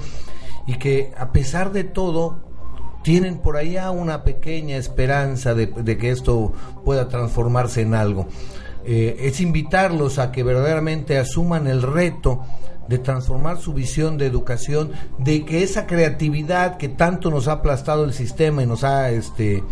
y 0.67 0.75
que 0.75 1.13
a 1.17 1.31
pesar 1.31 1.71
de 1.71 1.85
todo 1.85 2.41
tienen 3.05 3.39
por 3.39 3.57
allá 3.57 3.93
una 3.93 4.25
pequeña 4.25 4.77
esperanza 4.77 5.55
de 5.55 5.97
que 5.97 6.11
esto 6.11 6.53
pueda 6.85 7.09
transformarse 7.09 7.83
en 7.83 7.95
algo. 7.95 8.27
es 8.85 9.41
invitarlos 9.41 10.19
a 10.19 10.33
que 10.33 10.43
verdaderamente 10.43 11.17
asuman 11.17 11.69
el 11.69 11.83
reto 11.83 12.43
de 12.89 12.99
transformar 12.99 13.59
su 13.59 13.73
visión 13.73 14.19
de 14.19 14.27
educación, 14.27 14.93
de 15.19 15.45
que 15.45 15.63
esa 15.63 15.87
creatividad 15.87 16.77
que 16.77 16.89
tanto 16.89 17.31
nos 17.31 17.49
ha 17.49 17.53
aplastado 17.53 18.05
el 18.05 18.13
sistema 18.13 18.63
y 18.63 18.67
nos 18.67 18.85
ha 18.85 19.11
este 19.11 19.63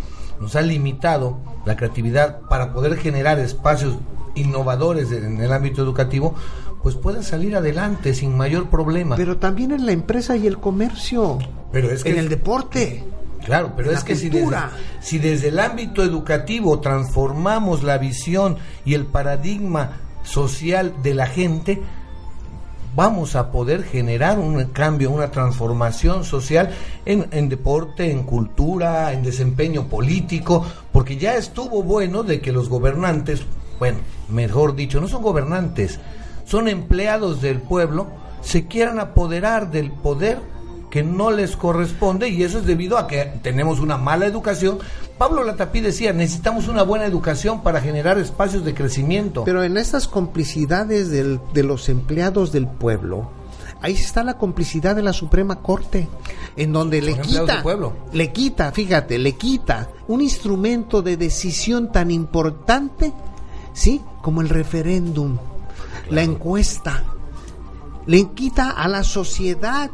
nos 0.40 0.56
ha 0.56 0.62
limitado 0.62 1.38
la 1.66 1.76
creatividad 1.76 2.40
para 2.48 2.72
poder 2.72 2.96
generar 2.96 3.38
espacios 3.38 3.96
innovadores 4.34 5.12
en 5.12 5.40
el 5.40 5.52
ámbito 5.52 5.82
educativo, 5.82 6.34
pues 6.82 6.96
puedan 6.96 7.22
salir 7.22 7.56
adelante 7.56 8.14
sin 8.14 8.36
mayor 8.36 8.70
problema. 8.70 9.16
Pero 9.16 9.36
también 9.36 9.72
en 9.72 9.84
la 9.84 9.92
empresa 9.92 10.36
y 10.36 10.46
el 10.46 10.58
comercio. 10.58 11.38
Pero 11.72 11.90
es 11.90 12.02
que 12.02 12.11
en 12.11 12.18
el 12.18 12.28
deporte. 12.28 13.04
Claro, 13.44 13.72
pero 13.76 13.90
es 13.90 14.04
que 14.04 14.16
si 14.16 14.28
desde, 14.28 14.56
si 15.00 15.18
desde 15.18 15.48
el 15.48 15.58
ámbito 15.58 16.02
educativo 16.02 16.80
transformamos 16.80 17.82
la 17.82 17.96
visión 17.96 18.56
y 18.84 18.94
el 18.94 19.06
paradigma 19.06 19.92
social 20.22 20.94
de 21.02 21.14
la 21.14 21.26
gente, 21.26 21.82
vamos 22.95 23.36
a 23.36 23.51
poder 23.51 23.84
generar 23.84 24.38
un 24.38 24.62
cambio, 24.66 25.11
una 25.11 25.30
transformación 25.30 26.24
social 26.24 26.70
en, 27.05 27.49
deporte, 27.49 28.11
en 28.11 28.24
cultura, 28.24 29.12
en 29.12 29.22
desempeño 29.22 29.86
político, 29.86 30.64
porque 30.93 31.16
ya 31.16 31.36
estuvo 31.36 31.82
bueno 31.82 32.22
de 32.22 32.41
que 32.41 32.53
los 32.53 32.68
gobernantes, 32.68 33.43
bueno, 33.78 33.99
mejor 34.28 34.74
dicho, 34.74 35.01
no 35.01 35.09
son 35.09 35.22
gobernantes, 35.22 35.99
son 36.45 36.68
empleados 36.68 37.41
del 37.41 37.61
pueblo, 37.61 38.09
se 38.41 38.66
quieran 38.66 38.99
apoderar 38.99 39.70
del 39.70 39.91
poder 39.91 40.38
que 40.91 41.05
no 41.05 41.30
les 41.30 41.57
corresponde 41.57 42.28
y 42.28 42.43
eso 42.43 42.59
es 42.59 42.66
debido 42.66 42.99
a 42.99 43.07
que 43.07 43.24
tenemos 43.43 43.78
una 43.78 43.97
mala 43.97 44.26
educación. 44.26 44.78
Pablo 45.21 45.45
Latapí 45.45 45.81
decía, 45.81 46.14
necesitamos 46.14 46.66
una 46.66 46.83
buena 46.83 47.05
educación 47.05 47.62
para 47.62 47.83
generar 47.83 48.16
espacios 48.16 48.64
de 48.64 48.73
crecimiento. 48.73 49.45
Pero 49.45 49.62
en 49.62 49.77
estas 49.77 50.09
complicidades 50.09 51.11
del, 51.11 51.43
de 51.53 51.62
los 51.62 51.91
empleados 51.91 52.53
del 52.53 52.66
pueblo, 52.66 53.31
ahí 53.83 53.93
está 53.93 54.25
la 54.25 54.39
complicidad 54.39 54.97
de 54.97 55.03
la 55.03 55.12
Suprema 55.12 55.57
Corte, 55.57 56.09
en 56.57 56.73
donde 56.73 57.03
le 57.03 57.18
quita, 57.18 57.62
le 58.14 58.33
quita, 58.33 58.73
fíjate, 58.73 59.18
le 59.18 59.33
quita 59.33 59.91
un 60.09 60.23
instrumento 60.23 61.03
de 61.03 61.18
decisión 61.18 61.93
tan 61.93 62.11
importante, 62.11 63.12
¿sí? 63.75 64.01
Como 64.23 64.41
el 64.41 64.49
referéndum, 64.49 65.37
la 66.09 66.23
encuesta. 66.23 67.05
Le 68.07 68.31
quita 68.31 68.71
a 68.71 68.89
la 68.89 69.05
sociedad 69.05 69.91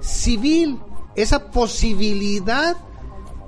civil 0.00 0.80
esa 1.14 1.52
posibilidad 1.52 2.76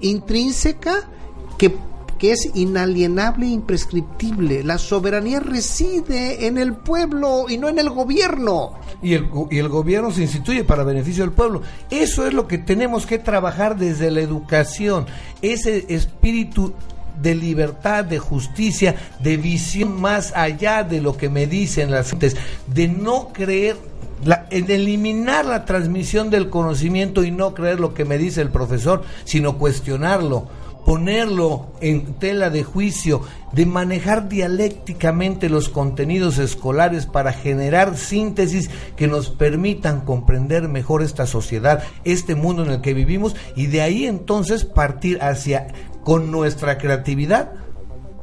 intrínseca 0.01 1.11
que, 1.59 1.77
que, 2.19 2.33
es 2.33 2.51
inalienable 2.55 3.47
e 3.47 3.51
imprescriptible. 3.51 4.63
La 4.65 4.79
soberanía 4.79 5.41
reside 5.41 6.47
en 6.47 6.59
el 6.59 6.75
pueblo 6.75 7.47
y 7.49 7.59
no 7.59 7.69
en 7.69 7.79
el 7.79 7.91
gobierno. 7.91 8.75
Y 9.03 9.15
el, 9.15 9.29
y 9.51 9.59
el 9.59 9.69
gobierno 9.69 10.11
se 10.11 10.23
instituye 10.23 10.65
para 10.65 10.85
beneficio 10.85 11.25
del 11.25 11.33
pueblo. 11.33 11.63
Eso 11.91 12.27
es 12.27 12.33
lo 12.33 12.47
que 12.47 12.59
tenemos 12.59 13.07
que 13.07 13.19
trabajar 13.19 13.77
desde 13.77 14.11
la 14.11 14.21
educación. 14.21 15.07
Ese 15.43 15.87
espíritu 15.89 16.75
de 17.21 17.35
libertad, 17.35 18.05
de 18.05 18.19
justicia, 18.19 18.97
de 19.21 19.37
visión 19.37 20.01
más 20.01 20.33
allá 20.35 20.85
de 20.85 21.01
lo 21.01 21.17
que 21.17 21.29
me 21.29 21.47
dicen 21.47 21.91
las 21.91 22.11
gentes, 22.11 22.37
de 22.67 22.89
no 22.89 23.29
creer 23.33 23.77
la, 24.25 24.47
en 24.51 24.71
eliminar 24.71 25.45
la 25.45 25.65
transmisión 25.65 26.31
del 26.31 26.49
conocimiento 26.51 27.25
y 27.25 27.31
no 27.31 27.55
creer 27.55 27.81
lo 27.81 27.95
que 27.95 28.05
me 28.05 28.19
dice 28.19 28.41
el 28.41 28.51
profesor, 28.51 29.03
sino 29.25 29.59
cuestionarlo, 29.59 30.49
ponerlo 30.87 31.67
en 31.81 32.15
tela 32.15 32.49
de 32.49 32.63
juicio, 32.63 33.23
de 33.51 33.67
manejar 33.67 34.29
dialécticamente 34.29 35.49
los 35.49 35.69
contenidos 35.69 36.39
escolares 36.39 37.07
para 37.07 37.33
generar 37.33 37.97
síntesis 37.97 38.71
que 38.95 39.09
nos 39.09 39.29
permitan 39.31 40.03
comprender 40.03 40.69
mejor 40.69 41.03
esta 41.03 41.27
sociedad, 41.27 41.83
este 42.05 42.37
mundo 42.37 42.63
en 42.65 42.71
el 42.71 42.81
que 42.83 42.95
vivimos 42.95 43.35
y 43.57 43.67
de 43.67 43.83
ahí 43.83 44.07
entonces 44.07 44.65
partir 44.65 45.19
hacia 45.21 45.67
con 46.05 46.31
nuestra 46.31 46.79
creatividad 46.79 47.66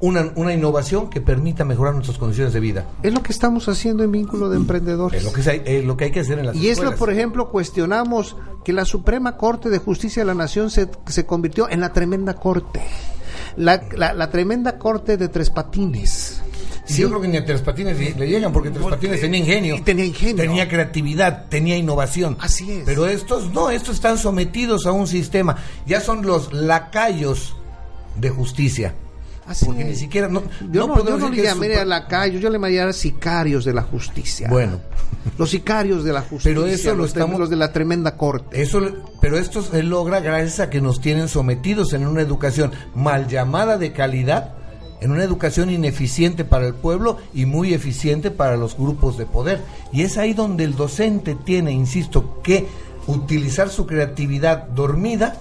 una, 0.04 0.34
una, 0.36 0.54
innovación 0.54 1.10
que 1.10 1.22
permita 1.22 1.64
mejorar 1.64 1.94
nuestras 1.94 2.18
condiciones 2.18 2.52
de 2.52 2.60
vida. 2.60 2.86
Es 3.04 3.14
lo 3.14 3.24
que 3.24 3.32
estamos 3.32 3.70
haciendo 3.70 4.04
en 4.04 4.12
vínculo 4.12 4.50
de 4.50 4.58
emprendedores. 4.58 5.20
Es 5.20 5.24
lo 5.24 5.32
que, 5.32 5.50
hay, 5.50 5.62
es 5.64 5.86
lo 5.86 5.96
que 5.96 6.04
hay 6.06 6.12
que 6.12 6.20
hacer 6.20 6.40
en 6.40 6.48
las 6.48 6.56
Y 6.58 6.68
escuelas. 6.68 6.94
es 6.94 7.00
lo, 7.00 7.06
por 7.06 7.14
ejemplo, 7.14 7.50
cuestionamos 7.50 8.36
que 8.66 8.74
la 8.74 8.84
Suprema 8.84 9.38
Corte 9.38 9.70
de 9.70 9.78
Justicia 9.78 10.24
de 10.24 10.26
la 10.26 10.34
Nación 10.34 10.70
se, 10.72 10.90
se 11.08 11.26
convirtió 11.26 11.70
en 11.70 11.80
la 11.80 11.94
tremenda 11.94 12.34
corte. 12.34 12.82
La, 13.56 13.82
la, 13.96 14.14
la 14.14 14.30
tremenda 14.30 14.78
corte 14.78 15.16
de 15.16 15.30
tres 15.30 15.50
patines. 15.50 16.42
Sí. 16.84 17.02
Yo 17.02 17.08
creo 17.08 17.22
que 17.22 17.30
ni 17.30 17.38
a 17.38 17.46
Tres 17.46 17.62
Patines 17.62 17.98
le 17.98 18.28
llegan 18.28 18.52
porque 18.52 18.70
Tres 18.70 18.86
Patines 18.86 19.22
tenía 19.22 19.40
ingenio, 19.40 19.82
tenía 19.86 20.04
ingenio, 20.04 20.36
tenía 20.36 20.68
creatividad, 20.68 21.46
tenía 21.48 21.78
innovación. 21.78 22.36
Así 22.42 22.70
es. 22.74 22.84
Pero 22.84 23.08
estos 23.08 23.54
no, 23.54 23.70
estos 23.70 23.96
están 23.96 24.18
sometidos 24.18 24.86
a 24.86 24.92
un 24.92 25.08
sistema. 25.08 25.56
Ya 25.86 26.02
son 26.02 26.26
los 26.26 26.52
lacayos 26.52 27.56
de 28.18 28.30
justicia. 28.32 28.96
Así 29.48 29.66
porque 29.66 29.82
es. 29.82 29.88
ni 29.88 29.96
siquiera 29.96 30.28
no, 30.28 30.42
yo 30.72 30.88
no, 30.88 30.96
no, 30.96 31.06
yo 31.06 31.18
no 31.18 31.30
le 31.30 31.44
llamaría 31.44 31.76
super... 31.76 31.88
lacayo, 31.88 32.40
yo 32.40 32.50
le 32.50 32.56
llamaría 32.56 32.94
sicarios 32.94 33.66
de 33.66 33.74
la 33.74 33.82
justicia. 33.82 34.48
Bueno, 34.50 34.80
los 35.38 35.50
sicarios 35.50 36.04
de 36.04 36.14
la 36.14 36.22
justicia. 36.22 36.52
Pero 36.52 36.66
eso 36.66 36.92
lo 36.92 36.98
los, 36.98 37.08
estamos 37.10 37.40
los 37.40 37.50
de 37.50 37.56
la 37.58 37.74
tremenda 37.74 38.16
corte. 38.16 38.62
Eso, 38.62 38.80
pero 39.22 39.38
esto 39.38 39.62
se 39.62 39.84
logra 39.84 40.22
gracias 40.22 40.60
a 40.60 40.70
que 40.70 40.82
nos 40.82 41.02
tienen 41.02 41.28
sometidos 41.28 41.94
en 41.94 42.08
una 42.08 42.22
educación 42.22 42.72
mal 42.96 43.28
llamada 43.28 43.78
de 43.78 43.92
calidad, 43.92 44.54
en 45.02 45.12
una 45.12 45.24
educación 45.24 45.70
ineficiente 45.70 46.46
para 46.46 46.66
el 46.66 46.74
pueblo 46.74 47.18
y 47.34 47.46
muy 47.46 47.74
eficiente 47.74 48.32
para 48.32 48.56
los 48.56 48.78
grupos 48.78 49.18
de 49.18 49.26
poder. 49.26 49.62
Y 49.92 50.04
es 50.04 50.18
ahí 50.18 50.34
donde 50.34 50.64
el 50.64 50.76
docente 50.76 51.36
tiene, 51.36 51.72
insisto, 51.72 52.42
que 52.42 52.68
utilizar 53.08 53.70
su 53.70 53.86
creatividad 53.86 54.68
dormida 54.70 55.36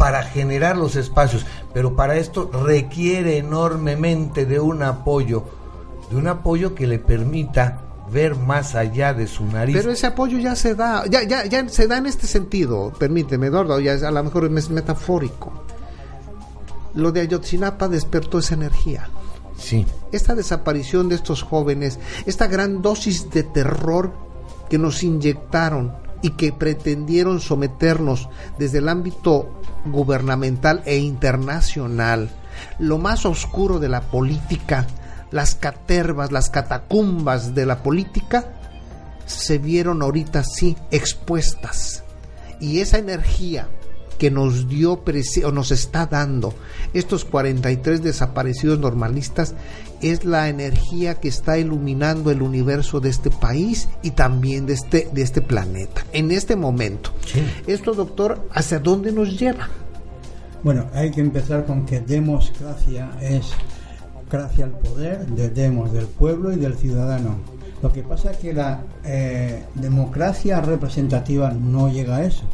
para 0.00 0.22
generar 0.22 0.78
los 0.78 0.96
espacios, 0.96 1.44
pero 1.74 1.94
para 1.94 2.16
esto 2.16 2.50
requiere 2.64 3.36
enormemente 3.36 4.46
de 4.46 4.58
un 4.58 4.82
apoyo, 4.82 5.44
de 6.10 6.16
un 6.16 6.26
apoyo 6.26 6.74
que 6.74 6.86
le 6.86 6.98
permita 6.98 7.82
ver 8.10 8.34
más 8.34 8.74
allá 8.74 9.12
de 9.12 9.26
su 9.26 9.44
nariz. 9.44 9.76
Pero 9.76 9.92
ese 9.92 10.06
apoyo 10.06 10.38
ya 10.38 10.56
se 10.56 10.74
da, 10.74 11.04
ya, 11.04 11.22
ya, 11.24 11.44
ya 11.44 11.68
se 11.68 11.86
da 11.86 11.98
en 11.98 12.06
este 12.06 12.26
sentido, 12.26 12.94
permíteme, 12.98 13.48
Eduardo, 13.48 13.78
ya 13.78 13.92
a 13.92 14.10
lo 14.10 14.24
mejor 14.24 14.50
es 14.56 14.70
metafórico. 14.70 15.52
Lo 16.94 17.12
de 17.12 17.20
Ayotzinapa 17.20 17.86
despertó 17.86 18.38
esa 18.38 18.54
energía. 18.54 19.10
Sí. 19.58 19.84
Esta 20.12 20.34
desaparición 20.34 21.10
de 21.10 21.16
estos 21.16 21.42
jóvenes, 21.42 21.98
esta 22.24 22.46
gran 22.46 22.80
dosis 22.80 23.28
de 23.28 23.42
terror 23.42 24.14
que 24.70 24.78
nos 24.78 25.02
inyectaron 25.02 25.92
y 26.22 26.30
que 26.30 26.52
pretendieron 26.52 27.40
someternos 27.40 28.28
desde 28.58 28.78
el 28.78 28.88
ámbito 28.88 29.60
gubernamental 29.86 30.82
e 30.84 30.98
internacional, 30.98 32.30
lo 32.78 32.98
más 32.98 33.24
oscuro 33.24 33.78
de 33.78 33.88
la 33.88 34.02
política, 34.02 34.86
las 35.30 35.54
catervas, 35.54 36.32
las 36.32 36.50
catacumbas 36.50 37.54
de 37.54 37.66
la 37.66 37.82
política, 37.82 38.52
se 39.26 39.58
vieron 39.58 40.02
ahorita 40.02 40.42
sí 40.44 40.76
expuestas. 40.90 42.02
Y 42.60 42.80
esa 42.80 42.98
energía 42.98 43.68
que 44.18 44.30
nos 44.30 44.68
dio 44.68 45.02
o 45.44 45.50
nos 45.50 45.70
está 45.70 46.04
dando 46.04 46.54
estos 46.92 47.24
43 47.24 48.02
desaparecidos 48.02 48.78
normalistas 48.78 49.54
es 50.02 50.24
la 50.24 50.48
energía 50.48 51.14
que 51.14 51.28
está 51.28 51.58
iluminando 51.58 52.30
el 52.30 52.42
universo 52.42 53.00
de 53.00 53.10
este 53.10 53.30
país 53.30 53.88
y 54.02 54.12
también 54.12 54.66
de 54.66 54.74
este, 54.74 55.08
de 55.12 55.22
este 55.22 55.42
planeta 55.42 56.04
en 56.12 56.30
este 56.30 56.56
momento. 56.56 57.10
Esto, 57.66 57.94
doctor, 57.94 58.48
¿hacia 58.52 58.78
dónde 58.78 59.12
nos 59.12 59.38
lleva? 59.38 59.68
Bueno, 60.62 60.86
hay 60.92 61.10
que 61.10 61.20
empezar 61.20 61.64
con 61.64 61.86
que 61.86 62.00
democracia 62.00 63.10
es 63.20 63.52
gracia 64.30 64.66
al 64.66 64.72
poder 64.72 65.26
de 65.26 65.48
demos, 65.48 65.92
del 65.92 66.06
pueblo 66.06 66.52
y 66.52 66.56
del 66.56 66.74
ciudadano. 66.76 67.38
Lo 67.82 67.90
que 67.90 68.02
pasa 68.02 68.32
es 68.32 68.36
que 68.36 68.52
la 68.52 68.82
eh, 69.04 69.64
democracia 69.74 70.60
representativa 70.60 71.50
no 71.50 71.90
llega 71.90 72.16
a 72.16 72.24
eso. 72.24 72.44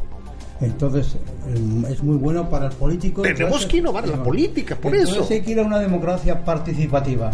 Entonces 0.60 1.16
eh, 1.48 1.86
es 1.90 2.02
muy 2.02 2.16
bueno 2.16 2.48
para 2.48 2.66
el 2.66 2.72
político. 2.72 3.22
Tenemos 3.22 3.66
que 3.66 3.78
innovar 3.78 4.08
la 4.08 4.22
política, 4.22 4.76
por 4.76 4.94
eso. 4.94 5.26
hay 5.28 5.42
que 5.42 5.52
ir 5.52 5.60
a 5.60 5.62
una 5.62 5.78
democracia 5.78 6.44
participativa. 6.44 7.30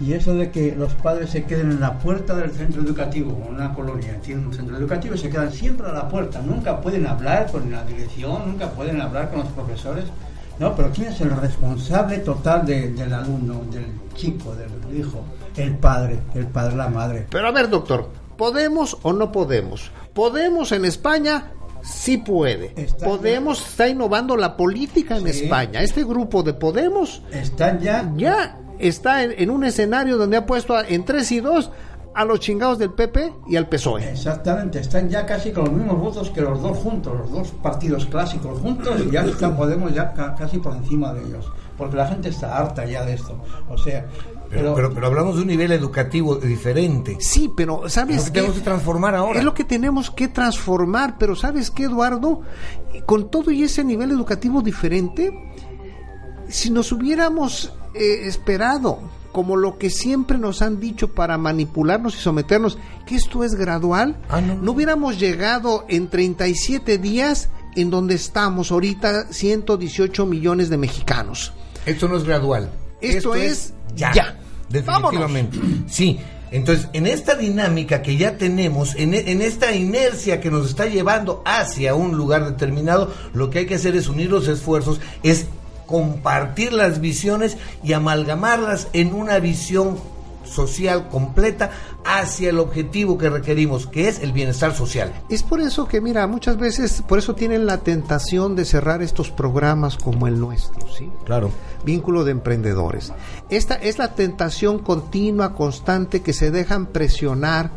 Y 0.00 0.12
eso 0.12 0.34
de 0.34 0.50
que 0.50 0.74
los 0.74 0.92
padres 0.94 1.30
se 1.30 1.44
queden 1.44 1.70
en 1.70 1.80
la 1.80 1.98
puerta 1.98 2.34
del 2.34 2.50
centro 2.50 2.82
educativo, 2.82 3.40
en 3.46 3.54
una 3.54 3.72
colonia 3.72 4.18
tiene 4.20 4.44
un 4.46 4.52
centro 4.52 4.76
educativo 4.76 5.16
se 5.16 5.30
quedan 5.30 5.52
siempre 5.52 5.86
a 5.86 5.92
la 5.92 6.08
puerta, 6.08 6.42
nunca 6.42 6.80
pueden 6.80 7.06
hablar 7.06 7.50
con 7.50 7.70
la 7.70 7.84
dirección, 7.84 8.42
nunca 8.44 8.70
pueden 8.70 9.00
hablar 9.00 9.30
con 9.30 9.40
los 9.40 9.48
profesores. 9.48 10.04
No, 10.58 10.74
pero 10.74 10.90
¿quién 10.90 11.08
es 11.08 11.20
el 11.20 11.30
responsable 11.36 12.18
total 12.18 12.66
del 12.66 13.12
alumno, 13.12 13.62
del 13.70 13.86
chico, 14.14 14.54
del 14.54 14.98
hijo? 14.98 15.20
El 15.56 15.76
padre, 15.76 16.18
el 16.34 16.46
padre, 16.46 16.76
la 16.76 16.88
madre. 16.88 17.26
Pero 17.30 17.46
a 17.46 17.52
ver, 17.52 17.68
doctor, 17.68 18.08
¿podemos 18.36 18.98
o 19.02 19.12
no 19.12 19.30
podemos? 19.30 19.90
Podemos 20.12 20.72
en 20.72 20.84
España 20.84 21.52
sí 21.84 22.18
puede. 22.18 22.74
Podemos 23.04 23.64
está 23.66 23.88
innovando 23.88 24.36
la 24.36 24.56
política 24.56 25.16
en 25.16 25.26
España. 25.26 25.82
Este 25.82 26.04
grupo 26.04 26.42
de 26.42 26.54
Podemos 26.54 27.22
están 27.30 27.80
ya 27.80 28.12
ya 28.16 28.58
está 28.78 29.22
en, 29.22 29.50
un 29.50 29.64
escenario 29.64 30.16
donde 30.16 30.36
ha 30.36 30.46
puesto 30.46 30.82
en 30.82 31.04
3 31.04 31.32
y 31.32 31.40
2 31.40 31.70
a 32.14 32.24
los 32.24 32.40
chingados 32.40 32.78
del 32.78 32.92
PP 32.92 33.32
y 33.48 33.56
al 33.56 33.68
PSOE. 33.68 34.10
Exactamente, 34.10 34.78
están 34.78 35.08
ya 35.08 35.26
casi 35.26 35.50
con 35.50 35.64
los 35.64 35.74
mismos 35.74 36.00
votos 36.00 36.30
que 36.30 36.40
los 36.40 36.62
dos 36.62 36.78
juntos, 36.78 37.12
los 37.18 37.30
dos 37.30 37.50
partidos 37.50 38.06
clásicos 38.06 38.60
juntos, 38.60 39.00
y 39.04 39.10
ya 39.10 39.22
están 39.22 39.56
Podemos 39.56 39.92
ya 39.92 40.12
casi 40.12 40.58
por 40.58 40.74
encima 40.76 41.12
de 41.12 41.24
ellos, 41.24 41.50
porque 41.76 41.96
la 41.96 42.06
gente 42.06 42.28
está 42.28 42.56
harta 42.56 42.84
ya 42.84 43.04
de 43.04 43.14
esto. 43.14 43.36
O 43.68 43.76
sea, 43.76 44.06
pero, 44.50 44.74
pero, 44.74 45.06
hablamos 45.06 45.36
de 45.36 45.42
un 45.42 45.48
nivel 45.48 45.72
educativo 45.72 46.36
diferente. 46.36 47.16
Sí, 47.20 47.50
pero 47.54 47.88
¿sabes 47.88 48.16
es 48.16 48.26
lo 48.26 48.32
que 48.32 48.40
tenemos 48.40 48.56
que 48.56 48.64
transformar 48.64 49.14
ahora. 49.14 49.38
Es 49.38 49.44
lo 49.44 49.54
que 49.54 49.64
tenemos 49.64 50.10
que 50.10 50.28
transformar, 50.28 51.16
pero 51.18 51.34
¿sabes 51.34 51.70
qué, 51.70 51.84
Eduardo? 51.84 52.42
Con 53.06 53.30
todo 53.30 53.50
y 53.50 53.62
ese 53.62 53.84
nivel 53.84 54.10
educativo 54.10 54.62
diferente, 54.62 55.32
si 56.48 56.70
nos 56.70 56.92
hubiéramos 56.92 57.72
eh, 57.94 58.26
esperado, 58.26 59.00
como 59.32 59.56
lo 59.56 59.78
que 59.78 59.90
siempre 59.90 60.38
nos 60.38 60.62
han 60.62 60.78
dicho 60.78 61.12
para 61.12 61.36
manipularnos 61.38 62.14
y 62.14 62.18
someternos, 62.18 62.78
que 63.06 63.16
esto 63.16 63.42
es 63.42 63.54
gradual, 63.54 64.16
ah, 64.28 64.40
no. 64.40 64.54
no 64.54 64.72
hubiéramos 64.72 65.18
llegado 65.18 65.84
en 65.88 66.08
37 66.08 66.98
días 66.98 67.48
en 67.74 67.90
donde 67.90 68.14
estamos 68.14 68.70
ahorita 68.70 69.32
118 69.32 70.26
millones 70.26 70.70
de 70.70 70.76
mexicanos. 70.76 71.52
Esto 71.86 72.08
no 72.08 72.16
es 72.16 72.24
gradual. 72.24 72.70
Esto, 73.10 73.34
es, 73.34 73.74
ya. 73.94 74.38
Definitivamente. 74.68 75.58
Sí. 75.86 76.18
Entonces, 76.50 76.88
en 76.92 77.06
esta 77.06 77.34
dinámica 77.34 78.00
que 78.00 78.16
ya 78.16 78.38
tenemos, 78.38 78.94
en, 78.94 79.12
en, 79.14 79.42
esta 79.42 79.74
inercia 79.74 80.40
que 80.40 80.50
nos 80.50 80.68
está 80.68 80.86
llevando 80.86 81.42
hacia 81.44 81.96
un 81.96 82.16
lugar 82.16 82.44
determinado, 82.44 83.12
lo 83.32 83.50
que 83.50 83.60
hay 83.60 83.66
que 83.66 83.74
hacer 83.74 83.96
es 83.96 84.08
unir 84.08 84.30
los 84.30 84.46
esfuerzos, 84.46 85.00
es 85.24 85.46
compartir 85.86 86.72
las 86.72 87.00
visiones 87.00 87.56
y 87.82 87.92
amalgamarlas 87.92 88.88
en 88.92 89.14
una 89.14 89.38
visión 89.40 89.98
social 90.44 91.08
completa 91.08 91.70
hacia 92.04 92.50
el 92.50 92.58
objetivo 92.58 93.18
que 93.18 93.30
requerimos, 93.30 93.86
que 93.86 94.08
es 94.08 94.20
el 94.20 94.32
bienestar 94.32 94.74
social. 94.74 95.12
Es 95.28 95.42
por 95.42 95.60
eso 95.60 95.86
que, 95.88 96.00
mira, 96.00 96.26
muchas 96.26 96.56
veces, 96.56 97.02
por 97.06 97.18
eso 97.18 97.34
tienen 97.34 97.66
la 97.66 97.78
tentación 97.78 98.56
de 98.56 98.64
cerrar 98.64 99.02
estos 99.02 99.30
programas 99.30 99.96
como 99.96 100.26
el 100.26 100.38
nuestro, 100.38 100.86
¿sí? 100.92 101.10
Claro. 101.24 101.50
Vínculo 101.84 102.24
de 102.24 102.32
emprendedores. 102.32 103.12
Esta 103.48 103.74
es 103.74 103.98
la 103.98 104.14
tentación 104.14 104.78
continua, 104.78 105.54
constante, 105.54 106.22
que 106.22 106.32
se 106.32 106.50
dejan 106.50 106.86
presionar 106.86 107.70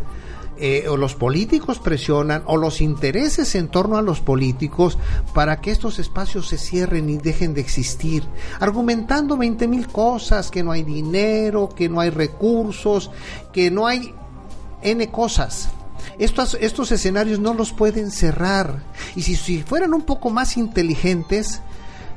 eh, 0.60 0.88
o 0.90 0.98
los 0.98 1.16
políticos 1.16 1.80
presionan 1.80 2.44
o 2.46 2.58
los 2.58 2.82
intereses 2.82 3.54
en 3.56 3.68
torno 3.68 3.98
a 3.98 4.02
los 4.02 4.22
políticos 4.22 4.98
para 5.34 5.62
que 5.62 5.72
estos 5.72 6.00
espacios 6.00 6.48
se 6.48 6.58
cierren 6.58 7.10
y 7.10 7.18
dejen 7.18 7.54
de 7.54 7.62
existir, 7.62 8.24
argumentando 8.60 9.38
20 9.38 9.68
mil 9.68 9.88
cosas, 9.88 10.50
que 10.50 10.64
no 10.64 10.72
hay 10.72 10.84
dinero, 10.84 11.70
que 11.70 11.90
no 11.90 12.00
hay 12.00 12.10
recursos, 12.10 13.12
que 13.54 13.70
no 13.70 13.88
hay 13.88 14.14
N 14.82 15.08
cosas. 15.10 15.70
Estos, 16.20 16.58
estos 16.60 16.92
escenarios 16.92 17.40
no 17.40 17.54
los 17.54 17.74
pueden 17.74 18.12
cerrar. 18.12 18.84
Y 19.16 19.22
si, 19.22 19.36
si 19.36 19.62
fueran 19.62 19.94
un 19.94 20.04
poco 20.04 20.30
más 20.30 20.58
inteligentes, 20.58 21.62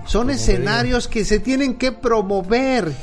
son 0.07 0.31
escenarios 0.31 1.09
que 1.09 1.25
se 1.25 1.41
tienen 1.41 1.75
que 1.75 1.93
promover 1.93 2.95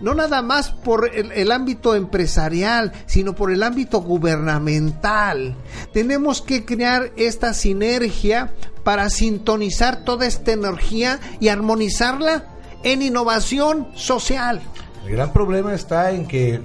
no 0.00 0.14
nada 0.14 0.42
más 0.42 0.70
por 0.70 1.10
el, 1.14 1.50
ámbito 1.50 1.94
empresarial, 1.94 2.92
sino 3.06 3.34
por 3.34 3.50
el 3.50 3.62
ámbito 3.62 4.00
gubernamental. 4.00 5.54
Tenemos 5.92 6.42
que 6.42 6.64
crear 6.64 7.12
esta 7.16 7.54
sinergia 7.54 8.52
para 8.84 9.10
sintonizar 9.10 10.04
toda 10.04 10.26
esta 10.26 10.52
energía 10.52 11.20
y 11.40 11.48
armonizarla 11.48 12.44
en 12.82 13.02
innovación 13.02 13.88
social. 13.94 14.60
El 15.04 15.12
gran 15.12 15.32
problema 15.32 15.74
está 15.74 16.10
en 16.12 16.26
que 16.26 16.60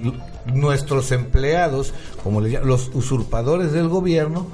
nuestros 0.46 1.12
empleados, 1.12 1.94
como 2.22 2.40
los 2.40 2.90
usurpadores 2.94 3.72
del 3.72 3.88
gobierno, 3.88 4.46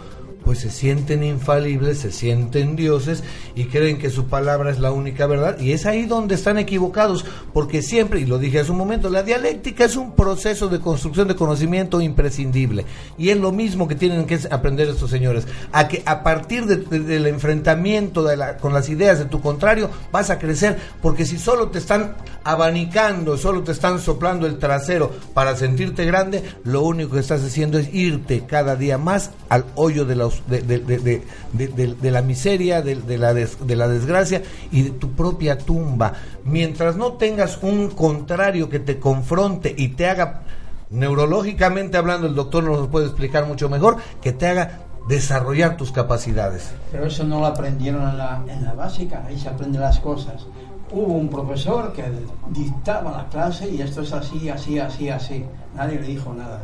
pues 0.51 0.59
se 0.59 0.71
sienten 0.71 1.23
infalibles, 1.23 1.99
se 1.99 2.11
sienten 2.11 2.75
dioses 2.75 3.23
y 3.55 3.67
creen 3.67 3.99
que 3.99 4.11
su 4.11 4.27
palabra 4.27 4.73
es 4.73 4.81
la 4.81 4.91
única 4.91 5.29
verdad. 5.29 5.61
Y 5.61 5.71
es 5.71 5.87
ahí 5.87 6.07
donde 6.07 6.35
están 6.35 6.59
equivocados, 6.59 7.25
porque 7.53 7.83
siempre, 7.83 8.19
y 8.19 8.27
lo 8.27 8.37
dije 8.37 8.59
hace 8.59 8.73
un 8.73 8.79
momento, 8.79 9.11
la 9.11 9.23
dialéctica 9.23 9.85
es 9.85 9.95
un 9.95 10.17
proceso 10.17 10.67
de 10.67 10.81
construcción 10.81 11.29
de 11.29 11.37
conocimiento 11.37 12.01
imprescindible. 12.01 12.85
Y 13.17 13.29
es 13.29 13.37
lo 13.37 13.53
mismo 13.53 13.87
que 13.87 13.95
tienen 13.95 14.27
que 14.27 14.41
aprender 14.51 14.89
estos 14.89 15.09
señores, 15.09 15.47
a 15.71 15.87
que 15.87 16.03
a 16.05 16.25
partir 16.25 16.67
del 16.67 17.27
enfrentamiento 17.29 18.27
con 18.61 18.75
las 18.75 18.89
ideas 18.89 19.21
de 19.21 19.27
tu 19.27 19.41
contrario 19.41 19.89
vas 20.11 20.31
a 20.31 20.41
crecer, 20.41 20.81
porque 21.01 21.27
si 21.27 21.39
solo 21.39 21.69
te 21.69 21.79
están 21.79 22.17
abanicando, 22.43 23.39
solo 23.39 23.63
te 23.63 23.71
están 23.71 24.01
soplando 24.01 24.49
el 24.49 24.59
trasero 24.59 25.13
para 25.33 25.55
sentirte 25.55 26.05
grande, 26.07 26.43
lo 26.65 26.83
único 26.83 27.13
que 27.13 27.21
estás 27.21 27.45
haciendo 27.45 27.79
es 27.79 27.95
irte 27.95 28.47
cada 28.49 28.75
día 28.75 28.99
más 28.99 29.31
al 29.49 29.65
hoyo 29.77 30.05
de 30.05 30.17
la 30.17 30.27
de, 30.47 32.11
la 32.11 32.23
miseria, 32.23 32.83
de, 32.83 33.19
la 33.19 33.35
de 33.35 33.77
la 33.77 33.89
desgracia 33.89 34.43
y 34.71 34.83
de 34.83 34.91
tu 34.91 35.13
propia 35.13 35.59
tumba. 35.59 36.13
Mientras 36.45 36.97
no 36.97 37.15
tengas 37.15 37.59
un 37.63 37.91
contrario 37.91 38.69
que 38.69 38.81
te 38.81 38.99
confronte 38.99 39.75
y 39.77 39.89
te 39.89 40.09
haga, 40.09 40.43
neurológicamente 40.91 41.97
hablando, 41.97 42.27
el 42.27 42.35
doctor 42.35 42.65
nos 42.65 42.89
puede 42.89 43.07
explicar 43.07 43.47
mucho 43.47 43.69
mejor, 43.69 43.97
que 44.21 44.33
te 44.33 44.47
haga 44.47 44.81
desarrollar 45.09 45.77
tus 45.77 45.93
capacidades. 45.93 46.73
Pero 46.93 47.07
eso 47.07 47.25
no 47.25 47.41
lo 47.41 47.47
aprendieron 47.47 48.09
en 48.09 48.19
la, 48.19 48.43
en 48.49 48.65
la 48.65 48.75
básica, 48.75 49.25
ahí 49.27 49.39
se 49.39 49.49
aprenden 49.49 49.81
las 49.81 49.99
cosas. 50.01 50.47
Hubo 50.93 51.15
un 51.15 51.29
profesor 51.29 51.93
que 51.93 52.05
dictaba 52.51 53.13
la 53.13 53.29
clase 53.29 53.71
y 53.71 53.81
esto 53.81 54.03
es 54.03 54.13
así, 54.13 54.49
así, 54.49 54.79
así, 54.79 55.09
así. 55.09 55.45
Nadie 55.77 56.01
le 56.01 56.09
dijo 56.09 56.35
nada. 56.35 56.63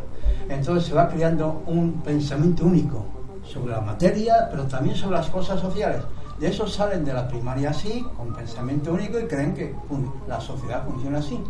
Entonces 0.49 0.89
se 0.89 0.95
va 0.95 1.09
creando 1.09 1.63
un 1.67 2.03
pensamiento 2.03 2.65
único 2.65 3.16
sobre 3.47 3.73
la 3.73 3.81
materia, 3.81 4.49
pero 4.51 4.65
también 4.65 4.97
sobre 4.97 5.17
las 5.17 5.31
cosas 5.31 5.61
sociales. 5.61 6.03
De 6.39 6.49
eso 6.49 6.67
salen 6.67 7.05
de 7.05 7.15
la 7.15 7.27
primaria 7.27 7.71
así, 7.71 8.05
con 8.17 8.35
pensamiento 8.35 8.93
único, 8.93 9.19
y 9.19 9.27
creen 9.27 9.55
que 9.55 9.75
la 10.29 10.41
sociedad 10.41 10.85
funciona 10.85 11.19
así. 11.19 11.43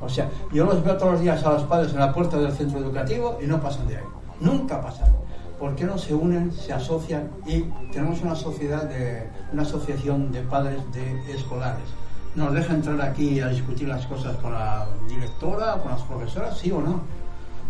O 0.00 0.08
sea, 0.08 0.30
yo 0.52 0.64
los 0.64 0.82
veo 0.84 0.96
todos 0.96 1.12
los 1.12 1.20
días 1.20 1.44
a 1.44 1.52
los 1.52 1.62
padres 1.64 1.92
en 1.92 2.00
la 2.00 2.12
puerta 2.12 2.38
del 2.38 2.52
centro 2.52 2.78
educativo 2.78 3.38
y 3.42 3.46
no 3.46 3.60
pasan 3.60 3.88
de 3.88 3.96
ahí. 3.96 4.04
Nunca 4.40 4.80
pasan. 4.80 5.14
¿Por 5.58 5.74
qué 5.76 5.84
no 5.84 5.96
se 5.98 6.14
unen, 6.14 6.52
se 6.52 6.72
asocian 6.72 7.30
y 7.46 7.62
tenemos 7.92 8.20
una 8.22 8.34
sociedad 8.34 8.84
de 8.84 9.28
una 9.52 9.62
asociación 9.62 10.32
de 10.32 10.42
padres 10.42 10.80
de 10.92 11.32
escolares? 11.32 11.84
¿Nos 12.34 12.52
deja 12.52 12.74
entrar 12.74 13.00
aquí 13.00 13.40
a 13.40 13.48
discutir 13.48 13.88
las 13.88 14.04
cosas 14.06 14.36
con 14.38 14.52
la 14.52 14.86
directora, 15.08 15.74
con 15.74 15.92
las 15.92 16.02
profesoras, 16.02 16.58
sí 16.58 16.72
o 16.72 16.80
no? 16.80 17.02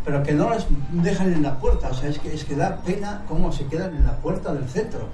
Pero 0.04 0.22
que 0.22 0.32
no 0.32 0.50
les 0.50 0.64
dejan 0.92 1.32
en 1.32 1.42
la 1.42 1.58
puerta. 1.58 1.88
O 1.90 1.94
sea, 1.94 2.08
es 2.10 2.18
que, 2.18 2.32
es 2.34 2.44
que 2.44 2.54
da 2.54 2.76
pena 2.84 3.22
cómo 3.28 3.50
se 3.52 3.64
quedan 3.66 3.94
en 3.96 4.04
la 4.04 4.16
puerta 4.18 4.52
del 4.54 4.68
centro. 4.68 5.08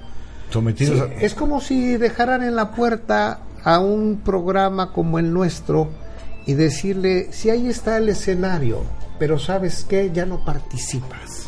Sometidos 0.49 0.95
Sí, 0.97 1.01
a- 1.01 1.21
Es 1.25 1.33
como 1.33 1.61
si 1.61 1.97
dejaran 1.97 2.43
en 2.43 2.55
la 2.55 2.71
puerta 2.71 3.39
a 3.63 3.79
un 3.79 4.21
programa 4.23 4.91
como 4.91 5.17
el 5.19 5.31
nuestro 5.33 5.89
y 6.45 6.53
decirle, 6.55 7.29
si 7.31 7.49
ahí 7.49 7.67
está 7.69 7.97
el 7.97 8.09
escenario, 8.09 8.79
pero 9.19 9.37
sabes 9.39 9.85
qué, 9.87 10.11
ya 10.13 10.25
no 10.25 10.43
participas. 10.43 11.47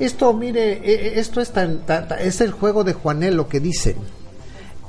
Esto, 0.00 0.32
mire, 0.32 0.72
eh, 0.72 0.80
eh, 0.84 1.12
esto 1.16 1.40
es, 1.40 1.52
tan, 1.52 1.80
ta- 1.86 2.08
ta- 2.08 2.20
es 2.20 2.40
el 2.40 2.50
juego 2.52 2.84
de 2.84 2.94
Juanelo 2.94 3.48
que 3.48 3.60
dicen. 3.60 3.96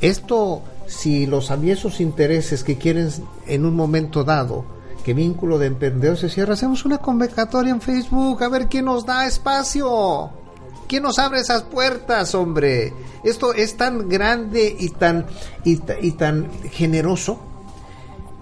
Esto, 0.01 0.63
si 0.86 1.25
los 1.25 1.51
aviesos 1.51 1.99
intereses 1.99 2.63
que 2.63 2.78
quieren 2.78 3.09
en 3.47 3.65
un 3.65 3.75
momento 3.75 4.23
dado 4.23 4.65
que 5.08 5.14
vínculo 5.14 5.58
de 5.58 5.68
emprendedores 5.68 6.20
se 6.20 6.28
cierra, 6.28 6.55
hacemos 6.55 6.84
una 6.84 6.97
convocatoria 6.97 7.72
en 7.72 7.80
Facebook 7.80 8.43
a 8.43 8.49
ver 8.49 8.68
quién 8.68 8.84
nos 8.84 9.05
da 9.05 9.26
espacio. 9.26 10.32
¿Quién 10.89 11.03
nos 11.03 11.18
abre 11.18 11.39
esas 11.39 11.64
puertas, 11.64 12.36
hombre? 12.36 12.93
Esto 13.24 13.53
es 13.53 13.78
tan 13.78 14.10
grande 14.10 14.76
y 14.78 14.89
tan, 14.89 15.26
y, 15.64 15.78
ta- 15.78 15.95
y 16.01 16.12
tan 16.12 16.49
generoso 16.72 17.39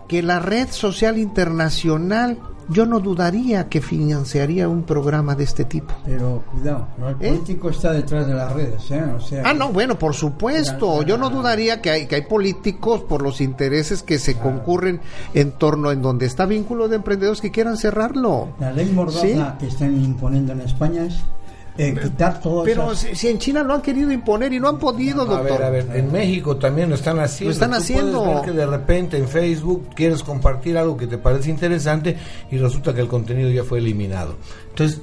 que 0.08 0.24
la 0.24 0.40
red 0.40 0.68
social 0.72 1.20
internacional 1.20 2.40
yo 2.70 2.86
no 2.86 3.00
dudaría 3.00 3.70
que 3.70 3.82
financiaría 3.82 4.68
un 4.70 4.84
programa 4.84 5.36
de 5.36 5.44
este 5.44 5.66
tipo. 5.66 5.94
Pero 6.06 6.44
cuidado, 6.52 6.88
¿no? 6.98 7.10
el 7.10 7.16
¿Eh? 7.20 7.30
político 7.30 7.70
está 7.70 7.92
detrás 7.92 8.26
de 8.28 8.34
las 8.34 8.52
redes, 8.54 8.90
¿eh? 8.92 9.04
O 9.16 9.20
sea, 9.20 9.44
Ah, 9.46 9.54
no, 9.54 9.72
bueno, 9.72 9.98
por 10.00 10.14
supuesto. 10.14 11.04
Yo 11.04 11.18
no 11.18 11.30
dudaría 11.30 11.82
que 11.82 11.90
hay, 11.92 12.08
que 12.08 12.16
hay 12.16 12.22
políticos 12.24 13.02
por 13.02 13.22
los 13.22 13.42
intereses 13.42 14.04
que 14.04 14.20
se 14.20 14.38
concurren 14.38 15.02
en 15.34 15.52
torno 15.52 15.92
en 15.92 16.02
donde 16.02 16.26
está 16.26 16.46
vínculo 16.46 16.88
de 16.88 16.98
emprendedores 16.98 17.42
que 17.42 17.52
quieran 17.52 17.78
cerrarlo. 17.78 18.50
La 18.60 18.72
ley 18.72 18.92
mordaza 18.92 19.22
Sí. 19.22 19.36
que 19.60 19.68
están 19.68 19.96
imponiendo 20.04 20.54
en 20.54 20.62
España 20.62 21.04
es 21.06 21.16
eh, 21.78 21.94
quitar 22.02 22.40
todo 22.42 22.64
Pero 22.64 22.92
esas- 22.92 23.00
si, 23.10 23.16
si 23.16 23.28
en 23.28 23.38
China 23.40 23.64
lo 23.64 23.74
han 23.74 23.82
querido 23.82 24.12
imponer 24.12 24.54
y 24.54 24.60
no 24.60 24.70
han 24.70 24.80
podido, 24.80 25.22
A 25.24 25.26
doctor. 25.26 25.44
ver, 25.60 25.64
a 25.64 25.70
ver, 25.70 25.88
en 25.94 26.12
México 26.12 26.56
también 26.58 26.90
lo 26.90 26.96
están 26.96 27.20
haciendo. 27.20 27.50
Lo 27.50 27.54
están 27.54 27.72
Tú 27.72 27.76
haciendo. 27.78 28.26
Ver 28.26 28.42
que 28.44 28.52
de 28.52 28.66
repente 28.66 29.18
en 29.18 29.28
Facebook 29.28 29.90
quieres 29.96 30.24
compartir 30.24 30.78
algo 30.78 30.96
que 30.98 31.08
te 31.08 31.18
parece 31.18 31.50
interesante 31.50 32.16
y 32.52 32.58
resulta 32.58 32.94
que 32.94 33.02
el 33.02 33.08
contenido 33.08 33.50
ya 33.50 33.64
fue 33.64 33.80
eliminado. 33.80 34.36
Entonces, 34.70 35.02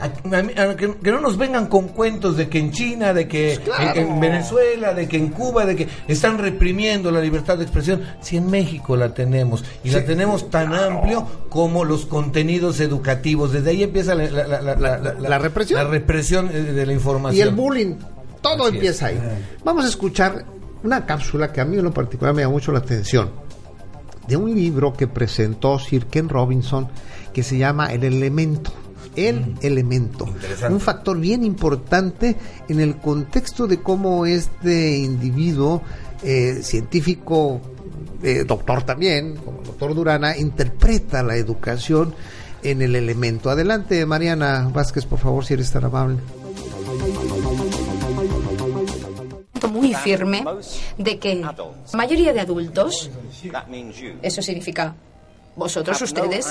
a- 0.00 0.38
a 0.38 0.42
mí- 0.42 0.52
a 0.56 0.76
que, 0.76 0.94
que 0.96 1.10
no 1.10 1.20
nos 1.20 1.36
vengan 1.36 1.66
con 1.66 1.88
cuentos 1.88 2.36
de 2.36 2.48
que 2.48 2.58
en 2.58 2.70
China, 2.72 3.12
de 3.14 3.28
que 3.28 3.58
Pues 3.64 3.76
claro. 3.76 4.00
en, 4.00 4.08
en 4.12 4.20
Venezuela, 4.20 4.94
de 4.94 5.08
que 5.08 5.16
en 5.16 5.28
Cuba, 5.28 5.64
de 5.66 5.76
que 5.76 5.88
están 6.08 6.38
reprimiendo 6.38 7.10
la 7.10 7.20
libertad 7.20 7.56
de 7.58 7.64
expresión. 7.64 8.02
Si 8.20 8.36
en 8.36 8.50
México 8.50 8.96
la 8.96 9.12
tenemos 9.14 9.64
y 9.84 9.90
la 9.90 10.04
tenemos 10.04 10.50
tan 10.50 10.74
amplio 10.74 11.26
como 11.48 11.84
los 11.84 12.06
contenidos 12.06 12.80
educativos. 12.80 13.52
Desde 13.52 13.70
ahí 13.70 13.82
empieza 13.82 14.14
la, 14.14 14.24
la- 14.30 14.60
la- 14.76 14.98
la- 15.18 15.38
represión. 15.38 15.82
La 15.84 15.88
represión 15.90 16.48
eh, 16.52 16.62
de 16.62 16.86
la 16.86 16.92
información. 16.92 17.38
Y 17.38 17.40
el 17.48 17.54
bullying, 17.54 17.94
todo 18.40 18.66
Así 18.66 18.74
empieza 18.76 19.10
es. 19.10 19.20
ahí. 19.20 19.28
Vamos 19.64 19.84
a 19.84 19.88
escuchar 19.88 20.44
una 20.82 21.04
cápsula 21.04 21.52
que 21.52 21.60
a 21.60 21.64
mí 21.64 21.76
en 21.76 21.84
lo 21.84 21.92
particular 21.92 22.34
me 22.34 22.42
llama 22.42 22.54
mucho 22.54 22.72
la 22.72 22.78
atención, 22.78 23.30
de 24.26 24.36
un 24.36 24.54
libro 24.54 24.92
que 24.92 25.08
presentó 25.08 25.78
Sir 25.78 26.06
Ken 26.06 26.28
Robinson 26.28 26.88
que 27.34 27.42
se 27.42 27.58
llama 27.58 27.92
El 27.92 28.04
elemento. 28.04 28.72
El 29.16 29.54
elemento. 29.60 30.28
Un 30.68 30.80
factor 30.80 31.18
bien 31.18 31.44
importante 31.44 32.36
en 32.68 32.80
el 32.80 32.96
contexto 32.96 33.66
de 33.66 33.80
cómo 33.80 34.26
este 34.26 34.98
individuo 34.98 35.82
eh, 36.22 36.60
científico, 36.62 37.60
eh, 38.22 38.44
doctor 38.46 38.82
también, 38.82 39.36
como 39.36 39.60
el 39.60 39.66
doctor 39.66 39.94
Durana, 39.94 40.36
interpreta 40.36 41.22
la 41.22 41.36
educación 41.36 42.14
en 42.62 42.82
el 42.82 42.94
elemento. 42.94 43.50
Adelante, 43.50 44.04
Mariana 44.06 44.70
Vázquez, 44.72 45.06
por 45.06 45.18
favor, 45.18 45.44
si 45.44 45.54
eres 45.54 45.70
tan 45.70 45.84
amable. 45.84 46.18
muy 49.70 49.94
firme 49.94 50.44
de 50.98 51.18
que 51.18 51.36
la 51.36 51.54
mayoría 51.94 52.32
de 52.32 52.40
adultos, 52.40 53.10
eso 54.22 54.42
significa 54.42 54.94
vosotros, 55.60 55.98
ustedes, 56.02 56.46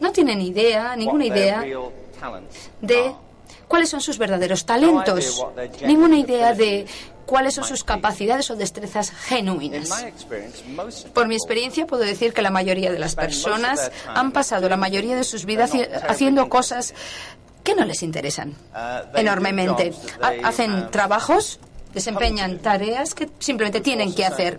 no 0.00 0.12
tienen 0.12 0.40
idea, 0.42 0.94
ninguna 0.96 1.24
idea 1.26 1.60
de 2.82 3.14
cuáles 3.68 3.88
son 3.88 4.00
sus 4.00 4.18
verdaderos 4.18 4.66
talentos, 4.66 5.46
ninguna 5.86 6.18
idea 6.18 6.52
de 6.54 6.86
cuáles 7.26 7.54
son 7.54 7.64
sus 7.64 7.84
capacidades 7.84 8.50
o 8.50 8.56
destrezas 8.56 9.10
genuinas. 9.10 9.88
Por 11.14 11.26
mi 11.26 11.34
experiencia 11.34 11.86
puedo 11.86 12.02
decir 12.02 12.32
que 12.34 12.42
la 12.42 12.50
mayoría 12.50 12.92
de 12.92 12.98
las 12.98 13.14
personas 13.14 13.90
han 14.06 14.32
pasado 14.32 14.68
la 14.68 14.76
mayoría 14.76 15.16
de 15.16 15.24
sus 15.24 15.46
vidas 15.46 15.72
haci- 15.72 15.88
haciendo 16.08 16.48
cosas 16.50 16.92
que 17.62 17.74
no 17.74 17.84
les 17.86 18.02
interesan 18.02 18.54
enormemente. 19.14 19.92
Ha- 20.20 20.48
Hacen 20.48 20.90
trabajos, 20.90 21.58
desempeñan 21.94 22.58
tareas 22.58 23.14
que 23.14 23.30
simplemente 23.38 23.80
tienen 23.80 24.14
que 24.14 24.26
hacer 24.26 24.58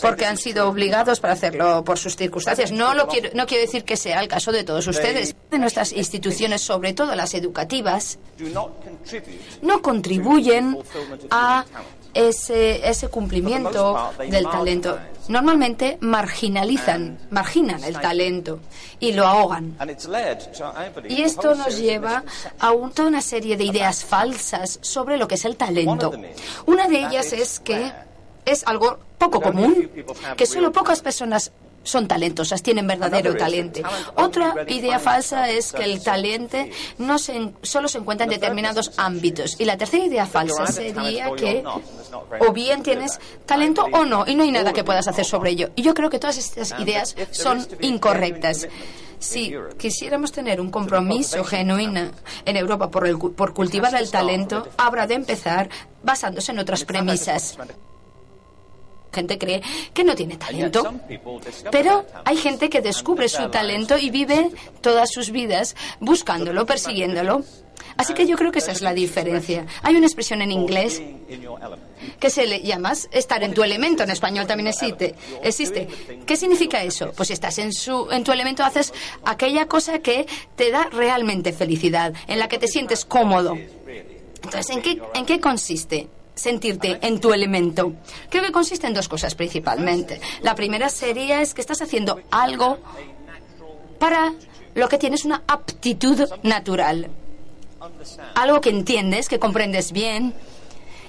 porque 0.00 0.26
han 0.26 0.36
sido 0.36 0.68
obligados 0.68 1.20
para 1.20 1.32
hacerlo 1.34 1.84
por 1.84 1.98
sus 1.98 2.16
circunstancias. 2.16 2.70
No, 2.72 2.94
lo 2.94 3.08
quiero, 3.08 3.30
no 3.34 3.46
quiero 3.46 3.62
decir 3.62 3.84
que 3.84 3.96
sea 3.96 4.20
el 4.20 4.28
caso 4.28 4.52
de 4.52 4.64
todos 4.64 4.86
ustedes. 4.86 5.34
De 5.50 5.58
nuestras 5.58 5.92
instituciones, 5.92 6.60
sobre 6.62 6.92
todo 6.92 7.14
las 7.14 7.34
educativas, 7.34 8.18
no 9.62 9.82
contribuyen 9.82 10.78
a 11.30 11.64
ese, 12.12 13.08
cumplimiento 13.10 14.12
del 14.18 14.44
talento. 14.44 14.98
Normalmente 15.28 15.96
marginalizan, 16.00 17.18
marginan 17.30 17.82
el 17.82 17.98
talento 17.98 18.60
y 19.00 19.12
lo 19.12 19.26
ahogan. 19.26 19.76
Y 21.08 21.22
esto 21.22 21.54
nos 21.54 21.78
lleva 21.78 22.22
a 22.60 22.70
un- 22.72 22.92
toda 22.92 23.08
una 23.08 23.22
serie 23.22 23.56
de 23.56 23.64
ideas 23.64 24.04
falsas 24.04 24.78
sobre 24.82 25.16
lo 25.16 25.26
que 25.26 25.34
es 25.36 25.44
el 25.44 25.56
talento. 25.56 26.12
Una 26.66 26.86
de 26.88 26.98
ellas 27.00 27.32
es 27.32 27.58
que 27.58 27.90
es 28.44 28.64
algo 28.66 28.98
poco 29.18 29.40
común, 29.40 29.90
que 30.36 30.46
solo 30.46 30.72
pocas 30.72 31.00
personas 31.00 31.52
son 31.82 32.08
talentosas, 32.08 32.62
tienen 32.62 32.86
verdadero 32.86 33.36
talento. 33.36 33.80
Otra 34.16 34.54
idea 34.68 34.98
falsa 34.98 35.50
es 35.50 35.70
que 35.72 35.84
el 35.84 36.02
talento 36.02 36.56
no 36.96 37.18
se, 37.18 37.52
solo 37.60 37.88
se 37.88 37.98
encuentra 37.98 38.24
en 38.24 38.30
determinados 38.30 38.92
ámbitos. 38.96 39.56
Y 39.60 39.66
la 39.66 39.76
tercera 39.76 40.04
idea 40.06 40.24
falsa 40.26 40.66
sería 40.66 41.30
que 41.34 41.62
o 42.40 42.52
bien 42.54 42.82
tienes 42.82 43.18
talento 43.44 43.84
o 43.92 44.04
no, 44.06 44.24
y 44.26 44.34
no 44.34 44.44
hay 44.44 44.50
nada 44.50 44.72
que 44.72 44.82
puedas 44.82 45.08
hacer 45.08 45.26
sobre 45.26 45.50
ello. 45.50 45.70
Y 45.76 45.82
yo 45.82 45.92
creo 45.92 46.08
que 46.08 46.18
todas 46.18 46.38
estas 46.38 46.74
ideas 46.80 47.14
son 47.32 47.66
incorrectas. 47.80 48.66
Si 49.18 49.54
quisiéramos 49.78 50.32
tener 50.32 50.60
un 50.62 50.70
compromiso 50.70 51.44
genuino 51.44 52.10
en 52.46 52.56
Europa 52.56 52.90
por, 52.90 53.06
el 53.06 53.18
cu- 53.18 53.32
por 53.34 53.52
cultivar 53.54 53.94
el 53.94 54.10
talento, 54.10 54.68
habrá 54.78 55.06
de 55.06 55.14
empezar 55.14 55.68
basándose 56.02 56.52
en 56.52 56.58
otras 56.60 56.84
premisas. 56.84 57.56
Gente 59.14 59.38
cree 59.38 59.62
que 59.92 60.04
no 60.04 60.14
tiene 60.14 60.36
talento, 60.36 60.92
pero 61.70 62.04
hay 62.24 62.36
gente 62.36 62.68
que 62.68 62.80
descubre 62.80 63.28
su 63.28 63.48
talento 63.48 63.96
y 63.96 64.10
vive 64.10 64.50
todas 64.80 65.10
sus 65.10 65.30
vidas 65.30 65.76
buscándolo, 66.00 66.66
persiguiéndolo. 66.66 67.44
Así 67.96 68.12
que 68.14 68.26
yo 68.26 68.36
creo 68.36 68.50
que 68.50 68.58
esa 68.58 68.72
es 68.72 68.82
la 68.82 68.92
diferencia. 68.92 69.66
Hay 69.82 69.94
una 69.94 70.06
expresión 70.06 70.42
en 70.42 70.50
inglés 70.50 71.00
que 72.18 72.30
se 72.30 72.46
le 72.46 72.60
llama 72.60 72.92
estar 73.12 73.42
en 73.42 73.54
tu 73.54 73.62
elemento. 73.62 74.02
En 74.02 74.10
español 74.10 74.46
también 74.46 74.68
existe. 74.68 75.14
existe. 75.42 75.88
¿Qué 76.26 76.36
significa 76.36 76.82
eso? 76.82 77.12
Pues 77.16 77.28
si 77.28 77.32
estás 77.32 77.58
en, 77.58 77.72
su, 77.72 78.10
en 78.10 78.24
tu 78.24 78.32
elemento, 78.32 78.64
haces 78.64 78.92
aquella 79.24 79.66
cosa 79.66 80.00
que 80.00 80.26
te 80.56 80.70
da 80.70 80.88
realmente 80.90 81.52
felicidad, 81.52 82.12
en 82.26 82.38
la 82.38 82.48
que 82.48 82.58
te 82.58 82.66
sientes 82.66 83.04
cómodo. 83.04 83.56
Entonces, 84.42 84.70
¿en 84.70 84.82
qué, 84.82 85.00
¿en 85.14 85.24
qué 85.24 85.40
consiste? 85.40 86.08
Sentirte 86.34 86.98
en 87.02 87.20
tu 87.20 87.32
elemento. 87.32 87.92
Creo 88.28 88.42
que 88.42 88.52
consiste 88.52 88.86
en 88.86 88.94
dos 88.94 89.08
cosas 89.08 89.34
principalmente. 89.34 90.20
La 90.42 90.54
primera 90.54 90.88
sería 90.88 91.40
es 91.40 91.54
que 91.54 91.60
estás 91.60 91.82
haciendo 91.82 92.20
algo 92.30 92.78
para 93.98 94.32
lo 94.74 94.88
que 94.88 94.98
tienes 94.98 95.24
una 95.24 95.42
aptitud 95.46 96.24
natural. 96.42 97.10
Algo 98.34 98.60
que 98.60 98.70
entiendes, 98.70 99.28
que 99.28 99.38
comprendes 99.38 99.92
bien 99.92 100.34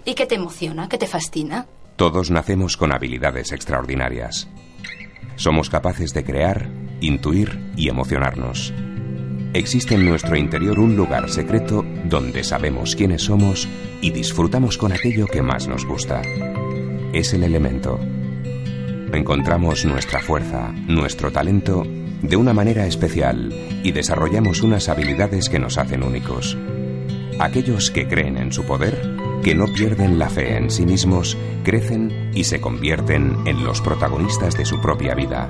y 0.04 0.14
que 0.14 0.26
te 0.26 0.36
emociona, 0.36 0.88
que 0.88 0.98
te 0.98 1.08
fascina. 1.08 1.66
Todos 1.96 2.30
nacemos 2.30 2.78
con 2.78 2.94
habilidades 2.94 3.52
extraordinarias. 3.52 4.48
Somos 5.38 5.70
capaces 5.70 6.14
de 6.14 6.24
crear, 6.24 6.70
intuir 7.02 7.74
y 7.76 7.90
emocionarnos. 7.90 8.74
Existe 9.56 9.96
en 9.96 10.04
nuestro 10.04 10.36
interior 10.36 10.80
un 10.80 10.98
lugar 10.98 11.30
secreto 11.30 11.86
donde 12.04 12.44
sabemos 12.44 12.94
quiénes 12.94 13.22
somos 13.22 13.70
y 14.02 14.12
disfrutamos 14.12 14.78
con 14.78 14.92
aquello 14.92 15.28
que 15.28 15.42
más 15.42 15.70
nos 15.70 15.86
gusta. 15.86 16.22
Es 17.14 17.34
el 17.34 17.42
elemento. 17.42 17.98
Encontramos 19.14 19.86
nuestra 19.86 20.20
fuerza, 20.20 20.74
nuestro 20.90 21.32
talento, 21.32 21.88
de 22.22 22.36
una 22.36 22.54
manera 22.54 22.86
especial 22.86 23.54
y 23.82 23.94
desarrollamos 23.94 24.62
unas 24.62 24.90
habilidades 24.90 25.48
que 25.48 25.60
nos 25.60 25.78
hacen 25.78 26.04
únicos. 26.04 26.58
Aquellos 27.40 27.92
que 27.92 28.10
creen 28.10 28.36
en 28.36 28.52
su 28.52 28.66
poder, 28.66 29.10
que 29.42 29.56
no 29.56 29.68
pierden 29.68 30.20
la 30.20 30.30
fe 30.30 30.58
en 30.58 30.70
sí 30.70 30.86
mismos, 30.86 31.38
crecen 31.64 32.32
y 32.36 32.44
se 32.44 32.60
convierten 32.60 33.38
en 33.46 33.64
los 33.64 33.80
protagonistas 33.80 34.58
de 34.58 34.66
su 34.66 34.82
propia 34.82 35.16
vida. 35.16 35.48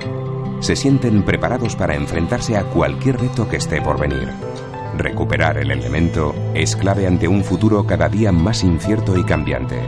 Se 0.59 0.75
sienten 0.75 1.23
preparados 1.23 1.75
para 1.75 1.95
enfrentarse 1.95 2.57
a 2.57 2.63
cualquier 2.63 3.19
reto 3.19 3.47
que 3.47 3.57
esté 3.57 3.81
por 3.81 3.99
venir. 3.99 4.29
Recuperar 4.97 5.57
el 5.57 5.71
elemento 5.71 6.33
es 6.53 6.75
clave 6.75 7.05
ante 7.05 7.27
un 7.27 7.43
futuro 7.43 7.85
cada 7.85 8.07
día 8.07 8.31
más 8.31 8.63
incierto 8.63 9.17
y 9.17 9.23
cambiante. 9.23 9.79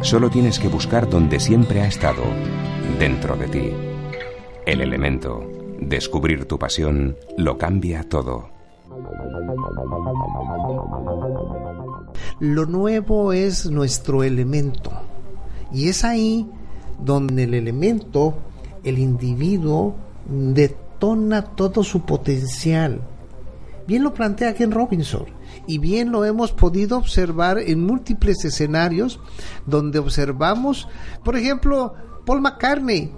Solo 0.00 0.30
tienes 0.30 0.58
que 0.58 0.68
buscar 0.68 1.08
donde 1.08 1.40
siempre 1.40 1.80
ha 1.80 1.88
estado, 1.88 2.22
dentro 2.98 3.36
de 3.36 3.48
ti. 3.48 3.70
El 4.66 4.80
elemento. 4.80 5.42
Descubrir 5.80 6.46
tu 6.46 6.58
pasión 6.58 7.16
lo 7.36 7.58
cambia 7.58 8.08
todo. 8.08 8.48
Lo 12.38 12.66
nuevo 12.66 13.32
es 13.32 13.70
nuestro 13.70 14.22
elemento. 14.22 14.92
Y 15.72 15.88
es 15.88 16.04
ahí 16.04 16.48
donde 17.02 17.44
el 17.44 17.54
elemento, 17.54 18.34
el 18.84 18.98
individuo, 18.98 19.94
detona 20.26 21.42
todo 21.42 21.82
su 21.84 22.04
potencial. 22.04 23.00
Bien 23.86 24.02
lo 24.02 24.14
plantea 24.14 24.54
Ken 24.54 24.70
Robinson 24.70 25.26
y 25.66 25.78
bien 25.78 26.10
lo 26.10 26.24
hemos 26.24 26.52
podido 26.52 26.96
observar 26.96 27.58
en 27.58 27.84
múltiples 27.84 28.44
escenarios 28.44 29.20
donde 29.66 29.98
observamos, 29.98 30.88
por 31.22 31.36
ejemplo, 31.36 31.94
Paul 32.24 32.40
McCartney. 32.40 33.12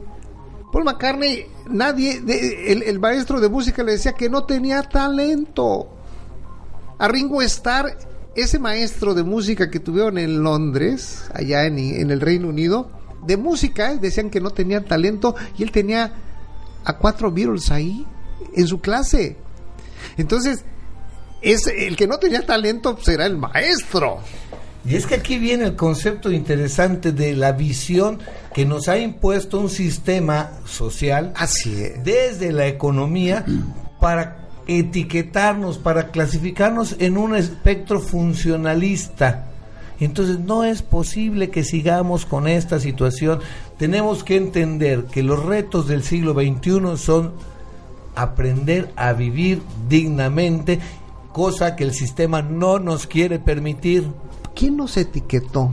Paul 0.72 0.84
McCartney, 0.84 1.46
nadie, 1.70 2.20
el, 2.66 2.82
el 2.82 2.98
maestro 2.98 3.40
de 3.40 3.48
música 3.48 3.82
le 3.84 3.92
decía 3.92 4.12
que 4.12 4.28
no 4.28 4.44
tenía 4.44 4.82
talento. 4.82 5.88
A 6.98 7.09
Ringo 7.09 7.42
Starr, 7.42 7.96
ese 8.34 8.59
maestro 8.59 9.14
de 9.14 9.22
música 9.22 9.70
que 9.70 9.80
tuvieron 9.80 10.18
en 10.18 10.42
Londres, 10.42 11.30
allá 11.32 11.64
en, 11.66 11.78
en 11.78 12.11
el 12.11 12.20
Reino 12.20 12.48
Unido, 12.48 12.90
de 13.24 13.36
música, 13.36 13.94
decían 13.96 14.30
que 14.30 14.40
no 14.40 14.50
tenía 14.50 14.84
talento 14.84 15.34
y 15.57 15.62
él 15.62 15.70
tenía 15.70 16.12
a 16.87 16.97
cuatro 16.97 17.30
Beatles 17.30 17.70
ahí 17.70 18.07
en 18.55 18.66
su 18.66 18.80
clase. 18.80 19.37
Entonces, 20.16 20.64
es 21.43 21.66
el 21.66 21.97
que 21.97 22.07
no 22.07 22.18
tenía 22.18 22.47
talento 22.47 22.97
será 23.03 23.24
pues, 23.24 23.30
el 23.30 23.37
maestro. 23.37 24.20
Y 24.84 24.95
es 24.95 25.07
que 25.07 25.16
aquí 25.16 25.39
viene 25.39 25.64
el 25.64 25.76
concepto 25.76 26.30
interesante 26.30 27.11
de 27.11 27.34
la 27.34 27.53
visión 27.53 28.20
que 28.55 28.64
nos 28.64 28.89
ha 28.89 28.99
impuesto 28.99 29.59
un 29.59 29.68
sistema 29.68 30.53
social 30.64 31.32
Así 31.34 31.82
es. 31.82 32.05
desde 32.05 32.53
la 32.53 32.68
economía 32.68 33.45
para 34.01 34.47
etiquetarnos, 34.68 35.78
para 35.78 36.09
clasificarnos 36.09 36.97
en 37.01 37.18
un 37.18 37.34
espectro 37.37 38.01
funcionalista. 38.01 39.47
Entonces 40.01 40.40
no 40.40 40.64
es 40.64 40.82
posible 40.82 41.51
que 41.51 41.64
sigamos 41.64 42.26
con 42.26 42.49
esta 42.49 42.80
situación. 42.80 43.40
Tenemos 43.78 44.24
que 44.24 44.36
entender 44.36 45.05
que 45.05 45.22
los 45.22 45.44
retos 45.44 45.88
del 45.88 46.03
siglo 46.03 46.34
XXI 46.34 46.97
son 46.97 47.32
aprender 48.14 48.92
a 48.97 49.12
vivir 49.12 49.62
dignamente, 49.88 50.80
cosa 51.32 51.76
que 51.76 51.84
el 51.84 51.92
sistema 51.92 52.42
no 52.42 52.78
nos 52.78 53.07
quiere 53.07 53.38
permitir. 53.38 54.11
¿Quién 54.55 54.76
nos 54.76 54.97
etiquetó? 54.97 55.70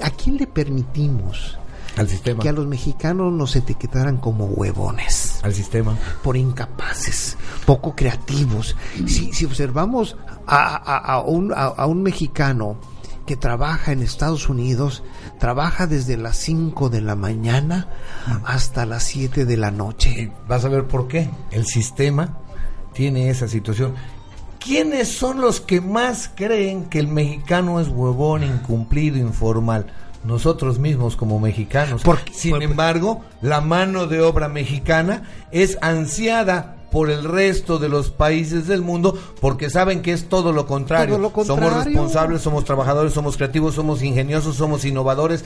¿A 0.00 0.10
quién 0.10 0.36
le 0.36 0.46
permitimos? 0.46 1.58
Al 1.96 2.08
sistema. 2.08 2.42
Que 2.42 2.50
a 2.50 2.52
los 2.52 2.66
mexicanos 2.66 3.32
nos 3.32 3.56
etiquetaran 3.56 4.18
como 4.18 4.44
huevones. 4.44 5.40
Al 5.42 5.54
sistema. 5.54 5.96
Por 6.22 6.36
incapaces, 6.36 7.36
poco 7.64 7.96
creativos. 7.96 8.76
Si, 9.06 9.32
si 9.32 9.44
observamos 9.44 10.16
a, 10.46 10.76
a, 10.76 10.98
a, 10.98 11.20
un, 11.22 11.52
a, 11.54 11.86
un 11.86 12.02
mexicano 12.02 12.76
que 13.26 13.36
trabaja 13.36 13.92
en 13.92 14.02
Estados 14.02 14.48
Unidos, 14.48 15.02
trabaja 15.38 15.86
desde 15.86 16.16
las 16.16 16.36
5 16.36 16.88
de 16.88 17.00
la 17.00 17.16
mañana 17.16 17.88
hasta 18.44 18.86
las 18.86 19.02
7 19.04 19.44
de 19.44 19.56
la 19.56 19.70
noche. 19.70 20.32
Vas 20.48 20.64
a 20.64 20.68
ver 20.68 20.86
por 20.86 21.08
qué. 21.08 21.28
El 21.50 21.66
sistema 21.66 22.38
tiene 22.92 23.28
esa 23.28 23.48
situación. 23.48 23.94
¿Quiénes 24.58 25.08
son 25.08 25.40
los 25.40 25.60
que 25.60 25.80
más 25.80 26.30
creen 26.34 26.86
que 26.86 26.98
el 26.98 27.08
mexicano 27.08 27.80
es 27.80 27.88
huevón, 27.88 28.42
incumplido, 28.42 29.18
informal? 29.18 29.86
Nosotros 30.24 30.78
mismos 30.78 31.14
como 31.14 31.38
mexicanos. 31.38 32.02
Porque, 32.02 32.32
Sin 32.32 32.60
embargo, 32.62 33.22
la 33.42 33.60
mano 33.60 34.06
de 34.06 34.20
obra 34.20 34.48
mexicana 34.48 35.22
es 35.52 35.78
ansiada 35.82 36.75
por 36.96 37.10
el 37.10 37.24
resto 37.24 37.78
de 37.78 37.90
los 37.90 38.10
países 38.10 38.66
del 38.68 38.80
mundo 38.80 39.18
porque 39.38 39.68
saben 39.68 40.00
que 40.00 40.14
es 40.14 40.30
todo 40.30 40.50
lo 40.50 40.64
contrario. 40.66 41.16
Todo 41.18 41.30
lo 41.36 41.44
Somos 41.44 41.84
responsables, 41.84 42.40
somos 42.40 42.64
trabajadores, 42.64 43.12
somos 43.12 43.36
creativos, 43.36 43.74
somos 43.74 44.02
ingeniosos, 44.02 44.56
somos 44.56 44.82
innovadores. 44.86 45.44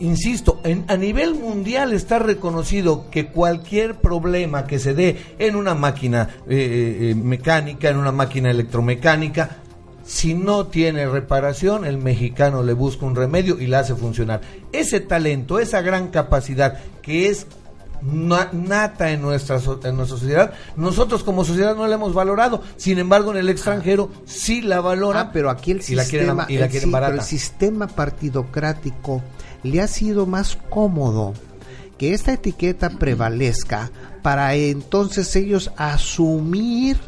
Insisto, 0.00 0.60
en- 0.64 0.86
a 0.88 0.96
nivel 0.96 1.34
mundial 1.34 1.92
está 1.92 2.18
reconocido 2.18 3.10
que 3.10 3.26
cualquier 3.26 3.96
problema 3.96 4.66
que 4.66 4.78
se 4.78 4.94
dé 4.94 5.18
en 5.38 5.56
una 5.56 5.74
máquina 5.74 6.30
eh, 6.48 7.10
eh, 7.10 7.14
mecánica, 7.14 7.90
en 7.90 7.98
una 7.98 8.12
máquina 8.12 8.50
electromecánica, 8.50 9.58
si 10.06 10.32
no 10.32 10.68
tiene 10.68 11.06
reparación, 11.06 11.84
el 11.84 11.98
mexicano 11.98 12.62
le 12.62 12.72
busca 12.72 13.04
un 13.04 13.14
remedio 13.14 13.60
y 13.60 13.66
la 13.66 13.80
hace 13.80 13.94
funcionar. 13.94 14.40
Ese 14.72 15.00
talento, 15.00 15.58
esa 15.58 15.82
gran 15.82 16.08
capacidad 16.08 16.78
que 17.02 17.28
es 17.28 17.46
nata 18.02 19.10
en 19.10 19.22
nuestra, 19.22 19.56
en 19.56 19.96
nuestra 19.96 20.16
sociedad, 20.16 20.52
nosotros 20.76 21.24
como 21.24 21.44
sociedad 21.44 21.76
no 21.76 21.86
la 21.86 21.94
hemos 21.94 22.14
valorado. 22.14 22.62
Sin 22.76 22.98
embargo, 22.98 23.30
en 23.32 23.38
el 23.38 23.48
extranjero 23.48 24.10
sí 24.24 24.62
la 24.62 24.80
valoran. 24.80 25.28
Ah, 25.28 25.30
pero 25.32 25.50
aquí 25.50 25.72
el 25.72 25.82
y 25.86 25.94
la 25.94 26.04
quieren, 26.04 26.28
sistema, 26.28 26.46
y 26.48 26.58
la 26.58 26.68
quieren 26.68 26.88
sí, 26.88 26.94
pero 26.94 27.06
el 27.08 27.22
sistema 27.22 27.86
partidocrático 27.86 29.22
le 29.62 29.80
ha 29.80 29.86
sido 29.86 30.26
más 30.26 30.56
cómodo 30.70 31.34
que 31.98 32.14
esta 32.14 32.32
etiqueta 32.32 32.90
prevalezca 32.90 33.90
para 34.22 34.54
entonces 34.54 35.34
ellos 35.36 35.72
asumir, 35.76 36.98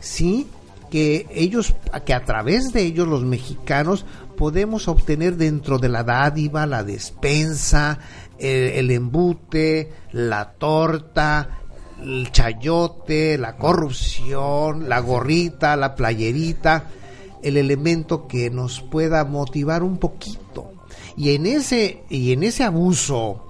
sí, 0.00 0.48
que 0.90 1.26
ellos, 1.30 1.74
que 2.04 2.14
a 2.14 2.24
través 2.24 2.72
de 2.72 2.82
ellos 2.82 3.06
los 3.06 3.24
mexicanos 3.24 4.04
podemos 4.36 4.88
obtener 4.88 5.36
dentro 5.36 5.78
de 5.78 5.88
la 5.88 6.02
dádiva, 6.02 6.66
la 6.66 6.82
despensa, 6.82 7.98
el, 8.40 8.90
embute, 8.90 9.92
la 10.12 10.52
torta, 10.52 11.60
el 12.02 12.32
chayote, 12.32 13.36
la 13.38 13.56
corrupción, 13.56 14.88
la 14.88 15.00
gorrita, 15.00 15.76
la 15.76 15.94
playerita, 15.94 16.86
el 17.42 17.56
elemento 17.56 18.26
que 18.26 18.50
nos 18.50 18.80
pueda 18.80 19.24
motivar 19.24 19.82
un 19.82 19.98
poquito. 19.98 20.72
Y 21.16 21.34
en 21.34 21.46
ese, 21.46 22.04
y 22.08 22.32
en 22.32 22.42
ese 22.42 22.64
abuso, 22.64 23.44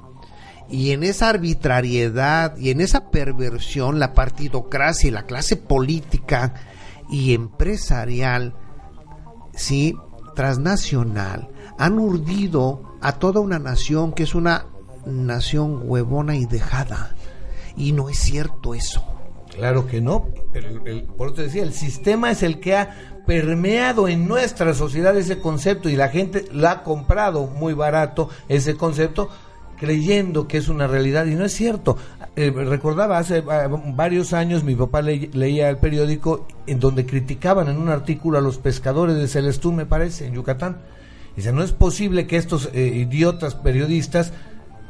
y 0.68 0.91
en 0.91 1.05
esa 1.05 1.28
arbitrariedad, 1.28 2.57
y 2.57 2.70
en 2.70 2.80
esa 2.80 3.11
perversión, 3.11 3.99
la 3.99 4.12
partidocracia 4.14 5.09
y 5.09 5.12
la 5.12 5.26
clase 5.26 5.57
política 5.57 6.55
y 7.09 7.34
empresarial, 7.34 8.55
sí, 9.55 9.95
transnacional, 10.34 11.49
han 11.78 11.99
urdido 11.99 12.97
a 13.01 13.12
toda 13.12 13.41
una 13.41 13.59
nación 13.59 14.12
que 14.12 14.24
es 14.24 14.34
una 14.34 14.66
nación 15.07 15.82
huevona 15.84 16.36
y 16.36 16.46
dejada. 16.46 17.14
Y 17.76 17.92
no 17.92 18.09
es 18.09 18.18
cierto 18.18 18.74
eso. 18.74 19.05
Claro 19.55 19.86
que 19.86 20.01
no. 20.01 20.28
el- 20.55 21.03
por 21.05 21.32
eso 21.32 21.42
decía, 21.42 21.62
el 21.62 21.72
sistema 21.72 22.30
es 22.30 22.42
el 22.42 22.61
que 22.61 22.76
ha 22.76 23.20
permeado 23.26 24.09
en 24.09 24.26
nuestra 24.26 24.74
sociedad 24.74 25.16
ese 25.16 25.38
concepto 25.38 25.88
y 25.88 25.96
la 25.96 26.09
gente 26.09 26.44
la 26.53 26.70
ha 26.72 26.82
comprado 26.82 27.46
muy 27.46 27.74
barato 27.74 28.28
ese 28.48 28.76
concepto 28.76 29.28
creyendo 29.78 30.46
que 30.46 30.59
es 30.59 30.68
una 30.68 30.86
realidad 30.86 31.26
y 31.26 31.34
no 31.34 31.44
es 31.44 31.53
cierto. 31.55 31.96
Eh, 32.36 32.51
recordaba 32.51 33.18
hace 33.18 33.38
eh, 33.38 33.42
varios 33.94 34.32
años 34.32 34.62
mi 34.64 34.74
papá 34.74 35.01
le- 35.03 35.30
leía 35.32 35.68
el 35.70 35.78
periódico 35.78 36.46
en 36.66 36.80
donde 36.80 37.07
criticaban 37.07 37.68
en 37.68 37.78
un 37.78 37.88
artículo 37.88 38.38
a 38.38 38.42
los 38.42 38.59
pescadores 38.59 39.16
de 39.16 39.26
Celestún, 39.28 39.76
me 39.76 39.86
parece, 39.86 40.26
en 40.26 40.34
Yucatán. 40.34 40.78
Dice, 41.36 41.53
no 41.53 41.62
es 41.62 41.72
posible 41.72 42.26
que 42.26 42.36
estos 42.36 42.68
eh, 42.74 42.86
idiotas 42.88 43.55
periodistas 43.55 44.32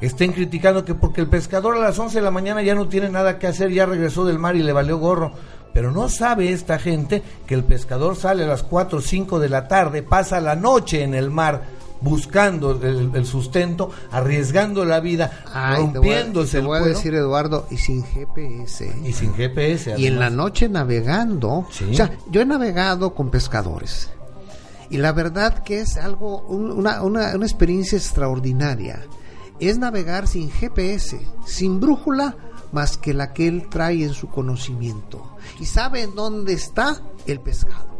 estén 0.01 0.33
criticando 0.33 0.85
que 0.85 0.95
porque 0.95 1.21
el 1.21 1.27
pescador 1.29 1.77
a 1.77 1.81
las 1.81 1.99
11 1.99 2.17
de 2.19 2.23
la 2.23 2.31
mañana 2.31 2.63
ya 2.63 2.75
no 2.75 2.89
tiene 2.89 3.09
nada 3.11 3.39
que 3.39 3.47
hacer, 3.47 3.71
ya 3.71 3.87
regresó 3.87 4.25
del 4.25 4.39
mar 4.39 4.57
y 4.57 4.63
le 4.63 4.73
valió 4.73 4.99
gorro. 4.99 5.33
Pero 5.73 5.93
no 5.93 6.09
sabe 6.09 6.51
esta 6.53 6.79
gente 6.79 7.23
que 7.47 7.55
el 7.55 7.63
pescador 7.65 8.17
sale 8.17 8.43
a 8.45 8.49
las 8.49 8.63
4 8.65 8.99
o 8.99 9.03
5 9.03 9.39
de 9.39 9.49
la 9.49 9.69
tarde, 9.69 10.03
pasa 10.03 10.41
la 10.41 10.57
noche 10.57 11.03
en 11.05 11.15
el 11.15 11.31
mar 11.31 11.63
buscando 12.01 12.81
el, 12.83 13.11
el 13.15 13.27
sustento, 13.27 13.91
arriesgando 14.11 14.85
la 14.87 15.01
vida, 15.01 15.43
Ay, 15.53 15.77
te 15.93 15.99
voy 15.99 16.09
a- 16.09 16.15
rompiéndose 16.23 16.53
te 16.53 16.59
el 16.59 16.67
voy 16.67 16.79
a 16.79 16.83
decir, 16.83 17.15
Eduardo, 17.15 17.67
y 17.71 17.77
sin 17.77 18.03
GPS. 18.03 18.91
Y 19.05 19.13
sin 19.13 19.35
GPS. 19.35 19.95
Y 19.99 20.07
en 20.07 20.19
la 20.19 20.31
noche 20.31 20.69
navegando. 20.69 21.67
Sí. 21.71 21.85
O 21.91 21.95
sea, 21.95 22.11
yo 22.31 22.41
he 22.41 22.47
navegado 22.47 23.15
con 23.15 23.31
pescadores. 23.31 24.11
Y 24.89 24.97
la 24.97 25.13
verdad 25.13 25.63
que 25.63 25.81
es 25.81 25.99
algo, 25.99 26.41
un- 26.49 26.73
una, 26.73 27.03
una, 27.03 27.37
una 27.37 27.47
experiencia 27.47 27.97
extraordinaria. 27.99 29.01
Es 29.61 29.79
navegar 29.79 30.27
sin 30.27 30.51
GPS, 30.51 31.21
sin 31.47 31.81
brújula, 31.81 32.37
más 32.73 32.97
que 32.97 33.15
la 33.15 33.33
que 33.33 33.49
él 33.49 33.69
trae 33.69 34.05
en 34.05 34.15
su 34.15 34.29
conocimiento. 34.29 35.37
Y 35.59 35.67
sabe 35.67 36.03
en 36.03 36.15
dónde 36.15 36.53
está 36.53 37.01
el 37.27 37.41
pescado. 37.41 37.91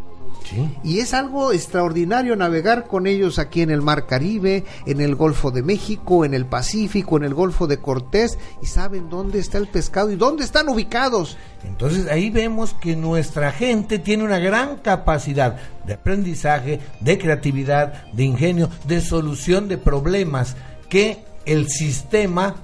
Y 0.83 0.99
es 0.99 1.15
algo 1.15 1.53
extraordinario 1.53 2.35
navegar 2.35 2.87
con 2.87 3.07
ellos 3.07 3.39
aquí 3.39 3.63
en 3.63 3.71
el 3.71 3.83
Mar 3.83 4.07
Caribe, 4.07 4.65
en 4.87 5.01
el 5.01 5.15
Golfo 5.15 5.51
de 5.51 5.63
México, 5.63 6.25
en 6.25 6.35
el 6.35 6.47
Pacífico, 6.47 7.17
en 7.17 7.25
el 7.25 7.35
Golfo 7.35 7.67
de 7.67 7.79
Cortés, 7.79 8.39
y 8.61 8.67
saben 8.67 9.09
dónde 9.09 9.39
está 9.39 9.59
el 9.59 9.69
pescado 9.69 10.11
y 10.11 10.17
dónde 10.17 10.45
están 10.45 10.69
ubicados. 10.69 11.37
Entonces 11.65 12.09
ahí 12.09 12.31
vemos 12.31 12.75
que 12.75 12.97
nuestra 12.97 13.53
gente 13.53 13.99
tiene 13.99 14.25
una 14.25 14.39
gran 14.39 14.79
capacidad 14.79 15.57
de 15.87 15.95
aprendizaje, 15.95 16.81
de 17.01 17.19
creatividad, 17.19 18.11
de 18.13 18.25
ingenio, 18.25 18.69
de 18.87 19.01
solución 19.01 19.69
de 19.69 19.79
problemas 19.79 20.57
que 20.89 21.30
el 21.47 21.69
sistema 21.69 22.57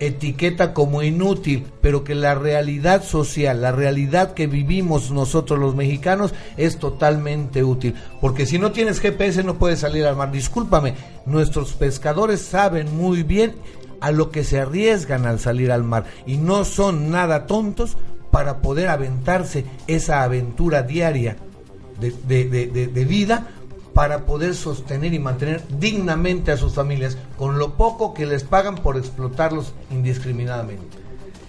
etiqueta 0.00 0.74
como 0.74 1.02
inútil, 1.02 1.66
pero 1.80 2.04
que 2.04 2.14
la 2.14 2.34
realidad 2.34 3.02
social, 3.02 3.60
la 3.60 3.72
realidad 3.72 4.34
que 4.34 4.46
vivimos 4.46 5.10
nosotros 5.10 5.58
los 5.58 5.74
mexicanos 5.74 6.34
es 6.56 6.78
totalmente 6.78 7.64
útil. 7.64 7.94
Porque 8.20 8.46
si 8.46 8.58
no 8.58 8.72
tienes 8.72 9.00
GPS 9.00 9.42
no 9.42 9.58
puedes 9.58 9.80
salir 9.80 10.06
al 10.06 10.16
mar. 10.16 10.30
Discúlpame, 10.30 10.94
nuestros 11.26 11.72
pescadores 11.72 12.42
saben 12.42 12.96
muy 12.96 13.22
bien 13.22 13.54
a 14.00 14.12
lo 14.12 14.30
que 14.30 14.44
se 14.44 14.60
arriesgan 14.60 15.26
al 15.26 15.40
salir 15.40 15.72
al 15.72 15.82
mar 15.82 16.04
y 16.24 16.36
no 16.36 16.64
son 16.64 17.10
nada 17.10 17.46
tontos 17.46 17.96
para 18.30 18.58
poder 18.58 18.88
aventarse 18.88 19.64
esa 19.88 20.22
aventura 20.22 20.82
diaria 20.82 21.36
de, 21.98 22.12
de 22.46 23.04
vida 23.04 23.48
para 23.98 24.26
poder 24.26 24.54
sostener 24.54 25.12
y 25.12 25.18
mantener 25.18 25.60
dignamente 25.80 26.52
a 26.52 26.56
sus 26.56 26.72
familias 26.72 27.18
con 27.36 27.58
lo 27.58 27.74
poco 27.74 28.14
que 28.14 28.26
les 28.26 28.44
pagan 28.44 28.76
por 28.76 28.96
explotarlos 28.96 29.72
indiscriminadamente. 29.90 30.98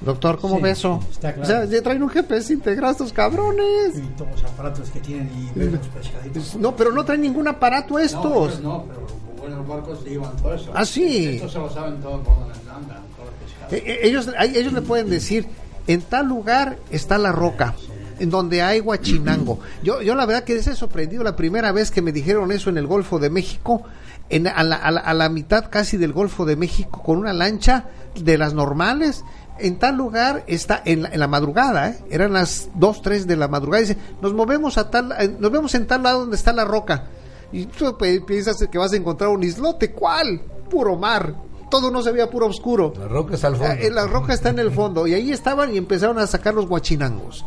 Doctor, 0.01 0.39
¿cómo 0.39 0.59
ve 0.59 0.71
eso? 0.71 0.99
O 1.39 1.45
sea, 1.45 1.65
ya 1.65 1.83
traen 1.83 2.01
un 2.01 2.09
GPS 2.09 2.51
integrado 2.51 2.93
estos 2.93 3.13
cabrones. 3.13 3.99
Y 3.99 4.01
todos 4.17 4.31
los 4.31 4.43
aparatos 4.45 4.89
que 4.89 4.99
tienen 4.99 5.29
y 5.55 5.59
los 5.59 5.87
pescaditos. 5.89 6.55
No, 6.55 6.75
pero 6.75 6.91
no 6.91 7.05
traen 7.05 7.21
ningún 7.21 7.47
aparato 7.47 7.99
estos. 7.99 8.23
No, 8.23 8.39
pues 8.39 8.61
no, 8.61 8.85
pero 8.87 9.07
buenos 9.37 9.67
barcos 9.67 10.03
llevan 10.03 10.35
todo 10.37 10.55
eso. 10.55 10.71
Ah, 10.73 10.85
sí. 10.85 11.35
Estos 11.35 11.51
se 11.51 11.59
lo 11.59 11.69
saben 11.69 12.01
todo 12.01 12.23
por 12.23 12.33
donde 12.33 12.55
andan, 12.67 13.03
los 13.19 13.29
pescados. 13.47 13.73
Eh, 13.73 13.83
eh, 13.85 13.99
ellos, 14.01 14.27
ellos 14.55 14.73
le 14.73 14.81
pueden 14.81 15.07
decir, 15.07 15.45
en 15.85 16.01
tal 16.01 16.25
lugar 16.25 16.79
está 16.89 17.19
la 17.19 17.31
roca 17.31 17.75
en 18.19 18.29
donde 18.29 18.61
hay 18.61 18.79
guachinango. 18.79 19.59
Yo, 19.83 20.01
yo 20.01 20.15
la 20.15 20.25
verdad 20.25 20.43
que 20.43 20.55
he 20.55 20.61
sorprendido 20.61 21.23
la 21.23 21.35
primera 21.35 21.71
vez 21.71 21.91
que 21.91 22.01
me 22.01 22.11
dijeron 22.11 22.51
eso 22.51 22.69
en 22.69 22.77
el 22.77 22.87
Golfo 22.87 23.19
de 23.19 23.29
México, 23.29 23.83
en, 24.29 24.47
a, 24.47 24.63
la, 24.63 24.75
a, 24.75 25.13
la, 25.13 25.29
mitad 25.29 25.69
casi 25.69 25.97
del 25.97 26.13
Golfo 26.13 26.45
de 26.45 26.55
México, 26.55 27.01
con 27.03 27.17
una 27.17 27.33
lancha 27.33 27.85
de 28.15 28.37
las 28.37 28.53
normales. 28.53 29.23
En 29.57 29.77
tal 29.77 29.97
lugar 29.97 30.43
está 30.47 30.81
en 30.85 31.03
la, 31.03 31.09
en 31.09 31.19
la 31.19 31.27
madrugada, 31.27 31.89
¿eh? 31.89 31.99
eran 32.09 32.33
las 32.33 32.69
2, 32.75 33.01
3 33.01 33.27
de 33.27 33.35
la 33.35 33.47
madrugada. 33.47 33.81
Dice, 33.81 33.97
nos 34.21 34.33
movemos 34.33 34.77
a 34.77 34.89
tal, 34.89 35.13
eh, 35.19 35.35
nos 35.37 35.51
vemos 35.51 35.73
en 35.75 35.87
tal 35.87 36.03
lado 36.03 36.21
donde 36.21 36.35
está 36.35 36.53
la 36.53 36.65
roca. 36.65 37.07
Y 37.51 37.65
tú 37.65 37.97
piensas 37.97 38.57
que 38.71 38.77
vas 38.77 38.93
a 38.93 38.95
encontrar 38.95 39.29
un 39.31 39.43
islote, 39.43 39.91
¿cuál? 39.91 40.39
Puro 40.69 40.95
mar, 40.95 41.33
todo 41.69 41.91
no 41.91 42.01
se 42.01 42.11
veía 42.11 42.29
puro 42.29 42.47
oscuro. 42.47 42.93
La 42.97 43.07
roca 43.07 43.35
está 43.35 43.47
al 43.47 43.55
fondo. 43.55 43.73
Eh, 43.73 43.91
la 43.91 44.07
roca 44.07 44.33
está 44.33 44.49
en 44.49 44.59
el 44.59 44.71
fondo. 44.71 45.07
Y 45.07 45.13
ahí 45.13 45.31
estaban 45.31 45.73
y 45.73 45.77
empezaron 45.77 46.17
a 46.19 46.27
sacar 46.27 46.53
los 46.53 46.67
guachinangos. 46.67 47.45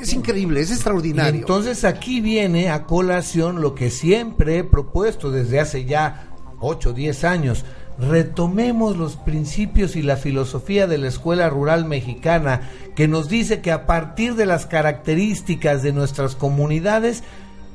Es 0.00 0.12
increíble, 0.12 0.60
es 0.60 0.70
extraordinario. 0.70 1.40
entonces 1.40 1.84
aquí 1.84 2.20
viene 2.20 2.70
a 2.70 2.84
colación 2.84 3.60
lo 3.60 3.74
que 3.74 3.90
siempre 3.90 4.58
he 4.58 4.64
propuesto 4.64 5.30
desde 5.30 5.60
hace 5.60 5.84
ya 5.84 6.28
8 6.60 6.90
o 6.90 6.92
10 6.92 7.24
años. 7.24 7.64
Retomemos 7.98 8.96
los 8.96 9.16
principios 9.16 9.94
y 9.94 10.02
la 10.02 10.16
filosofía 10.16 10.88
de 10.88 10.98
la 10.98 11.08
escuela 11.08 11.48
rural 11.48 11.84
mexicana 11.84 12.62
que 12.96 13.06
nos 13.06 13.28
dice 13.28 13.60
que 13.60 13.70
a 13.70 13.86
partir 13.86 14.34
de 14.34 14.46
las 14.46 14.66
características 14.66 15.82
de 15.82 15.92
nuestras 15.92 16.34
comunidades 16.34 17.22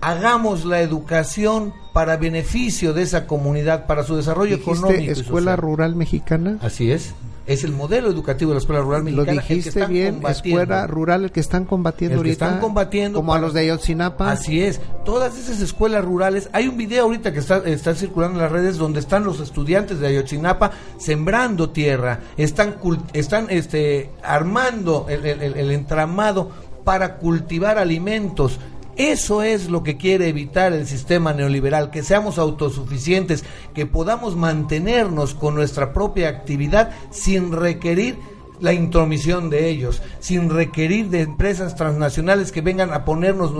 hagamos 0.01 0.65
la 0.65 0.81
educación 0.81 1.73
para 1.93 2.17
beneficio 2.17 2.93
de 2.93 3.03
esa 3.03 3.27
comunidad, 3.27 3.85
para 3.87 4.03
su 4.03 4.17
desarrollo 4.17 4.55
económico. 4.55 5.11
¿Escuela 5.11 5.55
rural 5.55 5.95
mexicana? 5.95 6.57
Así 6.61 6.91
es 6.91 7.13
es 7.49 7.63
el 7.63 7.71
modelo 7.71 8.09
educativo 8.09 8.51
de 8.51 8.55
la 8.55 8.59
escuela 8.59 8.81
rural 8.81 9.03
mexicana. 9.03 9.33
Lo 9.33 9.41
dijiste 9.41 9.85
bien, 9.87 10.21
escuela 10.29 10.85
rural, 10.85 11.23
el 11.23 11.31
que 11.31 11.39
están 11.39 11.65
combatiendo 11.65 12.13
el 12.13 12.19
ahorita. 12.19 12.45
están 12.45 12.59
combatiendo. 12.59 13.17
Como 13.17 13.33
a 13.33 13.39
los 13.39 13.53
de 13.55 13.61
Ayotzinapa. 13.61 14.31
Así 14.31 14.61
es. 14.61 14.79
Todas 15.03 15.35
esas 15.35 15.59
escuelas 15.59 16.05
rurales. 16.05 16.47
Hay 16.53 16.67
un 16.67 16.77
video 16.77 17.05
ahorita 17.05 17.33
que 17.33 17.39
está, 17.39 17.57
está 17.65 17.95
circulando 17.95 18.37
en 18.37 18.43
las 18.43 18.51
redes 18.51 18.77
donde 18.77 18.99
están 18.99 19.23
los 19.23 19.39
estudiantes 19.39 19.99
de 19.99 20.05
Ayotzinapa 20.05 20.71
sembrando 20.99 21.71
tierra. 21.71 22.19
Están, 22.37 22.75
están 23.13 23.47
este, 23.49 24.11
armando 24.21 25.07
el, 25.09 25.25
el 25.25 25.71
entramado 25.71 26.51
para 26.83 27.17
cultivar 27.17 27.79
alimentos 27.79 28.59
eso 28.99 29.43
es 29.43 29.69
lo 29.69 29.81
que 29.81 29.95
quiere 29.95 30.27
evitar 30.27 30.73
el 30.73 30.85
sistema 30.85 31.31
neoliberal, 31.31 31.89
que 31.89 32.03
seamos 32.03 32.37
autosuficientes, 32.37 33.45
que 33.73 33.85
podamos 33.85 34.35
mantenernos 34.35 35.33
con 35.33 35.55
nuestra 35.55 35.93
propia 35.93 36.27
actividad 36.27 36.91
sin 37.09 37.53
requerir 37.53 38.17
la 38.59 38.73
intromisión 38.73 39.49
de 39.49 39.69
ellos, 39.69 40.01
sin 40.19 40.49
requerir 40.49 41.09
de 41.09 41.21
empresas 41.21 41.77
transnacionales 41.77 42.51
que 42.51 42.59
vengan 42.59 42.91
a 42.91 43.05
ponernos 43.05 43.53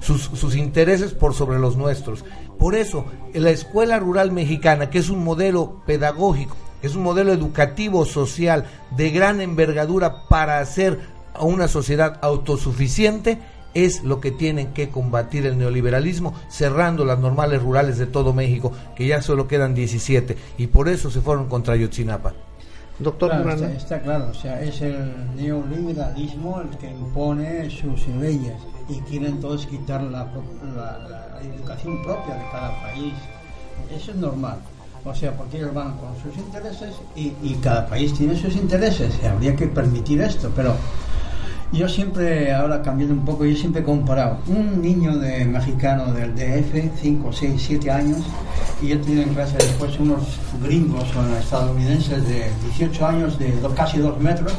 sus, 0.00 0.22
sus, 0.22 0.54
intereses 0.54 1.14
por 1.14 1.34
sobre 1.34 1.58
los 1.58 1.76
nuestros. 1.76 2.24
Por 2.56 2.76
eso, 2.76 3.06
la 3.34 3.50
escuela 3.50 3.98
rural 3.98 4.30
mexicana, 4.30 4.88
que 4.88 4.98
es 4.98 5.10
un 5.10 5.24
modelo 5.24 5.82
pedagógico, 5.84 6.56
es 6.82 6.94
un 6.94 7.02
modelo 7.02 7.32
educativo 7.32 8.04
social 8.04 8.66
de 8.96 9.10
gran 9.10 9.40
envergadura 9.40 10.28
para 10.28 10.60
hacer 10.60 11.00
a 11.34 11.44
una 11.44 11.66
sociedad 11.66 12.20
autosuficiente, 12.22 13.40
es 13.76 14.02
lo 14.02 14.20
que 14.20 14.30
tienen 14.30 14.72
que 14.72 14.88
combatir 14.88 15.44
el 15.44 15.58
neoliberalismo, 15.58 16.32
cerrando 16.48 17.04
las 17.04 17.18
normales 17.18 17.60
rurales 17.60 17.98
de 17.98 18.06
todo 18.06 18.32
México, 18.32 18.72
que 18.96 19.06
ya 19.06 19.20
solo 19.20 19.46
quedan 19.46 19.74
17, 19.74 20.34
y 20.56 20.66
por 20.68 20.88
eso 20.88 21.10
se 21.10 21.20
fueron 21.20 21.46
contra 21.46 21.76
Yotzinapa. 21.76 22.32
Doctor 22.98 23.30
está, 23.76 24.00
claro, 24.00 24.28
o 24.30 24.34
sea, 24.34 24.62
es 24.62 24.80
el 24.80 25.12
neoliberalismo 25.36 26.62
el 26.62 26.78
que 26.78 26.90
impone 26.90 27.68
sus 27.68 28.08
leyes 28.08 28.54
y 28.88 28.98
quieren 29.00 29.38
todos 29.40 29.66
quitar 29.66 30.02
la, 30.04 30.26
educación 31.42 32.02
propia 32.02 32.34
de 32.34 32.44
cada 32.50 32.80
país. 32.80 33.12
Eso 33.94 34.12
es 34.12 34.16
normal. 34.16 34.56
O 35.04 35.14
sea, 35.14 35.36
porque 35.36 35.58
ellos 35.58 35.74
van 35.74 35.98
con 35.98 36.16
sus 36.22 36.34
intereses 36.38 36.94
y, 37.14 37.34
y 37.42 37.58
cada 37.62 37.86
país 37.86 38.14
tiene 38.14 38.34
sus 38.34 38.56
intereses. 38.56 39.12
Y 39.22 39.26
habría 39.26 39.54
que 39.54 39.66
permitir 39.66 40.22
esto, 40.22 40.50
pero 40.56 40.74
yo 41.72 41.88
siempre, 41.88 42.52
ahora 42.52 42.80
cambiando 42.80 43.14
un 43.14 43.24
poco, 43.24 43.44
yo 43.44 43.56
siempre 43.56 43.82
he 43.82 43.84
comparado 43.84 44.38
un 44.46 44.80
niño 44.80 45.18
de 45.18 45.44
mexicano 45.44 46.12
del 46.12 46.34
DF, 46.34 47.00
5, 47.00 47.32
6, 47.32 47.64
7 47.66 47.90
años, 47.90 48.18
y 48.80 48.88
yo 48.88 49.00
tenía 49.00 49.24
en 49.24 49.34
clase 49.34 49.56
después 49.58 49.98
unos 49.98 50.38
gringos 50.62 51.04
o 51.16 51.36
estadounidenses 51.36 52.26
de 52.28 52.50
18 52.76 53.06
años, 53.06 53.38
de 53.38 53.52
casi 53.74 53.98
2 53.98 54.20
metros. 54.20 54.52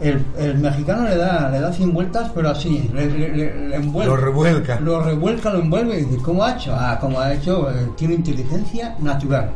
El, 0.00 0.24
el, 0.38 0.58
mexicano 0.58 1.08
le 1.08 1.16
da, 1.16 1.50
le 1.50 1.60
da 1.60 1.72
100 1.72 1.92
vueltas, 1.92 2.30
pero 2.32 2.50
así, 2.50 2.88
le, 2.94 3.74
envuelve. 3.74 4.12
Lo 4.12 4.16
revuelca. 4.16 4.78
Lo 4.78 5.02
revuelca, 5.02 5.50
lo 5.50 5.60
envuelve 5.60 5.98
y 5.98 6.04
dice, 6.04 6.22
¿cómo 6.22 6.44
ha 6.44 6.52
hecho? 6.52 6.72
Ah, 6.72 6.98
como 7.00 7.18
ha 7.18 7.34
hecho, 7.34 7.68
eh, 7.68 7.88
tiene 7.96 8.14
inteligencia 8.14 8.94
natural 9.00 9.50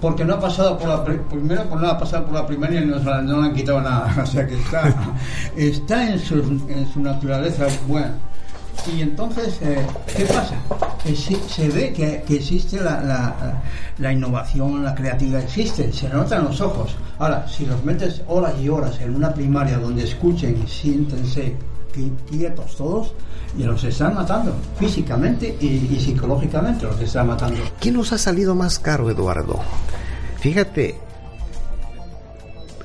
porque 0.00 0.24
no 0.24 0.34
ha 0.34 0.40
pasado 0.40 0.78
por 0.78 0.88
la 0.88 1.04
primero 1.04 1.64
pues 1.64 1.80
no 1.80 1.88
ha 1.88 1.98
pasado 1.98 2.26
por 2.26 2.34
la 2.34 2.46
primaria 2.46 2.80
y 2.80 2.86
no, 2.86 2.98
no 2.98 3.40
le 3.40 3.48
han 3.48 3.54
quitado 3.54 3.80
nada 3.80 4.14
o 4.22 4.26
sea 4.26 4.46
que 4.46 4.54
está 4.54 4.94
está 5.56 6.10
en 6.10 6.18
su, 6.18 6.34
en 6.68 6.88
su 6.92 7.00
naturaleza 7.00 7.66
buena. 7.86 8.14
Y 8.96 9.02
entonces 9.02 9.58
eh, 9.60 9.84
qué 10.16 10.24
pasa 10.24 10.54
que 11.02 11.14
se 11.14 11.68
ve 11.68 11.92
que, 11.92 12.22
que 12.26 12.36
existe 12.36 12.80
la, 12.80 13.02
la, 13.02 13.60
la, 13.98 14.12
innovación 14.12 14.84
la 14.84 14.94
creatividad 14.94 15.42
existe 15.42 15.92
se 15.92 16.08
nota 16.08 16.36
en 16.36 16.44
los 16.44 16.60
ojos. 16.60 16.96
Ahora 17.18 17.46
si 17.48 17.66
los 17.66 17.82
metes 17.84 18.22
horas 18.28 18.54
y 18.60 18.68
horas 18.68 19.00
en 19.00 19.16
una 19.16 19.34
primaria 19.34 19.78
donde 19.78 20.04
escuchen 20.04 20.62
y 20.64 20.68
siéntense 20.68 21.56
quietos 22.28 22.76
todos 22.76 23.12
y 23.56 23.62
los 23.62 23.82
están 23.84 24.14
matando 24.14 24.54
físicamente 24.78 25.56
y, 25.60 25.98
psicológicamente 25.98 26.84
los 26.84 27.00
están 27.00 27.28
matando. 27.28 27.58
¿Qué 27.80 27.90
nos 27.90 28.12
ha 28.12 28.18
salido 28.18 28.54
más 28.54 28.78
caro, 28.78 29.10
Eduardo? 29.10 29.60
Fíjate, 30.40 30.96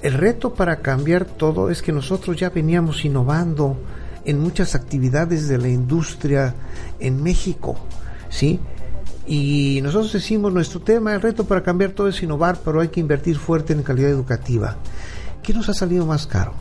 el 0.01 0.13
reto 0.13 0.53
para 0.53 0.77
cambiar 0.77 1.25
todo 1.25 1.69
es 1.69 1.81
que 1.81 1.91
nosotros 1.91 2.37
ya 2.37 2.49
veníamos 2.49 3.05
innovando 3.05 3.77
en 4.25 4.39
muchas 4.39 4.75
actividades 4.75 5.47
de 5.47 5.57
la 5.57 5.67
industria 5.67 6.55
en 6.99 7.21
México, 7.21 7.75
¿sí? 8.29 8.59
Y 9.25 9.79
nosotros 9.81 10.11
decimos, 10.11 10.51
nuestro 10.51 10.81
tema, 10.81 11.13
el 11.13 11.21
reto 11.21 11.45
para 11.45 11.63
cambiar 11.63 11.91
todo 11.91 12.09
es 12.09 12.21
innovar, 12.21 12.57
pero 12.63 12.81
hay 12.81 12.89
que 12.89 12.99
invertir 12.99 13.37
fuerte 13.37 13.73
en 13.73 13.83
calidad 13.83 14.09
educativa. 14.09 14.77
¿Qué 15.41 15.53
nos 15.53 15.69
ha 15.69 15.73
salido 15.73 16.05
más 16.05 16.27
caro? 16.27 16.53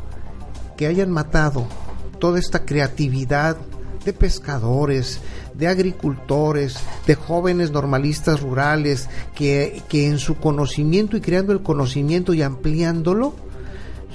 Que 0.77 0.87
hayan 0.87 1.11
matado 1.11 1.67
toda 2.23 2.39
esta 2.39 2.65
creatividad 2.65 3.57
de 4.05 4.13
pescadores, 4.13 5.19
de 5.55 5.67
agricultores, 5.67 6.77
de 7.05 7.17
jóvenes 7.17 7.73
normalistas 7.73 8.41
rurales 8.41 9.09
que, 9.35 9.83
que 9.89 10.07
en 10.07 10.21
su 10.21 10.37
conocimiento 10.37 11.17
y 11.17 11.21
creando 11.21 11.53
el 11.53 11.65
conocimiento 11.65 12.33
y 12.33 12.43
ampliándolo, 12.43 13.35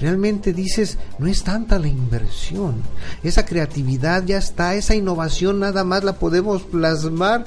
realmente 0.00 0.54
dices, 0.54 0.96
no 1.18 1.26
es 1.26 1.44
tanta 1.44 1.78
la 1.78 1.88
inversión. 1.88 2.76
Esa 3.22 3.44
creatividad 3.44 4.24
ya 4.24 4.38
está, 4.38 4.74
esa 4.74 4.94
innovación 4.94 5.60
nada 5.60 5.84
más 5.84 6.02
la 6.02 6.14
podemos 6.14 6.62
plasmar 6.62 7.44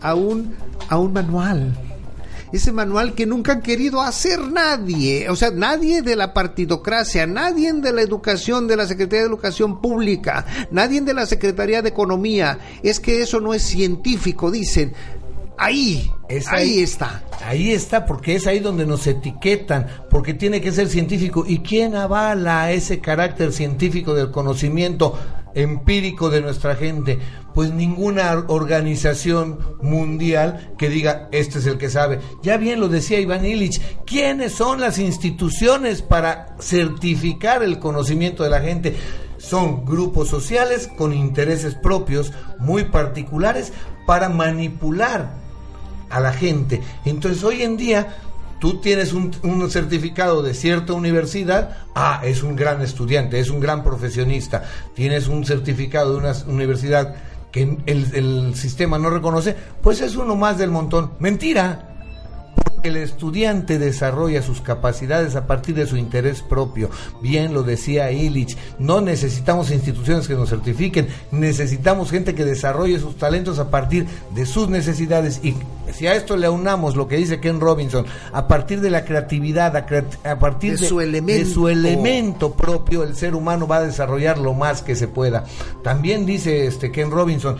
a 0.00 0.14
un, 0.14 0.54
a 0.88 0.98
un 0.98 1.12
manual. 1.14 1.95
Ese 2.52 2.72
manual 2.72 3.14
que 3.14 3.26
nunca 3.26 3.54
ha 3.54 3.60
querido 3.60 4.00
hacer 4.00 4.40
nadie, 4.40 5.28
o 5.28 5.36
sea, 5.36 5.50
nadie 5.50 6.02
de 6.02 6.16
la 6.16 6.32
partidocracia, 6.32 7.26
nadie 7.26 7.72
de 7.72 7.92
la 7.92 8.02
educación, 8.02 8.68
de 8.68 8.76
la 8.76 8.86
Secretaría 8.86 9.22
de 9.22 9.28
Educación 9.28 9.80
Pública, 9.80 10.46
nadie 10.70 11.00
de 11.00 11.14
la 11.14 11.26
Secretaría 11.26 11.82
de 11.82 11.88
Economía. 11.88 12.58
Es 12.82 13.00
que 13.00 13.22
eso 13.22 13.40
no 13.40 13.54
es 13.54 13.62
científico, 13.62 14.50
dicen. 14.50 14.92
Ahí, 15.58 16.10
ahí, 16.50 16.80
está. 16.80 17.24
Ahí 17.42 17.72
está, 17.72 18.04
porque 18.04 18.36
es 18.36 18.46
ahí 18.46 18.58
donde 18.58 18.84
nos 18.84 19.06
etiquetan, 19.06 19.86
porque 20.10 20.34
tiene 20.34 20.60
que 20.60 20.70
ser 20.70 20.88
científico. 20.88 21.44
¿Y 21.46 21.60
quién 21.60 21.96
avala 21.96 22.72
ese 22.72 23.00
carácter 23.00 23.54
científico 23.54 24.12
del 24.12 24.30
conocimiento 24.30 25.18
empírico 25.56 26.30
de 26.30 26.42
nuestra 26.42 26.76
gente? 26.76 27.18
Pues 27.54 27.72
ninguna 27.72 28.44
organización 28.46 29.58
mundial 29.82 30.74
que 30.78 30.88
diga, 30.88 31.28
este 31.32 31.58
es 31.58 31.66
el 31.66 31.78
que 31.78 31.90
sabe. 31.90 32.20
Ya 32.42 32.58
bien 32.58 32.78
lo 32.78 32.88
decía 32.88 33.18
Iván 33.18 33.44
Illich, 33.44 33.80
¿quiénes 34.04 34.52
son 34.52 34.80
las 34.80 34.98
instituciones 34.98 36.02
para 36.02 36.54
certificar 36.60 37.64
el 37.64 37.80
conocimiento 37.80 38.44
de 38.44 38.50
la 38.50 38.60
gente? 38.60 38.94
Son 39.38 39.84
grupos 39.84 40.28
sociales 40.28 40.88
con 40.96 41.12
intereses 41.12 41.74
propios 41.74 42.32
muy 42.58 42.84
particulares 42.84 43.72
para 44.06 44.28
manipular 44.28 45.34
a 46.10 46.20
la 46.20 46.32
gente. 46.32 46.82
Entonces 47.04 47.42
hoy 47.42 47.62
en 47.62 47.76
día 47.76 48.18
tú 48.58 48.80
tienes 48.80 49.12
un, 49.12 49.32
certificado 49.70 50.42
de 50.42 50.54
cierta 50.54 50.92
universidad, 50.92 51.76
ah, 51.94 52.20
es 52.24 52.42
un 52.42 52.56
gran 52.56 52.82
estudiante, 52.82 53.40
es 53.40 53.50
un 53.50 53.60
gran 53.60 53.82
profesionista. 53.82 54.64
Tienes 54.94 55.28
un 55.28 55.44
certificado 55.44 56.12
de 56.12 56.18
una 56.18 56.32
universidad 56.46 57.16
que 57.50 57.78
el, 57.86 58.14
el 58.14 58.54
sistema 58.54 58.98
no 58.98 59.10
reconoce, 59.10 59.56
pues 59.82 60.00
es 60.00 60.16
uno 60.16 60.36
más 60.36 60.58
del 60.58 60.70
montón. 60.70 61.12
Mentira 61.18 61.95
el 62.86 62.96
estudiante 62.96 63.78
desarrolla 63.78 64.42
sus 64.42 64.60
capacidades 64.60 65.36
a 65.36 65.46
partir 65.46 65.74
de 65.74 65.86
su 65.86 65.96
interés 65.96 66.42
propio. 66.42 66.90
Bien 67.20 67.54
lo 67.54 67.62
decía 67.62 68.10
Illich, 68.10 68.56
no 68.78 69.00
necesitamos 69.00 69.70
instituciones 69.70 70.28
que 70.28 70.34
nos 70.34 70.50
certifiquen, 70.50 71.08
necesitamos 71.30 72.10
gente 72.10 72.34
que 72.34 72.44
desarrolle 72.44 72.98
sus 72.98 73.16
talentos 73.16 73.58
a 73.58 73.70
partir 73.70 74.06
de 74.34 74.46
sus 74.46 74.68
necesidades 74.68 75.40
y 75.42 75.54
si 75.92 76.06
a 76.06 76.14
esto 76.14 76.36
le 76.36 76.46
aunamos 76.46 76.96
lo 76.96 77.06
que 77.06 77.16
dice 77.16 77.40
Ken 77.40 77.60
Robinson, 77.60 78.06
a 78.32 78.48
partir 78.48 78.80
de 78.80 78.90
la 78.90 79.04
creatividad, 79.04 79.76
a, 79.76 80.38
partir 80.38 80.78
de, 80.78 80.86
su 80.86 81.00
elemento. 81.00 81.46
de 81.46 81.54
su 81.54 81.68
elemento 81.68 82.52
propio, 82.52 83.02
el 83.02 83.14
ser 83.14 83.34
humano 83.34 83.66
va 83.66 83.78
a 83.78 83.82
desarrollar 83.82 84.38
lo 84.38 84.52
más 84.54 84.82
que 84.82 84.96
se 84.96 85.08
pueda. 85.08 85.44
También 85.82 86.26
dice 86.26 86.66
este 86.66 86.90
Ken 86.90 87.10
Robinson, 87.10 87.56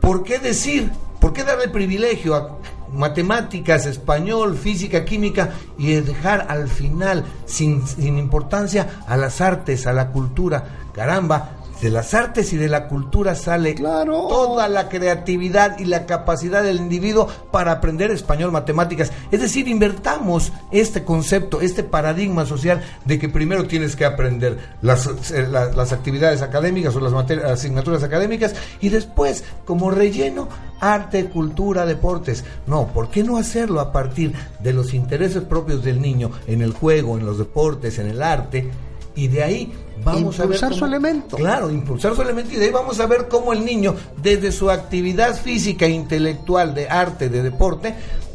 ¿por 0.00 0.24
qué 0.24 0.38
decir? 0.38 0.90
¿Por 1.20 1.32
qué 1.32 1.44
darle 1.44 1.68
privilegio 1.68 2.34
a 2.34 2.58
matemáticas, 2.94 3.86
español, 3.86 4.56
física, 4.56 5.04
química 5.04 5.50
y 5.78 5.92
dejar 5.94 6.46
al 6.48 6.68
final 6.68 7.24
sin, 7.44 7.86
sin 7.86 8.18
importancia 8.18 9.02
a 9.06 9.16
las 9.16 9.40
artes, 9.40 9.86
a 9.86 9.92
la 9.92 10.10
cultura. 10.10 10.88
Caramba, 10.94 11.63
de 11.80 11.90
las 11.90 12.14
artes 12.14 12.52
y 12.52 12.56
de 12.56 12.68
la 12.68 12.88
cultura 12.88 13.34
sale 13.34 13.74
toda 13.74 14.68
la 14.68 14.88
creatividad 14.88 15.78
y 15.78 15.84
la 15.84 16.06
capacidad 16.06 16.62
del 16.62 16.78
individuo 16.78 17.28
para 17.50 17.72
aprender 17.72 18.10
español, 18.10 18.52
matemáticas. 18.52 19.12
Es 19.30 19.40
decir, 19.40 19.68
invertamos 19.68 20.52
este 20.70 21.04
concepto, 21.04 21.60
este 21.60 21.82
paradigma 21.82 22.46
social 22.46 22.82
de 23.04 23.18
que 23.18 23.28
primero 23.28 23.66
tienes 23.66 23.96
que 23.96 24.04
aprender 24.04 24.58
las, 24.82 25.06
eh, 25.30 25.46
las 25.48 25.92
actividades 25.92 26.42
académicas 26.42 26.94
o 26.96 27.00
las 27.00 27.12
asignaturas 27.44 28.02
académicas 28.02 28.54
y 28.80 28.88
después, 28.88 29.44
como 29.64 29.90
relleno, 29.90 30.48
arte, 30.80 31.26
cultura, 31.26 31.86
deportes. 31.86 32.44
No, 32.66 32.88
¿por 32.88 33.10
qué 33.10 33.22
no 33.22 33.36
hacerlo 33.36 33.80
a 33.80 33.92
partir 33.92 34.34
de 34.60 34.72
los 34.72 34.94
intereses 34.94 35.42
propios 35.42 35.84
del 35.84 36.00
niño 36.00 36.30
en 36.46 36.62
el 36.62 36.72
juego, 36.72 37.18
en 37.18 37.26
los 37.26 37.38
deportes, 37.38 37.98
en 37.98 38.08
el 38.08 38.22
arte? 38.22 38.70
y 39.16 39.28
de 39.28 39.42
ahí 39.42 39.72
vamos 40.04 40.38
a 40.40 40.46
ver 40.46 40.58
su 40.58 40.84
elemento. 40.84 41.36
Claro, 41.36 41.70
impulsar 41.70 42.14
su 42.14 42.22
elemento 42.22 42.52
y 42.52 42.56
de 42.56 42.66
ahí 42.66 42.70
vamos 42.70 43.00
a 43.00 43.06
ver 43.06 43.28
cómo 43.28 43.52
el 43.52 43.64
niño 43.64 43.94
desde 44.22 44.52
su 44.52 44.70
actividad 44.70 45.34
física, 45.36 45.86
intelectual, 45.88 46.74
de 46.74 46.88
arte, 46.88 47.28
de 47.28 47.42
deporte, 47.42 47.94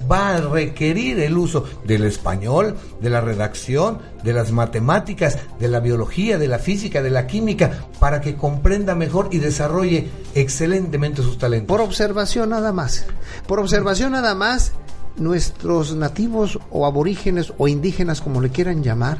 va 0.10 0.36
a 0.36 0.42
requerir 0.42 1.20
el 1.20 1.38
uso 1.38 1.66
del 1.86 2.06
español, 2.06 2.76
de 3.00 3.10
la 3.10 3.22
redacción, 3.22 4.00
de 4.24 4.34
las 4.34 4.52
matemáticas, 4.52 5.38
de 5.60 5.68
la 5.68 5.80
biología, 5.80 6.38
de 6.38 6.48
la 6.48 6.60
física, 6.60 7.02
de 7.02 7.12
la 7.12 7.28
química, 7.28 7.86
para 8.00 8.22
que 8.22 8.36
comprenda 8.36 8.96
mejor 8.96 9.30
y 9.32 9.38
desarrolle 9.38 10.10
excelentemente 10.36 11.22
sus 11.22 11.38
talentos. 11.38 11.68
Por 11.68 11.82
observación 11.82 12.50
nada 12.50 12.72
más. 12.72 13.06
Por 13.48 13.60
observación 13.60 14.14
nada 14.14 14.36
más 14.36 14.74
nuestros 15.18 15.96
nativos 15.96 16.60
o 16.72 16.86
aborígenes 16.86 17.54
o 17.58 17.68
indígenas, 17.68 18.22
como 18.22 18.42
le 18.42 18.50
quieran 18.50 18.84
llamar, 18.84 19.18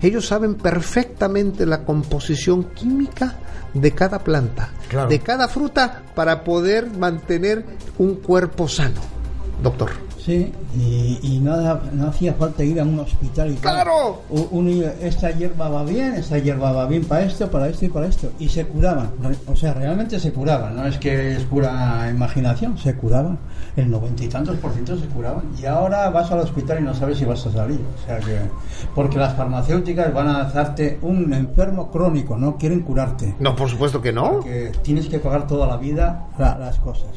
ellos 0.00 0.26
saben 0.26 0.54
perfectamente 0.54 1.66
la 1.66 1.84
composición 1.84 2.64
química 2.74 3.36
de 3.74 3.92
cada 3.92 4.18
planta, 4.20 4.70
de 5.08 5.18
cada 5.20 5.48
fruta, 5.48 6.02
para 6.14 6.44
poder 6.44 6.90
mantener 6.90 7.64
un 7.98 8.16
cuerpo 8.16 8.68
sano. 8.68 9.00
Doctor. 9.62 9.90
Sí, 10.24 10.52
y, 10.76 11.40
nada, 11.40 11.82
no 11.92 12.06
hacía 12.06 12.34
falta 12.34 12.62
ir 12.62 12.78
a 12.78 12.84
un 12.84 13.00
hospital 13.00 13.50
y 13.50 13.54
¡Claro! 13.56 14.22
esta 15.00 15.32
hierba 15.32 15.68
va 15.68 15.82
bien, 15.82 16.14
esta 16.14 16.38
hierba 16.38 16.70
va 16.70 16.86
bien 16.86 17.04
para 17.04 17.24
esto, 17.24 17.50
para 17.50 17.68
esto 17.68 17.86
y 17.86 17.88
para 17.88 18.06
esto. 18.06 18.30
Y 18.38 18.48
se 18.48 18.64
curaban, 18.64 19.10
o 19.48 19.56
sea, 19.56 19.74
realmente 19.74 20.20
se 20.20 20.32
curaban, 20.32 20.76
no 20.76 20.86
es 20.86 20.96
que 20.98 21.32
es 21.36 21.42
pura 21.44 22.08
imaginación, 22.08 22.78
se 22.78 22.94
curaban. 22.94 23.36
El 23.76 23.90
noventa 23.90 24.22
y 24.22 24.28
tantos 24.28 24.56
por 24.56 24.72
ciento 24.72 24.98
se 24.98 25.06
curaban. 25.06 25.44
Y 25.60 25.64
ahora 25.64 26.10
vas 26.10 26.30
al 26.30 26.40
hospital 26.40 26.80
y 26.80 26.82
no 26.82 26.94
sabes 26.94 27.18
si 27.18 27.24
vas 27.24 27.46
a 27.46 27.52
salir. 27.52 27.80
O 27.80 28.06
sea 28.06 28.18
que, 28.18 28.38
porque 28.94 29.16
las 29.16 29.34
farmacéuticas 29.34 30.12
van 30.12 30.28
a 30.28 30.42
hacerte 30.42 30.98
un 31.02 31.32
enfermo 31.32 31.90
crónico, 31.90 32.36
no 32.36 32.56
quieren 32.56 32.80
curarte. 32.80 33.34
No, 33.38 33.56
por 33.56 33.70
supuesto 33.70 34.02
que 34.02 34.12
no. 34.12 34.32
Porque 34.32 34.72
tienes 34.82 35.08
que 35.08 35.18
pagar 35.18 35.46
toda 35.46 35.66
la 35.66 35.76
vida 35.76 36.26
las 36.38 36.78
cosas. 36.80 37.08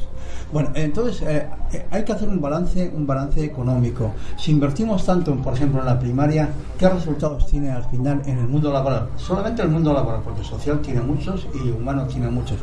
Bueno, 0.52 0.70
entonces 0.74 1.22
eh, 1.22 1.48
eh, 1.72 1.86
hay 1.90 2.04
que 2.04 2.12
hacer 2.12 2.28
un 2.28 2.40
balance, 2.40 2.92
un 2.94 3.04
balance 3.04 3.44
económico. 3.44 4.12
Si 4.36 4.52
invertimos 4.52 5.04
tanto, 5.04 5.34
por 5.36 5.54
ejemplo, 5.54 5.80
en 5.80 5.86
la 5.86 5.98
primaria, 5.98 6.48
¿qué 6.78 6.88
resultados 6.88 7.46
tiene 7.46 7.70
al 7.70 7.84
final 7.86 8.22
en 8.26 8.38
el 8.38 8.46
mundo 8.46 8.72
laboral? 8.72 9.08
Solamente 9.16 9.62
el 9.62 9.68
mundo 9.68 9.92
laboral, 9.92 10.20
porque 10.22 10.44
social 10.44 10.80
tiene 10.80 11.00
muchos 11.00 11.48
y 11.52 11.70
humano 11.70 12.06
tiene 12.06 12.30
muchos. 12.30 12.58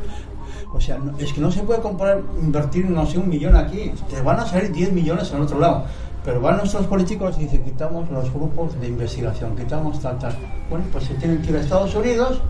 O 0.74 0.82
sea, 0.82 0.98
es 1.20 1.32
que 1.32 1.40
no 1.40 1.52
se 1.52 1.62
puede 1.62 1.82
comprar, 1.82 2.20
invertir, 2.42 2.90
no 2.90 3.06
sé, 3.06 3.20
un 3.20 3.30
millón 3.30 3.56
aquí. 3.56 3.94
Te 4.10 4.22
van 4.22 4.40
a 4.40 4.46
salir 4.46 4.72
10 4.72 4.92
millones 4.92 5.32
en 5.32 5.42
otro 5.42 5.60
lado. 5.60 5.86
Pero 6.26 6.42
van 6.42 6.58
nuestros 6.58 6.86
políticos 6.88 7.36
y 7.38 7.44
dicen, 7.44 7.64
quitamos 7.64 8.10
los 8.10 8.34
grupos 8.34 8.80
de 8.80 8.88
investigación, 8.88 9.56
quitamos 9.56 10.00
tal, 10.00 10.18
tal. 10.20 10.36
Bueno, 10.70 10.86
pues 10.92 11.04
se 11.04 11.14
tienen 11.16 11.42
que 11.42 11.52
ir 11.52 11.58
a 11.58 11.60
Estados 11.60 11.94
Unidos, 11.94 12.42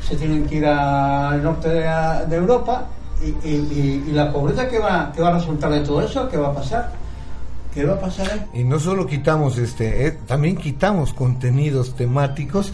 se 0.00 0.16
tienen 0.16 0.46
que 0.46 0.56
ir 0.56 0.66
al 0.66 1.42
norte 1.42 1.68
de 1.68 2.36
Europa 2.36 2.86
y, 3.22 4.10
la 4.12 4.32
pobreza 4.32 4.68
que 4.68 4.78
va, 4.78 5.12
que 5.12 5.20
va 5.20 5.28
a 5.28 5.34
resultar 5.34 5.70
de 5.70 5.80
todo 5.80 6.00
eso, 6.00 6.28
¿qué 6.28 6.38
va 6.38 6.48
a 6.48 6.54
pasar? 6.54 6.90
¿Qué 7.74 7.84
va 7.84 7.94
a 7.94 8.00
pasar? 8.00 8.48
Y 8.54 8.64
no 8.64 8.80
solo 8.80 9.06
quitamos 9.06 9.58
este, 9.58 10.06
eh, 10.06 10.18
también 10.26 10.56
quitamos 10.56 11.12
contenidos 11.12 11.94
temáticos 11.94 12.72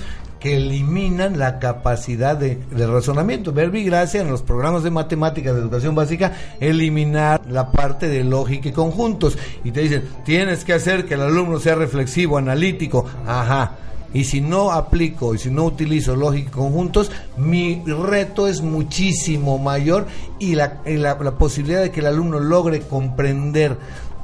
eliminan 0.54 1.38
la 1.38 1.58
capacidad 1.58 2.36
de, 2.36 2.58
razonamiento. 2.86 3.52
Verbigracia 3.52 4.20
en 4.20 4.30
los 4.30 4.42
programas 4.42 4.82
de 4.82 4.90
matemáticas 4.90 5.54
de 5.54 5.60
educación 5.60 5.94
básica, 5.94 6.32
eliminar 6.60 7.40
la 7.48 7.72
parte 7.72 8.08
de 8.08 8.24
lógica 8.24 8.68
y 8.68 8.72
conjuntos. 8.72 9.38
Y 9.64 9.70
te 9.70 9.80
dicen, 9.80 10.04
tienes 10.24 10.64
que 10.64 10.74
hacer 10.74 11.06
que 11.06 11.14
el 11.14 11.22
alumno 11.22 11.58
sea 11.58 11.74
reflexivo, 11.74 12.38
analítico. 12.38 13.06
Ajá 13.26 13.78
y 14.14 14.24
si 14.24 14.40
no 14.40 14.72
aplico 14.72 15.34
y 15.34 15.38
si 15.38 15.50
no 15.50 15.64
utilizo 15.64 16.16
lógica 16.16 16.48
y 16.48 16.52
conjuntos, 16.52 17.10
mi 17.36 17.82
reto 17.84 18.46
es 18.46 18.62
muchísimo 18.62 19.58
mayor 19.58 20.06
y 20.38 20.54
la 20.54 21.36
posibilidad 21.38 21.82
de 21.82 21.90
que 21.90 22.00
el 22.00 22.06
alumno 22.06 22.40
logre 22.40 22.80
comprender 22.80 23.76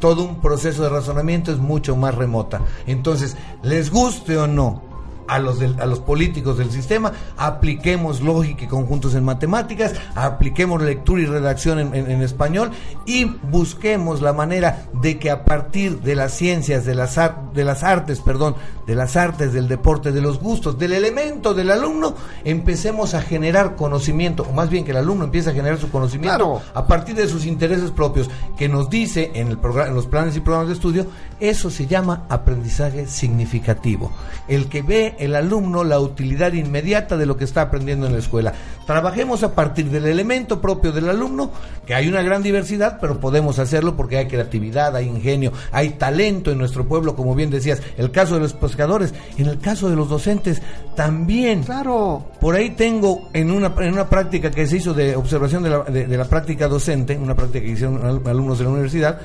todo 0.03 0.25
un 0.25 0.41
proceso 0.41 0.83
de 0.83 0.89
razonamiento 0.89 1.53
es 1.53 1.59
mucho 1.59 1.95
más 1.95 2.15
remota. 2.15 2.63
Entonces, 2.89 3.37
les 3.63 3.89
guste 3.89 4.37
o 4.37 4.49
no, 4.49 4.83
a 5.29 5.39
los, 5.39 5.61
a 5.61 5.87
los 5.87 6.01
políticos 6.01 6.59
del 6.59 6.71
sistema, 6.71 7.13
apliquemos 7.37 8.21
lógica 8.21 8.65
y 8.65 8.69
conjuntos 8.69 9.15
en 9.15 9.25
matemáticas, 9.25 9.93
apliquemos 10.15 10.83
lectura 10.83 11.23
y 11.23 11.27
redacción 11.27 11.79
en, 11.79 12.23
español 12.23 12.71
y 13.07 13.25
busquemos 13.25 14.23
la 14.23 14.33
manera 14.33 14.87
de 14.93 15.19
que 15.19 15.31
a 15.31 15.45
partir 15.45 16.01
de 16.01 16.15
las 16.15 16.33
ciencias, 16.33 16.85
de 16.85 16.95
las, 16.95 17.19
de 17.55 17.65
las 17.65 17.83
artes, 17.83 18.21
perdón, 18.21 18.55
de 18.87 18.95
las 18.95 19.17
artes, 19.17 19.53
del 19.53 19.69
deporte, 19.69 20.13
de 20.13 20.21
los 20.21 20.39
gustos, 20.41 20.79
del 20.79 20.93
elemento 20.93 21.55
del 21.55 21.71
alumno, 21.71 22.15
empecemos 22.45 23.15
a 23.15 23.23
generar 23.23 23.77
conocimiento, 23.77 24.47
o 24.49 24.53
más 24.53 24.71
bien 24.71 24.85
que 24.85 24.91
el 24.91 24.97
alumno 24.97 25.25
empiece 25.25 25.51
a 25.51 25.55
generar 25.55 25.79
su 25.79 25.91
conocimiento 25.91 26.63
a 26.75 26.87
partir 26.87 27.15
de 27.15 27.29
sus 27.29 27.47
intereses 27.47 27.91
propios, 27.91 28.29
que 28.57 28.69
nos 28.69 28.91
dice 28.91 29.31
en, 29.35 29.49
el 29.49 29.59
en 29.87 29.95
los 29.95 30.07
planes 30.07 30.37
y 30.37 30.41
programas 30.41 30.69
de 30.69 30.75
estudio, 30.75 31.07
eso 31.41 31.71
se 31.71 31.87
llama 31.87 32.25
aprendizaje 32.29 33.07
significativo. 33.07 34.13
El 34.49 34.69
que 34.69 34.83
ve 34.83 35.12
el 35.19 35.35
alumno 35.35 35.85
la 35.85 35.99
utilidad 36.01 36.53
inmediata 36.53 37.17
de 37.17 37.27
lo 37.27 37.37
que 37.37 37.45
está 37.45 37.63
aprendiendo 37.63 38.07
en 38.07 38.13
la 38.13 38.19
escuela. 38.19 38.53
Trabajemos 38.87 39.43
a 39.43 39.55
partir 39.55 39.91
del 39.91 40.07
elemento 40.07 40.61
propio 40.61 40.93
del 40.93 41.09
alumno, 41.09 41.51
que 41.87 41.95
hay 41.95 42.09
una 42.09 42.23
gran 42.23 42.43
diversidad, 42.43 42.99
pero 43.01 43.21
podemos 43.21 43.59
hacerlo 43.59 43.97
porque 43.97 44.19
hay 44.19 44.27
creatividad, 44.27 44.97
hay 44.97 45.07
ingenio, 45.07 45.53
hay 45.71 45.91
talento 45.91 46.51
en 46.51 46.59
nuestro 46.59 46.87
pueblo, 46.87 47.15
como 47.15 47.35
bien 47.35 47.51
decías, 47.51 47.81
el 47.97 48.11
caso 48.11 48.35
de 48.35 48.41
los 48.41 48.53
pescadores, 48.55 49.15
en 49.39 49.47
el 49.47 49.59
caso 49.59 49.89
de 49.89 49.97
los 49.97 50.09
docentes 50.09 50.61
también. 50.97 51.63
Claro. 51.63 52.27
Por 52.41 52.55
ahí 52.55 52.71
tengo 52.71 53.29
en 53.33 53.51
una, 53.51 53.73
en 53.79 53.93
una 53.93 54.09
práctica 54.09 54.51
que 54.51 54.67
se 54.67 54.79
hizo 54.79 54.95
de 54.95 55.15
observación 55.17 55.63
de 55.63 55.71
la, 55.71 55.83
de, 55.85 56.07
de 56.07 56.17
la 56.17 56.25
práctica 56.25 56.69
docente, 56.69 57.17
una 57.17 57.35
práctica 57.35 57.65
que 57.65 57.73
hicieron 57.73 58.05
al- 58.05 58.21
alumnos 58.27 58.59
de 58.59 58.65
la 58.65 58.71
universidad, 58.71 59.21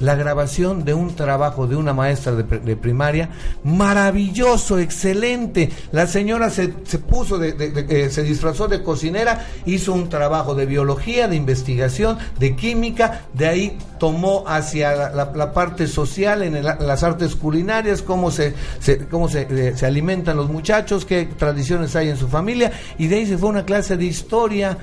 la 0.00 0.14
grabación 0.14 0.84
de 0.84 0.94
un 0.94 1.14
trabajo 1.16 1.66
de 1.66 1.76
una 1.76 1.92
maestra 1.92 2.32
de, 2.32 2.42
de 2.42 2.76
primaria, 2.76 3.30
maravilloso, 3.64 4.78
excelente. 4.78 5.70
La 5.92 6.06
señora 6.06 6.50
se, 6.50 6.74
se 6.84 6.98
puso, 6.98 7.38
de, 7.38 7.54
eh, 7.88 8.10
se 8.10 8.22
disfrazó 8.22 8.68
de 8.68 8.82
cocinera, 8.82 9.46
hizo 9.64 9.92
un 9.94 10.08
trabajo 10.08 10.54
de 10.54 10.66
biología, 10.66 11.28
de 11.28 11.36
investigación, 11.36 12.18
de 12.38 12.56
química, 12.56 13.22
de 13.32 13.46
ahí 13.48 13.78
tomó 13.98 14.44
hacia 14.46 15.10
la, 15.10 15.52
parte 15.52 15.86
social, 15.86 16.42
en 16.42 16.62
las 16.62 17.02
artes 17.02 17.34
culinarias, 17.36 18.02
cómo 18.02 18.30
se, 18.30 18.54
se- 18.80 19.06
cómo 19.06 19.28
se, 19.28 19.46
eh, 19.50 19.72
se 19.76 19.86
alimentan 19.86 20.36
los 20.36 20.50
muchachos, 20.50 21.04
qué 21.06 21.26
tradiciones 21.38 21.96
hay 21.96 22.10
en 22.10 22.16
su 22.16 22.28
familia, 22.28 22.72
y 22.98 23.06
de 23.06 23.16
ahí 23.16 23.26
se 23.26 23.38
fue 23.38 23.48
a 23.48 23.52
una 23.52 23.64
clase 23.64 23.96
de 23.96 24.04
historia 24.04 24.76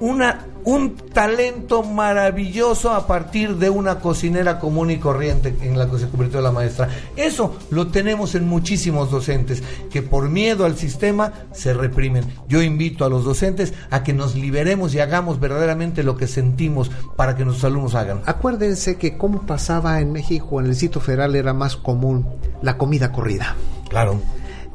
una, 0.00 0.44
un 0.66 0.96
talento 0.96 1.84
maravilloso 1.84 2.92
a 2.92 3.06
partir 3.06 3.56
de 3.56 3.70
una 3.70 4.00
cocinera 4.00 4.58
común 4.58 4.90
y 4.90 4.98
corriente 4.98 5.56
en 5.62 5.78
la 5.78 5.88
que 5.88 5.98
se 5.98 6.08
convirtió 6.08 6.40
la 6.40 6.50
maestra. 6.50 6.88
Eso 7.14 7.56
lo 7.70 7.86
tenemos 7.86 8.34
en 8.34 8.48
muchísimos 8.48 9.12
docentes 9.12 9.62
que 9.90 10.02
por 10.02 10.28
miedo 10.28 10.64
al 10.64 10.76
sistema 10.76 11.32
se 11.52 11.72
reprimen. 11.72 12.24
Yo 12.48 12.62
invito 12.62 13.04
a 13.04 13.08
los 13.08 13.24
docentes 13.24 13.74
a 13.90 14.02
que 14.02 14.12
nos 14.12 14.34
liberemos 14.34 14.92
y 14.92 14.98
hagamos 14.98 15.38
verdaderamente 15.38 16.02
lo 16.02 16.16
que 16.16 16.26
sentimos 16.26 16.90
para 17.14 17.36
que 17.36 17.44
nuestros 17.44 17.70
alumnos 17.70 17.94
hagan. 17.94 18.22
Acuérdense 18.26 18.96
que 18.96 19.16
como 19.16 19.46
pasaba 19.46 20.00
en 20.00 20.10
México, 20.10 20.60
en 20.60 20.66
el 20.66 20.74
sitio 20.74 21.00
federal 21.00 21.36
era 21.36 21.54
más 21.54 21.76
común 21.76 22.26
la 22.60 22.76
comida 22.76 23.12
corrida. 23.12 23.54
Claro. 23.88 24.20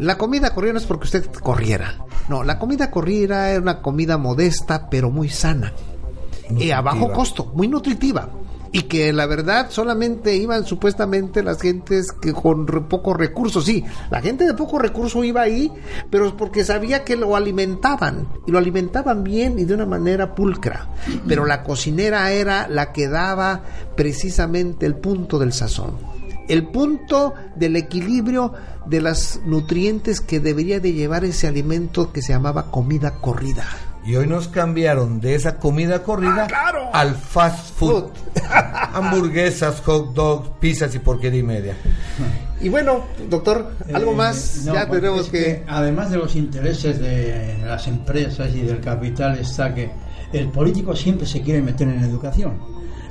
La 0.01 0.17
comida 0.17 0.53
corrida 0.53 0.73
no 0.73 0.79
es 0.79 0.85
porque 0.85 1.05
usted 1.05 1.25
corriera. 1.41 2.05
No, 2.27 2.43
la 2.43 2.57
comida 2.57 2.89
corrida 2.89 3.51
era 3.51 3.61
una 3.61 3.81
comida 3.81 4.17
modesta, 4.17 4.89
pero 4.89 5.11
muy 5.11 5.29
sana. 5.29 5.73
Y 6.57 6.71
a 6.71 6.81
bajo 6.81 7.11
costo, 7.11 7.51
muy 7.55 7.67
nutritiva. 7.67 8.29
Y 8.73 8.83
que 8.83 9.11
la 9.13 9.25
verdad 9.25 9.67
solamente 9.69 10.35
iban 10.37 10.65
supuestamente 10.65 11.43
las 11.43 11.61
gentes 11.61 12.11
que 12.13 12.31
con 12.33 12.65
re- 12.67 12.81
pocos 12.81 13.15
recursos. 13.17 13.65
Sí, 13.65 13.83
la 14.09 14.21
gente 14.21 14.45
de 14.45 14.53
poco 14.53 14.79
recurso 14.79 15.23
iba 15.23 15.41
ahí, 15.41 15.71
pero 16.09 16.25
es 16.27 16.33
porque 16.33 16.63
sabía 16.63 17.03
que 17.03 17.15
lo 17.17 17.35
alimentaban. 17.35 18.27
Y 18.47 18.51
lo 18.51 18.57
alimentaban 18.57 19.23
bien 19.23 19.59
y 19.59 19.65
de 19.65 19.73
una 19.75 19.85
manera 19.85 20.33
pulcra. 20.33 20.87
Pero 21.27 21.45
la 21.45 21.63
cocinera 21.63 22.31
era 22.31 22.67
la 22.69 22.91
que 22.93 23.07
daba 23.07 23.61
precisamente 23.95 24.85
el 24.85 24.95
punto 24.95 25.37
del 25.37 25.53
sazón 25.53 25.97
el 26.51 26.67
punto 26.67 27.33
del 27.55 27.77
equilibrio 27.77 28.53
de 28.85 28.99
las 28.99 29.39
nutrientes 29.45 30.19
que 30.19 30.41
debería 30.41 30.81
de 30.81 30.91
llevar 30.91 31.23
ese 31.23 31.47
alimento 31.47 32.11
que 32.11 32.21
se 32.21 32.33
llamaba 32.33 32.69
comida 32.71 33.21
corrida. 33.21 33.65
Y 34.03 34.15
hoy 34.15 34.27
nos 34.27 34.49
cambiaron 34.49 35.21
de 35.21 35.35
esa 35.35 35.59
comida 35.59 36.03
corrida 36.03 36.47
al 36.91 37.15
fast 37.15 37.73
food. 37.75 38.05
Hamburguesas, 38.93 39.79
hot 39.85 40.13
dogs, 40.13 40.49
pizzas 40.59 40.93
y 40.93 40.99
porquería 40.99 41.39
y 41.39 41.43
media. 41.43 41.77
Y 42.59 42.67
bueno, 42.67 43.05
doctor, 43.29 43.71
algo 43.93 44.11
Eh, 44.11 44.15
más, 44.15 44.63
no, 44.65 44.73
ya 44.73 44.87
porque 44.87 45.01
tenemos 45.01 45.25
es 45.27 45.31
que... 45.31 45.63
Además 45.67 46.11
de 46.11 46.17
los 46.17 46.35
intereses 46.35 46.99
de 46.99 47.59
las 47.63 47.87
empresas 47.87 48.53
y 48.53 48.61
del 48.61 48.81
capital, 48.81 49.37
está 49.37 49.73
que 49.73 49.89
el 50.33 50.49
político 50.49 50.95
siempre 50.97 51.25
se 51.25 51.41
quiere 51.41 51.61
meter 51.61 51.87
en 51.87 51.99
educación. 52.03 52.57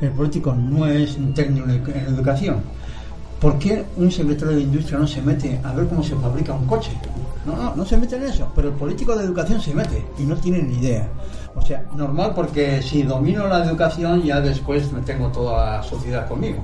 El 0.02 0.10
político 0.10 0.54
no 0.54 0.86
es 0.86 1.16
un 1.16 1.32
técnico 1.32 1.90
en 1.90 2.00
educación. 2.00 2.62
¿Por 3.40 3.58
qué 3.58 3.84
un 3.96 4.10
secretario 4.10 4.56
de 4.56 4.62
industria 4.62 4.98
no 4.98 5.06
se 5.06 5.22
mete 5.22 5.58
a 5.64 5.72
ver 5.72 5.86
cómo 5.88 6.02
se 6.02 6.14
fabrica 6.16 6.52
un 6.52 6.66
coche? 6.66 6.92
No, 7.46 7.56
no, 7.56 7.74
no 7.74 7.84
se 7.86 7.96
mete 7.96 8.16
en 8.16 8.24
eso. 8.24 8.46
Pero 8.54 8.68
el 8.68 8.74
político 8.74 9.16
de 9.16 9.24
educación 9.24 9.60
se 9.60 9.74
mete 9.74 10.04
y 10.18 10.24
no 10.24 10.36
tiene 10.36 10.62
ni 10.62 10.74
idea. 10.74 11.08
O 11.54 11.62
sea, 11.62 11.84
normal 11.96 12.32
porque 12.34 12.82
si 12.82 13.02
domino 13.02 13.48
la 13.48 13.64
educación 13.64 14.22
ya 14.22 14.40
después 14.40 14.92
me 14.92 15.00
tengo 15.00 15.28
toda 15.28 15.78
la 15.78 15.82
sociedad 15.82 16.28
conmigo. 16.28 16.62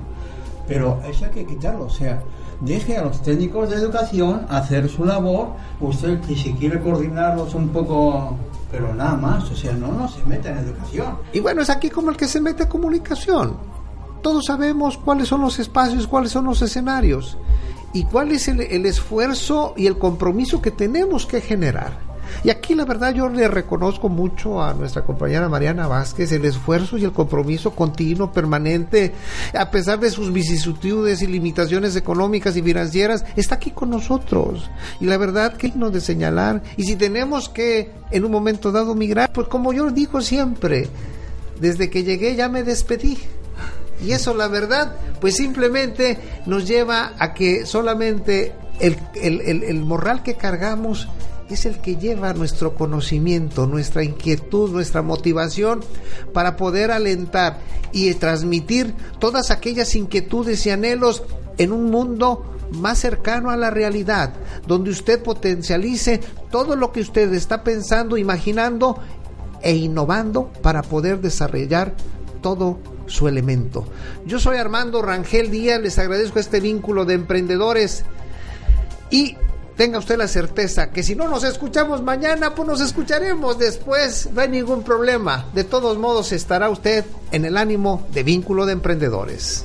Pero 0.69 1.01
eso 1.09 1.25
hay 1.25 1.31
que 1.31 1.47
quitarlo, 1.47 1.85
o 1.85 1.91
sea, 1.91 2.21
deje 2.61 2.97
a 2.97 3.05
los 3.05 3.23
técnicos 3.23 3.71
de 3.71 3.77
educación 3.77 4.47
hacer 4.49 4.89
su 4.89 5.05
labor, 5.05 5.51
usted 5.81 6.21
que 6.21 6.35
si 6.35 6.53
quiere 6.55 6.81
coordinarlos 6.81 7.55
un 7.55 7.69
poco, 7.69 8.37
pero 8.71 8.93
nada 8.95 9.15
más, 9.15 9.49
o 9.51 9.55
sea, 9.55 9.73
no, 9.73 9.93
no 9.93 10.09
se 10.09 10.25
meta 10.25 10.51
en 10.51 10.59
educación. 10.59 11.19
Y 11.33 11.41
bueno, 11.41 11.63
es 11.63 11.71
aquí 11.71 11.89
como 11.89 12.11
el 12.11 12.17
que 12.17 12.27
se 12.27 12.41
mete 12.41 12.67
comunicación. 12.69 13.57
Todos 14.27 14.47
sabemos 14.47 14.99
cuáles 14.99 15.29
son 15.29 15.41
los 15.43 15.61
espacios, 15.61 16.09
cuáles 16.09 16.33
son 16.33 16.47
los 16.47 16.61
escenarios 16.61 17.39
y 17.93 18.03
cuál 18.03 18.33
es 18.33 18.49
el, 18.49 18.85
esfuerzo 18.85 19.73
y 19.77 19.87
el 19.87 19.99
compromiso 19.99 20.61
que 20.61 20.73
tenemos 20.73 21.27
que 21.27 21.41
generar. 21.41 22.01
Y 22.43 22.51
aquí 22.51 22.75
la 22.75 22.85
verdad 22.85 23.15
yo 23.15 23.29
le 23.29 23.47
reconozco 23.47 24.09
mucho 24.09 24.61
a 24.61 24.75
nuestra 24.75 25.05
compañera 25.05 25.49
Mariana 25.49 25.87
Vázquez 25.87 26.33
el 26.33 26.45
esfuerzo 26.45 26.99
y 26.99 27.05
el 27.05 27.13
compromiso 27.13 27.71
continuo, 27.71 28.33
permanente, 28.33 29.15
a 29.57 29.71
pesar 29.71 30.01
de 30.01 30.11
sus 30.11 30.33
vicisitudes 30.33 31.23
y 31.23 31.29
limitaciones 31.29 31.95
económicas 31.95 32.57
y 32.57 32.63
financieras, 32.63 33.25
está 33.37 33.55
aquí 33.55 33.71
con 33.71 33.91
nosotros. 33.91 34.69
Y 34.99 35.05
la 35.05 35.19
verdad 35.19 35.57
que 35.57 35.71
no 35.77 35.91
de 35.91 36.01
señalar, 36.01 36.65
y 36.77 36.83
si 36.83 36.97
tenemos 36.97 37.49
que 37.49 37.93
en 38.11 38.25
un 38.25 38.33
momento 38.33 38.73
dado 38.73 38.97
migrar, 38.97 39.31
pues 39.33 39.47
como 39.47 39.73
yo 39.73 39.89
digo 39.93 40.21
siempre, 40.21 40.89
desde 41.61 41.89
que 41.89 42.03
llegué 42.03 42.35
ya 42.35 42.49
me 42.49 42.65
despedí. 42.65 43.19
Y 44.05 44.13
eso, 44.13 44.35
la 44.35 44.49
verdad, 44.49 44.97
pues 45.21 45.37
simplemente 45.37 46.19
nos 46.47 46.67
lleva 46.67 47.13
a 47.19 47.35
que 47.35 47.67
solamente 47.67 48.55
el, 48.81 48.99
el, 49.15 49.63
el, 49.65 49.81
morral 49.81 50.23
que 50.23 50.35
cargamos 50.35 51.09
es 51.49 51.65
el 51.65 51.79
que 51.79 51.97
lleva 51.97 52.35
nuestro 52.35 52.75
conocimiento, 52.75 53.67
nuestra 53.67 54.03
inquietud, 54.03 54.71
nuestra 54.71 55.03
motivación 55.03 55.81
para 56.33 56.57
poder 56.57 56.91
alentar 56.91 57.59
y 57.93 58.13
transmitir 58.15 58.95
todas 59.19 59.51
aquellas 59.51 59.95
inquietudes 59.95 60.67
y 60.67 60.71
anhelos 60.71 61.23
en 61.57 61.73
un 61.73 61.91
mundo 61.91 62.57
más 62.73 62.99
cercano 62.99 63.51
a 63.51 63.57
la 63.57 63.71
realidad, 63.71 64.35
donde 64.67 64.91
usted 64.91 65.23
potencialice 65.23 66.21
todo 66.51 66.75
lo 66.77 66.93
que 66.93 67.01
usted 67.01 67.33
está 67.33 67.63
pensando, 67.63 68.17
imaginando 68.17 68.99
e 69.63 69.75
innovando 69.75 70.53
para 70.63 70.83
poder 70.83 71.21
desarrollar 71.21 71.95
todo 72.41 72.79
su 73.07 73.29
elemento. 73.29 73.85
Yo 74.25 74.39
soy 74.39 74.57
Armando 74.57 75.03
Rangel 75.03 75.51
Díaz, 75.51 75.81
les 75.81 75.99
agradezco 75.99 76.39
este 76.39 76.61
vínculo 76.61 77.05
de 77.05 77.15
emprendedores 77.15 78.05
y 79.11 79.37
tenga 79.77 79.99
usted 79.99 80.17
la 80.17 80.27
certeza 80.27 80.91
que 80.91 81.03
si 81.03 81.15
no 81.15 81.29
nos 81.29 81.45
escuchamos 81.45 82.03
mañana, 82.03 82.55
pues 82.55 82.67
nos 82.67 82.81
escucharemos 82.81 83.59
después, 83.59 84.31
no 84.33 84.41
hay 84.41 84.49
ningún 84.49 84.83
problema. 84.83 85.47
De 85.55 85.65
todos 85.65 85.99
modos 85.99 86.33
estará 86.33 86.71
usted 86.71 87.05
en 87.31 87.45
el 87.45 87.57
ánimo 87.57 88.07
de 88.13 88.23
vínculo 88.23 88.67
de 88.67 88.73
emprendedores. 88.73 89.65